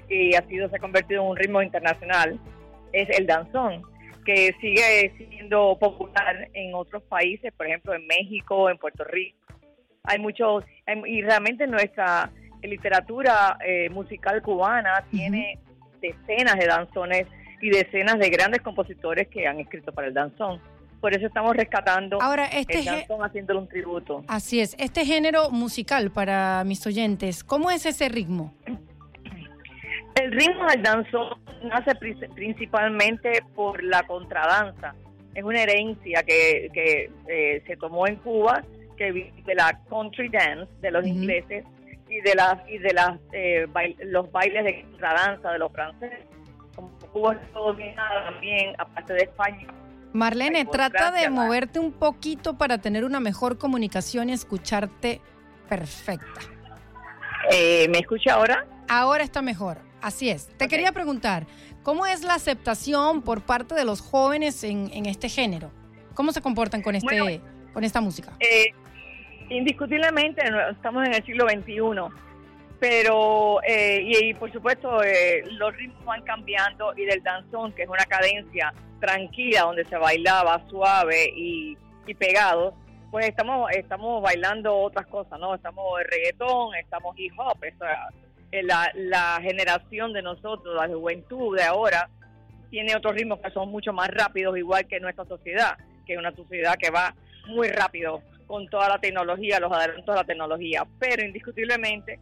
y 0.07 0.33
ha 0.35 0.41
sido, 0.47 0.69
se 0.69 0.77
ha 0.77 0.79
convertido 0.79 1.21
en 1.23 1.29
un 1.29 1.37
ritmo 1.37 1.61
internacional, 1.61 2.39
es 2.91 3.09
el 3.17 3.27
danzón 3.27 3.83
que 4.25 4.55
sigue 4.61 5.13
siendo 5.17 5.77
popular 5.79 6.49
en 6.53 6.73
otros 6.73 7.03
países, 7.03 7.51
por 7.53 7.67
ejemplo 7.67 7.93
en 7.93 8.05
México, 8.07 8.69
en 8.69 8.77
Puerto 8.77 9.03
Rico. 9.03 9.37
Hay 10.03 10.19
muchos, 10.19 10.63
y 11.05 11.21
realmente 11.21 11.67
nuestra 11.67 12.31
literatura 12.63 13.57
eh, 13.65 13.89
musical 13.89 14.41
cubana 14.41 15.05
tiene 15.11 15.59
decenas 16.01 16.57
de 16.57 16.67
danzones 16.67 17.27
y 17.61 17.69
decenas 17.69 18.17
de 18.19 18.29
grandes 18.29 18.61
compositores 18.61 19.27
que 19.27 19.47
han 19.47 19.59
escrito 19.59 19.91
para 19.91 20.07
el 20.07 20.13
danzón. 20.13 20.61
Por 20.99 21.13
eso 21.13 21.27
estamos 21.27 21.55
rescatando 21.55 22.21
Ahora, 22.21 22.45
este 22.47 22.79
el 22.79 22.85
danzón 22.85 23.21
haciéndole 23.21 23.59
un 23.59 23.67
tributo. 23.67 24.23
Así 24.27 24.59
es, 24.59 24.75
este 24.79 25.05
género 25.05 25.49
musical 25.49 26.11
para 26.11 26.63
mis 26.65 26.85
oyentes, 26.85 27.43
¿cómo 27.43 27.71
es 27.71 27.85
ese 27.85 28.09
ritmo? 28.09 28.53
El 30.19 30.33
ritmo 30.33 30.65
del 30.65 30.83
danzón 30.83 31.29
nace 31.63 31.95
principalmente 31.95 33.41
por 33.55 33.81
la 33.81 34.03
contradanza. 34.03 34.93
Es 35.33 35.43
una 35.43 35.63
herencia 35.63 36.23
que, 36.23 36.69
que 36.73 37.09
eh, 37.27 37.63
se 37.65 37.77
tomó 37.77 38.05
en 38.05 38.17
Cuba, 38.17 38.61
que 38.97 39.13
de 39.13 39.55
la 39.55 39.79
country 39.89 40.27
dance 40.27 40.69
de 40.81 40.91
los 40.91 41.07
ingleses 41.07 41.63
y 42.09 42.19
de 42.19 42.35
las 42.35 42.57
y 42.67 42.79
de 42.79 42.93
las 42.93 43.17
eh, 43.31 43.65
los 43.99 44.29
bailes 44.29 44.65
de 44.65 44.81
contradanza 44.81 45.51
de 45.51 45.59
los 45.59 45.71
franceses. 45.71 46.19
Como 46.75 46.89
Cuba 47.13 47.39
dominada 47.53 48.31
también, 48.31 48.75
aparte 48.77 49.13
de 49.13 49.21
España. 49.21 49.67
Marlene, 50.11 50.65
trata 50.65 51.11
de 51.11 51.29
moverte 51.29 51.79
un 51.79 51.93
poquito 51.93 52.57
para 52.57 52.79
tener 52.79 53.05
una 53.05 53.21
mejor 53.21 53.57
comunicación 53.57 54.29
y 54.29 54.33
escucharte 54.33 55.21
perfecta. 55.69 56.41
Eh, 57.51 57.87
¿Me 57.89 57.99
escucha 57.99 58.33
ahora? 58.33 58.65
Ahora 58.89 59.23
está 59.23 59.41
mejor. 59.41 59.88
Así 60.01 60.29
es. 60.29 60.47
Te 60.57 60.67
quería 60.67 60.91
preguntar, 60.91 61.45
¿cómo 61.83 62.05
es 62.05 62.23
la 62.23 62.35
aceptación 62.35 63.21
por 63.21 63.41
parte 63.41 63.75
de 63.75 63.85
los 63.85 64.01
jóvenes 64.01 64.63
en, 64.63 65.05
este 65.05 65.29
género? 65.29 65.71
¿Cómo 66.13 66.31
se 66.31 66.41
comportan 66.41 66.81
con, 66.81 66.95
este, 66.95 67.41
con 67.73 67.83
esta 67.83 68.01
música? 68.01 68.33
Eh, 68.39 68.73
indiscutiblemente 69.49 70.41
estamos 70.71 71.05
en 71.05 71.13
el 71.13 71.25
siglo 71.25 71.47
XXI, 71.49 71.79
pero, 72.79 73.61
eh, 73.63 74.01
y, 74.05 74.33
por 74.35 74.51
supuesto, 74.51 75.03
eh, 75.03 75.43
los 75.51 75.75
ritmos 75.75 76.05
van 76.05 76.21
cambiando 76.23 76.93
y 76.95 77.05
del 77.05 77.21
danzón, 77.21 77.73
que 77.73 77.83
es 77.83 77.89
una 77.89 78.05
cadencia 78.05 78.73
tranquila 79.01 79.63
donde 79.63 79.85
se 79.85 79.97
bailaba 79.97 80.65
suave 80.69 81.31
y, 81.35 81.77
y 82.07 82.13
pegado, 82.13 82.73
pues 83.11 83.27
estamos 83.27 83.71
estamos 83.71 84.21
bailando 84.21 84.75
otras 84.77 85.07
cosas, 85.07 85.39
¿no? 85.39 85.55
Estamos 85.55 85.99
reggaetón, 86.09 86.75
estamos 86.75 87.17
hip 87.17 87.33
hop, 87.37 87.57
eso, 87.63 87.85
eh, 87.85 87.95
la, 88.51 88.91
la 88.95 89.39
generación 89.41 90.13
de 90.13 90.21
nosotros, 90.21 90.75
la 90.75 90.87
juventud 90.87 91.55
de 91.55 91.63
ahora, 91.63 92.09
tiene 92.69 92.95
otros 92.95 93.15
ritmos 93.15 93.39
que 93.39 93.51
son 93.51 93.69
mucho 93.69 93.93
más 93.93 94.09
rápidos, 94.09 94.57
igual 94.57 94.87
que 94.87 94.99
nuestra 94.99 95.25
sociedad, 95.25 95.77
que 96.05 96.13
es 96.13 96.19
una 96.19 96.35
sociedad 96.35 96.75
que 96.75 96.89
va 96.89 97.15
muy 97.47 97.67
rápido 97.69 98.21
con 98.47 98.67
toda 98.67 98.89
la 98.89 98.99
tecnología, 98.99 99.59
los 99.59 99.71
adelantos 99.71 100.13
de 100.13 100.21
la 100.21 100.23
tecnología, 100.23 100.83
pero 100.99 101.23
indiscutiblemente 101.23 102.19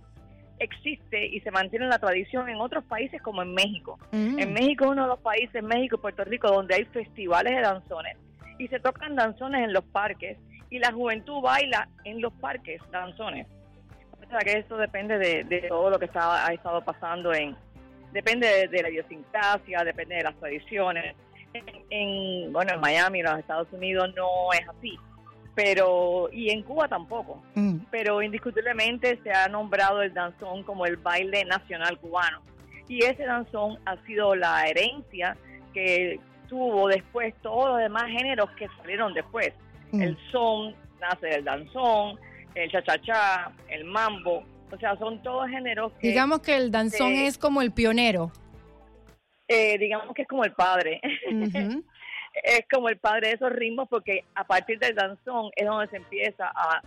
existe 0.59 1.27
y 1.27 1.39
se 1.41 1.51
mantiene 1.51 1.87
la 1.87 1.99
tradición 1.99 2.49
en 2.49 2.57
otros 2.57 2.83
países 2.85 3.21
como 3.21 3.41
en 3.41 3.53
México. 3.53 3.99
Mm. 4.11 4.39
En 4.39 4.53
México 4.53 4.85
es 4.85 4.91
uno 4.91 5.03
de 5.03 5.07
los 5.09 5.19
países, 5.19 5.63
México 5.63 5.97
y 5.97 6.01
Puerto 6.01 6.23
Rico, 6.23 6.49
donde 6.49 6.75
hay 6.75 6.85
festivales 6.85 7.55
de 7.55 7.61
danzones 7.61 8.17
y 8.57 8.67
se 8.67 8.79
tocan 8.79 9.15
danzones 9.15 9.63
en 9.63 9.73
los 9.73 9.83
parques 9.85 10.37
y 10.69 10.79
la 10.79 10.91
juventud 10.91 11.41
baila 11.41 11.87
en 12.03 12.21
los 12.21 12.33
parques 12.33 12.81
danzones 12.91 13.47
que 14.43 14.59
eso 14.59 14.77
depende 14.77 15.17
de, 15.17 15.65
todo 15.67 15.89
lo 15.89 15.99
que 15.99 16.05
está, 16.05 16.45
ha 16.45 16.53
estado 16.53 16.81
pasando 16.81 17.33
en, 17.33 17.55
depende 18.11 18.67
de, 18.67 18.81
la 18.81 18.89
idiosincrasia, 18.89 19.83
depende 19.83 20.15
de 20.15 20.23
las 20.23 20.35
tradiciones. 20.35 21.15
En, 21.89 22.51
bueno, 22.51 22.73
en 22.73 22.81
Miami, 22.81 23.19
en 23.19 23.25
los 23.25 23.39
Estados 23.39 23.67
Unidos 23.71 24.13
no 24.15 24.53
es 24.53 24.67
así, 24.67 24.97
pero 25.55 26.29
y 26.31 26.51
en 26.51 26.61
Cuba 26.61 26.87
tampoco. 26.87 27.41
Mm. 27.55 27.77
Pero 27.89 28.21
indiscutiblemente 28.21 29.19
se 29.23 29.31
ha 29.31 29.47
nombrado 29.47 30.01
el 30.01 30.13
danzón 30.13 30.63
como 30.63 30.85
el 30.85 30.97
baile 30.97 31.45
nacional 31.45 31.97
cubano. 31.99 32.41
Y 32.87 33.03
ese 33.03 33.23
danzón 33.23 33.79
ha 33.85 33.97
sido 34.05 34.35
la 34.35 34.65
herencia 34.67 35.35
que 35.73 36.19
tuvo 36.47 36.87
después 36.87 37.33
todos 37.41 37.69
los 37.69 37.79
demás 37.79 38.05
géneros 38.05 38.49
que 38.51 38.67
salieron 38.77 39.13
después. 39.13 39.53
Mm. 39.91 40.01
El 40.01 40.17
son 40.31 40.75
nace 40.99 41.27
del 41.27 41.43
danzón, 41.43 42.19
el 42.63 42.71
cha-cha-cha, 42.71 43.51
el 43.69 43.85
mambo, 43.85 44.43
o 44.71 44.77
sea, 44.77 44.97
son 44.97 45.21
todos 45.21 45.47
géneros 45.49 45.93
que... 45.93 46.07
Digamos 46.09 46.41
que 46.41 46.55
el 46.55 46.71
danzón 46.71 47.13
es 47.13 47.37
como 47.37 47.61
el 47.61 47.71
pionero. 47.71 48.31
Eh, 49.47 49.77
digamos 49.77 50.13
que 50.13 50.23
es 50.23 50.27
como 50.27 50.43
el 50.43 50.51
padre. 50.51 50.99
es 52.43 52.65
como 52.71 52.89
el 52.89 52.97
padre 52.97 53.29
de 53.29 53.33
esos 53.35 53.51
ritmos 53.51 53.87
porque 53.89 54.25
a 54.35 54.45
partir 54.45 54.77
del 54.79 54.95
danzón 54.95 55.51
es 55.55 55.65
donde 55.65 55.87
se 55.87 55.97
empieza 55.97 56.51
a, 56.53 56.81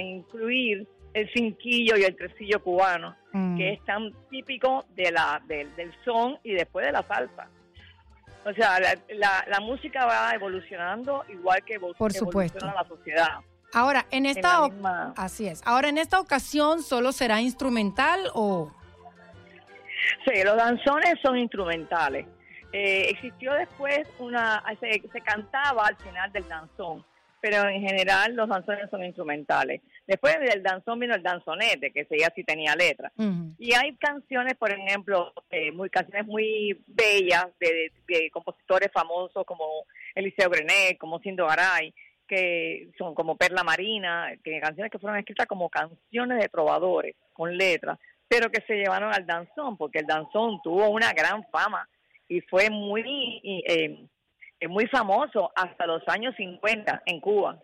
incluir 0.00 0.86
el 1.12 1.30
cinquillo 1.34 1.96
y 1.96 2.04
el 2.04 2.16
tresillo 2.16 2.62
cubano, 2.62 3.14
mm. 3.32 3.56
que 3.56 3.72
es 3.74 3.84
tan 3.84 4.12
típico 4.30 4.84
de 4.94 5.10
la, 5.10 5.42
del 5.46 5.92
son 6.04 6.38
y 6.42 6.52
después 6.52 6.86
de 6.86 6.92
la 6.92 7.02
salsa. 7.02 7.48
O 8.44 8.54
sea, 8.54 8.78
la, 9.08 9.44
la, 9.48 9.60
música 9.60 10.06
va 10.06 10.30
evolucionando 10.32 11.24
igual 11.28 11.64
que 11.64 11.80
Por 11.80 12.14
evoluciona 12.14 12.74
la 12.74 12.84
sociedad. 12.86 13.40
Ahora, 13.76 14.06
en 14.10 14.24
esta 14.24 14.70
así 15.16 15.46
es. 15.46 15.60
Ahora, 15.66 15.90
en 15.90 15.98
esta 15.98 16.18
ocasión, 16.18 16.82
¿solo 16.82 17.12
será 17.12 17.42
instrumental 17.42 18.30
o...? 18.32 18.72
Sí, 20.24 20.42
los 20.42 20.56
danzones 20.56 21.16
son 21.22 21.36
instrumentales. 21.36 22.26
Eh, 22.72 23.10
existió 23.10 23.52
después 23.52 24.08
una... 24.18 24.64
Se, 24.80 25.20
cantaba 25.20 25.88
al 25.88 25.96
final 25.96 26.32
del 26.32 26.48
danzón, 26.48 27.04
pero 27.42 27.68
en 27.68 27.82
general 27.82 28.34
los 28.34 28.48
danzones 28.48 28.88
son 28.88 29.04
instrumentales. 29.04 29.82
Después 30.06 30.38
del 30.40 30.62
danzón 30.62 30.98
vino 30.98 31.14
el 31.14 31.22
danzonete, 31.22 31.90
que 31.90 32.06
se 32.06 32.16
sí 32.34 32.44
tenía 32.44 32.74
letra. 32.76 33.12
Y 33.58 33.74
hay 33.74 33.94
canciones, 33.96 34.54
por 34.54 34.72
ejemplo, 34.72 35.34
eh, 35.50 35.70
muy 35.72 35.90
canciones 35.90 36.26
muy 36.26 36.82
bellas 36.86 37.48
de, 37.60 37.92
compositores 38.32 38.90
famosos 38.90 39.44
como 39.44 39.84
Eliseo 40.14 40.48
Grenet, 40.48 40.96
como 40.96 41.18
Sindo 41.18 41.46
Garay, 41.46 41.92
que 42.26 42.90
son 42.98 43.14
como 43.14 43.36
Perla 43.36 43.62
Marina, 43.62 44.32
que 44.42 44.60
canciones 44.60 44.90
que 44.90 44.98
fueron 44.98 45.18
escritas 45.18 45.46
como 45.46 45.68
canciones 45.68 46.38
de 46.38 46.48
trovadores, 46.48 47.14
con 47.32 47.56
letras, 47.56 47.98
pero 48.28 48.50
que 48.50 48.62
se 48.62 48.74
llevaron 48.74 49.12
al 49.12 49.26
danzón, 49.26 49.76
porque 49.76 50.00
el 50.00 50.06
danzón 50.06 50.60
tuvo 50.62 50.88
una 50.88 51.12
gran 51.12 51.44
fama 51.50 51.88
y 52.28 52.40
fue 52.42 52.70
muy, 52.70 53.40
eh, 53.66 54.06
muy 54.68 54.86
famoso 54.88 55.52
hasta 55.54 55.86
los 55.86 56.02
años 56.08 56.34
50 56.36 57.02
en 57.06 57.20
Cuba, 57.20 57.60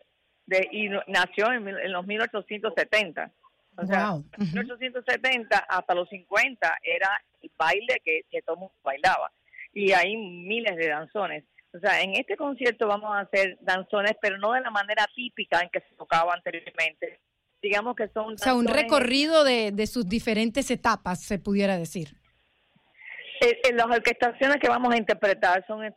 de, 0.46 0.68
y 0.70 0.88
nació 1.08 1.52
en, 1.52 1.92
los 1.92 2.06
1870. 2.06 3.30
O 3.78 3.86
sea, 3.86 4.12
1870 4.36 5.58
hasta 5.58 5.94
los 5.94 6.08
50 6.10 6.78
era 6.82 7.08
el 7.40 7.50
baile 7.56 8.00
que, 8.04 8.20
que 8.30 8.42
todo 8.42 8.56
mundo 8.56 8.74
bailaba. 8.84 9.32
Y 9.72 9.92
hay 9.92 10.14
miles 10.16 10.76
de 10.76 10.88
danzones. 10.88 11.44
O 11.74 11.78
sea, 11.78 12.02
en 12.02 12.14
este 12.14 12.36
concierto 12.36 12.86
vamos 12.86 13.10
a 13.14 13.20
hacer 13.20 13.56
danzones, 13.60 14.12
pero 14.20 14.36
no 14.38 14.52
de 14.52 14.60
la 14.60 14.70
manera 14.70 15.06
típica 15.14 15.60
en 15.60 15.70
que 15.70 15.80
se 15.80 15.94
tocaba 15.96 16.34
anteriormente. 16.34 17.20
Digamos 17.62 17.96
que 17.96 18.08
son... 18.08 18.34
O 18.34 18.38
sea, 18.38 18.54
un 18.54 18.66
recorrido 18.66 19.44
de, 19.44 19.86
sus 19.86 20.08
diferentes 20.08 20.70
etapas, 20.70 21.22
se 21.22 21.38
pudiera 21.38 21.78
decir. 21.78 22.08
Eh, 23.40 23.58
eh, 23.64 23.72
las 23.72 23.86
orquestaciones 23.86 24.58
que 24.58 24.68
vamos 24.68 24.92
a 24.94 24.98
interpretar 24.98 25.64
son 25.66 25.84
eh, 25.84 25.92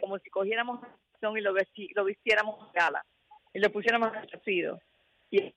como 0.00 0.18
si 0.18 0.30
cogiéramos 0.30 0.80
son 1.20 1.36
y 1.36 1.40
lo, 1.40 1.52
lo 1.52 2.04
vistiéramos 2.04 2.58
en 2.66 2.72
gala 2.72 3.04
y 3.52 3.58
lo 3.60 3.70
pusiéramos 3.70 4.12
el 4.14 4.78
Y 5.30 5.54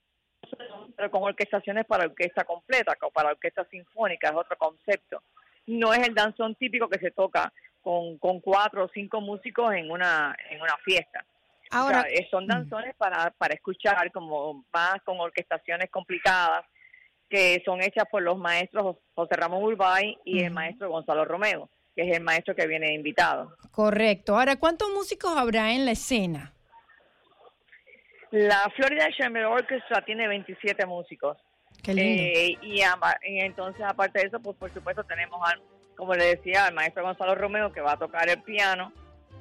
pero 0.96 1.12
con 1.12 1.24
orquestaciones 1.24 1.86
para 1.86 2.06
orquesta 2.06 2.44
completa, 2.44 2.98
para 3.14 3.30
orquesta 3.30 3.66
sinfónica, 3.66 4.30
es 4.30 4.36
otro 4.36 4.58
concepto. 4.58 5.24
No 5.68 5.94
es 5.94 6.08
el 6.08 6.16
danzón 6.16 6.56
típico 6.56 6.90
que 6.90 7.00
se 7.00 7.12
toca 7.12 7.54
con, 7.82 8.18
con 8.18 8.40
cuatro 8.40 8.86
o 8.86 8.90
cinco 8.94 9.22
músicos 9.22 9.74
en 9.74 9.92
una, 9.92 10.36
en 10.50 10.62
una 10.62 10.78
fiesta. 10.84 11.26
Ahora, 11.72 12.06
son 12.30 12.46
mm. 12.46 12.48
danzones 12.48 12.96
para, 12.96 13.32
para 13.32 13.54
escuchar, 13.54 14.12
como 14.12 14.66
más 14.74 15.02
con 15.04 15.20
orquestaciones 15.20 15.90
complicadas, 15.90 16.66
que 17.30 17.62
son 17.66 17.82
hechas 17.82 18.04
por 18.12 18.22
los 18.22 18.38
maestros 18.38 18.98
José 19.16 19.36
Ramón 19.36 19.64
Urbay 19.64 20.18
y 20.26 20.44
el 20.44 20.52
maestro 20.52 20.90
Gonzalo 20.90 21.24
Romeo. 21.24 21.70
que 21.96 22.04
es 22.04 22.18
el 22.18 22.24
maestro 22.24 22.56
que 22.56 22.68
viene 22.68 22.94
invitado. 22.94 23.56
Correcto. 23.72 24.38
Ahora, 24.38 24.58
¿cuántos 24.58 24.90
músicos 24.92 25.36
habrá 25.38 25.72
en 25.74 25.86
la 25.86 25.92
escena? 25.92 26.54
La 28.32 28.70
Florida 28.76 29.08
Chamber 29.18 29.46
Orchestra 29.46 30.04
tiene 30.06 30.28
27 30.28 30.86
músicos. 30.86 31.38
Qué 31.84 31.94
lindo. 31.94 32.24
Eh, 32.24 32.58
y, 32.62 32.82
entonces, 33.40 33.82
aparte 33.86 34.20
de 34.20 34.28
eso, 34.28 34.40
pues 34.40 34.56
por 34.58 34.74
supuesto 34.74 35.04
tenemos, 35.04 35.42
como 36.02 36.16
le 36.16 36.36
decía, 36.36 36.66
al 36.66 36.74
maestro 36.74 37.04
Gonzalo 37.04 37.36
Romeo 37.36 37.72
que 37.72 37.80
va 37.80 37.92
a 37.92 37.98
tocar 37.98 38.28
el 38.28 38.42
piano 38.42 38.92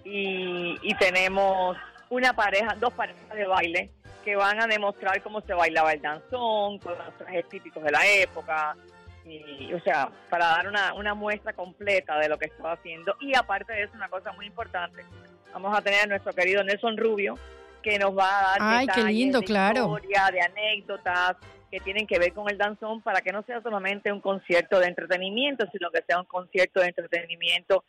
y, 0.05 0.77
y 0.83 0.95
tenemos 0.97 1.75
una 2.11 2.35
pareja, 2.35 2.77
dos 2.79 2.93
parejas 2.93 3.31
de 3.35 3.47
baile 3.47 3.91
que 4.23 4.37
van 4.37 4.61
a 4.61 4.67
demostrar 4.67 5.23
cómo 5.23 5.41
se 5.41 5.55
bailaba 5.55 5.95
el 5.95 6.03
danzón, 6.03 6.79
con 6.81 6.99
los 6.99 7.17
trajes 7.17 7.49
típicos 7.49 7.83
de 7.83 7.91
la 7.91 8.07
época, 8.07 8.77
y, 9.25 9.73
o 9.73 9.81
sea, 9.81 10.11
para 10.29 10.49
dar 10.49 10.69
una, 10.69 10.93
una 10.93 11.15
muestra 11.15 11.55
completa 11.55 12.19
de 12.19 12.29
lo 12.29 12.39
que 12.39 12.49
estaba 12.49 12.73
haciendo. 12.73 13.17
Y 13.21 13.35
aparte 13.35 13.73
de 13.73 13.85
eso, 13.85 13.95
una 13.95 14.11
cosa 14.11 14.31
muy 14.33 14.45
importante, 14.45 15.03
vamos 15.55 15.75
a 15.75 15.81
tener 15.81 16.03
a 16.03 16.07
nuestro 16.09 16.35
querido 16.35 16.63
Nelson 16.63 16.99
Rubio, 16.99 17.39
que 17.83 17.99
nos 17.99 18.17
va 18.17 18.29
a 18.29 18.43
dar 18.43 18.59
Ay, 18.61 18.87
qué 18.87 19.05
lindo, 19.05 19.41
de 19.41 19.47
claro. 19.47 19.97
historia, 19.97 20.31
de 20.33 20.41
anécdotas 20.41 21.37
que 21.71 21.81
tienen 21.81 22.07
que 22.07 22.19
ver 22.19 22.33
con 22.33 22.51
el 22.51 22.59
danzón 22.59 23.01
para 23.03 23.21
que 23.21 23.33
no 23.33 23.43
sea 23.45 23.63
solamente 23.63 24.13
un 24.13 24.21
concierto 24.21 24.81
de 24.81 24.87
entretenimiento, 24.87 25.67
sino 25.73 25.91
que 25.91 26.03
sea 26.07 26.19
un 26.19 26.27
concierto 26.27 26.81
de 26.81 26.89
entretenimiento 26.89 27.85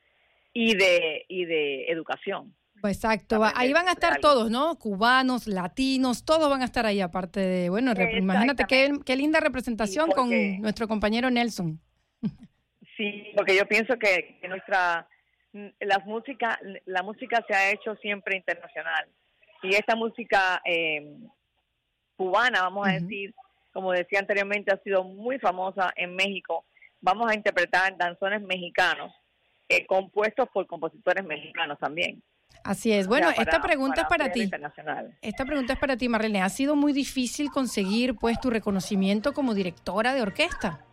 y 0.53 0.75
de, 0.75 1.25
y 1.27 1.45
de 1.45 1.85
educación. 1.87 2.55
Exacto, 2.83 3.41
ahí 3.55 3.73
van 3.73 3.87
a 3.87 3.91
estar 3.91 4.19
todos, 4.19 4.49
¿no? 4.49 4.77
Cubanos, 4.79 5.47
latinos, 5.47 6.25
todos 6.25 6.49
van 6.49 6.61
a 6.61 6.65
estar 6.65 6.85
ahí, 6.85 6.99
aparte 6.99 7.39
de, 7.39 7.69
bueno, 7.69 7.93
imagínate 7.93 8.65
qué, 8.67 8.91
qué, 9.05 9.15
linda 9.15 9.39
representación 9.39 10.09
con 10.09 10.29
nuestro 10.61 10.87
compañero 10.87 11.29
Nelson. 11.29 11.79
Sí, 12.97 13.31
porque 13.35 13.55
yo 13.55 13.67
pienso 13.67 13.97
que, 13.97 14.39
nuestra, 14.47 15.07
la 15.53 15.99
música, 16.05 16.59
la 16.85 17.03
música 17.03 17.43
se 17.47 17.53
ha 17.55 17.71
hecho 17.71 17.95
siempre 17.95 18.35
internacional 18.35 19.07
y 19.63 19.75
esta 19.75 19.95
música 19.95 20.61
eh, 20.65 21.17
cubana, 22.15 22.61
vamos 22.61 22.87
a 22.87 22.91
decir, 22.91 23.33
como 23.71 23.91
decía 23.91 24.19
anteriormente, 24.19 24.71
ha 24.71 24.77
sido 24.83 25.03
muy 25.03 25.39
famosa 25.39 25.91
en 25.95 26.15
México. 26.15 26.65
Vamos 26.99 27.31
a 27.31 27.35
interpretar 27.35 27.97
danzones 27.97 28.41
mexicanos 28.41 29.13
eh, 29.69 29.85
compuestos 29.85 30.49
por 30.53 30.67
compositores 30.67 31.25
mexicanos 31.25 31.79
también. 31.79 32.21
Así 32.63 32.91
es. 32.91 33.07
Bueno, 33.07 33.29
esta 33.29 33.61
pregunta 33.61 34.01
es 34.01 34.07
para 34.07 34.31
ti. 34.31 34.49
Esta 35.21 35.45
pregunta 35.45 35.73
es 35.73 35.79
para 35.79 35.97
ti, 35.97 36.09
Marlene. 36.09 36.41
¿Ha 36.41 36.49
sido 36.49 36.75
muy 36.75 36.93
difícil 36.93 37.49
conseguir 37.49 38.15
pues 38.15 38.39
tu 38.39 38.49
reconocimiento 38.49 39.33
como 39.33 39.53
directora 39.53 40.13
de 40.13 40.21
orquesta? 40.21 40.85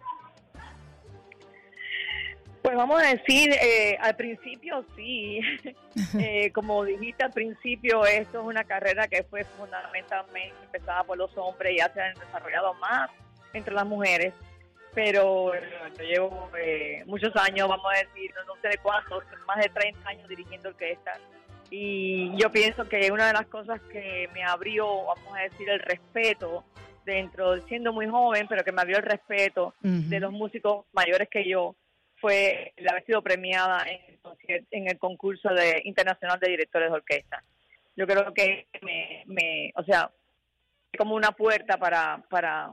Pues 2.63 2.77
vamos 2.77 3.03
a 3.03 3.07
decir, 3.07 3.53
eh, 3.53 3.97
al 4.01 4.17
principio 4.17 4.85
sí, 4.97 5.41
eh, 6.19 6.51
como 6.53 6.85
dijiste 6.85 7.25
al 7.25 7.33
principio, 7.33 8.05
esto 8.05 8.41
es 8.41 8.47
una 8.47 8.65
carrera 8.65 9.07
que 9.07 9.23
fue 9.25 9.45
fundamentalmente 9.45 10.55
empezada 10.65 11.05
por 11.05 11.19
los 11.19 11.31
hombres 11.37 11.73
y 11.73 11.79
ya 11.79 11.93
se 11.93 12.01
han 12.01 12.15
desarrollado 12.15 12.75
más 12.75 13.11
entre 13.53 13.75
las 13.75 13.87
mujeres, 13.87 14.35
pero 14.95 15.53
yo 15.55 16.05
llevo 16.05 16.51
eh, 16.59 17.03
muchos 17.07 17.35
años, 17.37 17.69
vamos 17.69 17.87
a 17.95 17.99
decir, 17.99 18.33
no, 18.47 18.55
sé 18.61 18.69
de 18.69 18.79
cuántos, 18.79 19.25
más 19.47 19.59
de 19.59 19.69
30 19.69 20.09
años 20.09 20.29
dirigiendo 20.29 20.71
orquesta. 20.71 21.13
Y 21.71 22.35
yo 22.39 22.51
pienso 22.51 22.89
que 22.89 23.13
una 23.13 23.27
de 23.27 23.35
las 23.35 23.47
cosas 23.47 23.81
que 23.93 24.29
me 24.33 24.43
abrió, 24.43 25.05
vamos 25.05 25.37
a 25.37 25.43
decir, 25.43 25.69
el 25.69 25.81
respeto 25.81 26.65
dentro, 27.05 27.61
siendo 27.67 27.93
muy 27.93 28.09
joven, 28.09 28.47
pero 28.49 28.65
que 28.65 28.73
me 28.73 28.81
abrió 28.81 28.97
el 28.97 29.03
respeto 29.03 29.75
de 29.83 30.21
los 30.21 30.33
músicos 30.33 30.87
mayores 30.93 31.29
que 31.31 31.47
yo, 31.49 31.75
fue 32.21 32.73
el 32.77 32.89
haber 32.89 33.05
sido 33.05 33.23
premiada 33.23 33.85
en, 33.87 34.67
en 34.71 34.89
el 34.89 34.99
concurso 34.99 35.49
de, 35.51 35.83
internacional 35.85 36.39
de 36.41 36.51
directores 36.51 36.91
de 36.91 36.97
orquesta. 36.97 37.43
Yo 37.97 38.07
creo 38.07 38.33
que 38.33 38.69
me, 38.83 39.25
me 39.27 39.73
o 39.75 39.83
sea, 39.83 40.11
como 40.97 41.15
una 41.15 41.33
puerta 41.33 41.77
para, 41.77 42.23
para, 42.31 42.71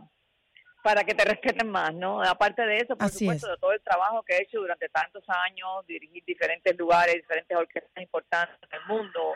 para 0.84 1.04
que 1.04 1.16
te 1.16 1.26
respeten 1.26 1.70
más, 1.70 1.94
¿no? 1.94 2.22
Aparte 2.22 2.66
de 2.66 2.78
eso, 2.78 2.96
por 2.96 3.10
supuesto, 3.10 3.50
de 3.50 3.58
todo 3.58 3.72
el 3.72 3.82
trabajo 3.82 4.24
que 4.24 4.36
he 4.36 4.44
hecho 4.44 4.60
durante 4.60 4.88
tantos 4.90 5.24
años, 5.28 5.86
dirigir 5.88 6.24
diferentes 6.26 6.78
lugares, 6.78 7.16
diferentes 7.16 7.58
orquestas 7.58 8.04
importantes 8.04 8.58
en 8.70 8.80
el 8.80 8.86
mundo. 8.88 9.34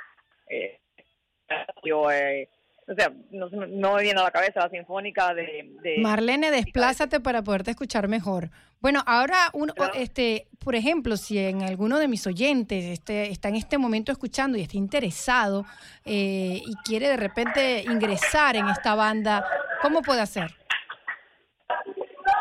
Eh, 0.47 0.79
yo, 1.83 2.11
eh, 2.11 2.47
o 2.89 2.95
sea, 2.95 3.13
no, 3.29 3.95
me 3.95 4.01
viene 4.01 4.19
a 4.19 4.23
la 4.23 4.31
cabeza 4.31 4.61
la 4.61 4.69
sinfónica 4.69 5.33
de... 5.35 5.97
Marlene, 5.99 6.49
desplázate 6.49 7.19
para 7.19 7.43
poderte 7.43 7.71
escuchar 7.71 8.07
mejor. 8.07 8.49
Bueno, 8.81 9.03
ahora, 9.05 9.51
uno, 9.53 9.73
este, 9.93 10.47
por 10.63 10.73
ejemplo, 10.73 11.15
si 11.15 11.37
en 11.37 11.61
alguno 11.61 11.99
de 11.99 12.07
mis 12.07 12.25
oyentes 12.25 12.83
este, 12.85 13.29
está 13.29 13.49
en 13.49 13.57
este 13.57 13.77
momento 13.77 14.11
escuchando 14.11 14.57
y 14.57 14.61
está 14.61 14.77
interesado 14.77 15.65
eh, 16.03 16.61
y 16.65 16.73
quiere 16.83 17.09
de 17.09 17.17
repente 17.17 17.83
ingresar 17.83 18.55
en 18.55 18.67
esta 18.69 18.95
banda, 18.95 19.45
¿cómo 19.83 20.01
puede 20.01 20.21
hacer? 20.21 20.49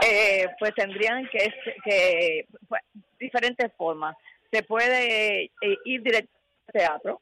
Eh, 0.08 0.46
pues 0.58 0.74
tendrían 0.74 1.28
que, 1.30 1.52
que 1.84 2.46
pues, 2.66 2.80
diferentes 3.18 3.70
formas. 3.76 4.16
Se 4.50 4.62
puede 4.62 5.44
eh, 5.44 5.50
ir 5.84 6.02
directo 6.02 6.32
al 6.68 6.72
teatro. 6.72 7.20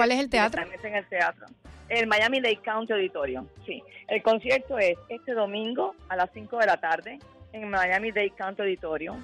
¿Cuál 0.00 0.12
es 0.12 0.20
el 0.20 0.30
teatro? 0.30 0.62
En 0.62 0.94
el 0.94 1.04
teatro. 1.08 1.44
El 1.90 2.06
Miami 2.06 2.40
Lake 2.40 2.62
County 2.64 2.94
Auditorium. 2.94 3.46
Sí. 3.66 3.82
El 4.08 4.22
concierto 4.22 4.78
es 4.78 4.96
este 5.10 5.34
domingo 5.34 5.94
a 6.08 6.16
las 6.16 6.30
5 6.32 6.56
de 6.56 6.64
la 6.64 6.78
tarde 6.78 7.18
en 7.52 7.68
Miami 7.68 8.10
Dade 8.10 8.30
County 8.30 8.62
Auditorium 8.62 9.22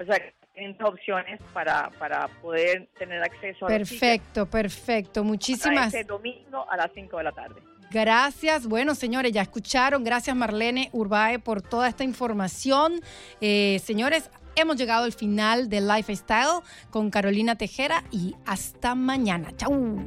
O 0.00 0.04
sea, 0.04 0.16
tienen 0.54 0.76
opciones 0.82 1.40
para, 1.52 1.90
para 1.98 2.28
poder 2.40 2.88
tener 2.98 3.22
acceso 3.22 3.66
a 3.66 3.68
Perfecto, 3.68 4.46
perfecto. 4.46 5.24
Muchísimas. 5.24 5.92
Este 5.92 6.04
domingo 6.04 6.66
a 6.70 6.76
las 6.76 6.90
5 6.94 7.16
de 7.18 7.24
la 7.24 7.32
tarde. 7.32 7.60
Gracias. 7.90 8.66
Bueno, 8.66 8.94
señores, 8.94 9.32
ya 9.32 9.42
escucharon. 9.42 10.04
Gracias, 10.04 10.34
Marlene 10.34 10.90
Urbae, 10.92 11.38
por 11.40 11.60
toda 11.60 11.88
esta 11.88 12.04
información. 12.04 13.00
Eh, 13.40 13.80
señores, 13.82 14.30
hemos 14.54 14.76
llegado 14.76 15.04
al 15.04 15.12
final 15.12 15.68
de 15.68 15.80
Lifestyle 15.80 16.60
con 16.90 17.10
Carolina 17.10 17.56
Tejera 17.56 18.04
y 18.10 18.36
hasta 18.46 18.94
mañana. 18.94 19.52
Chau. 19.56 19.98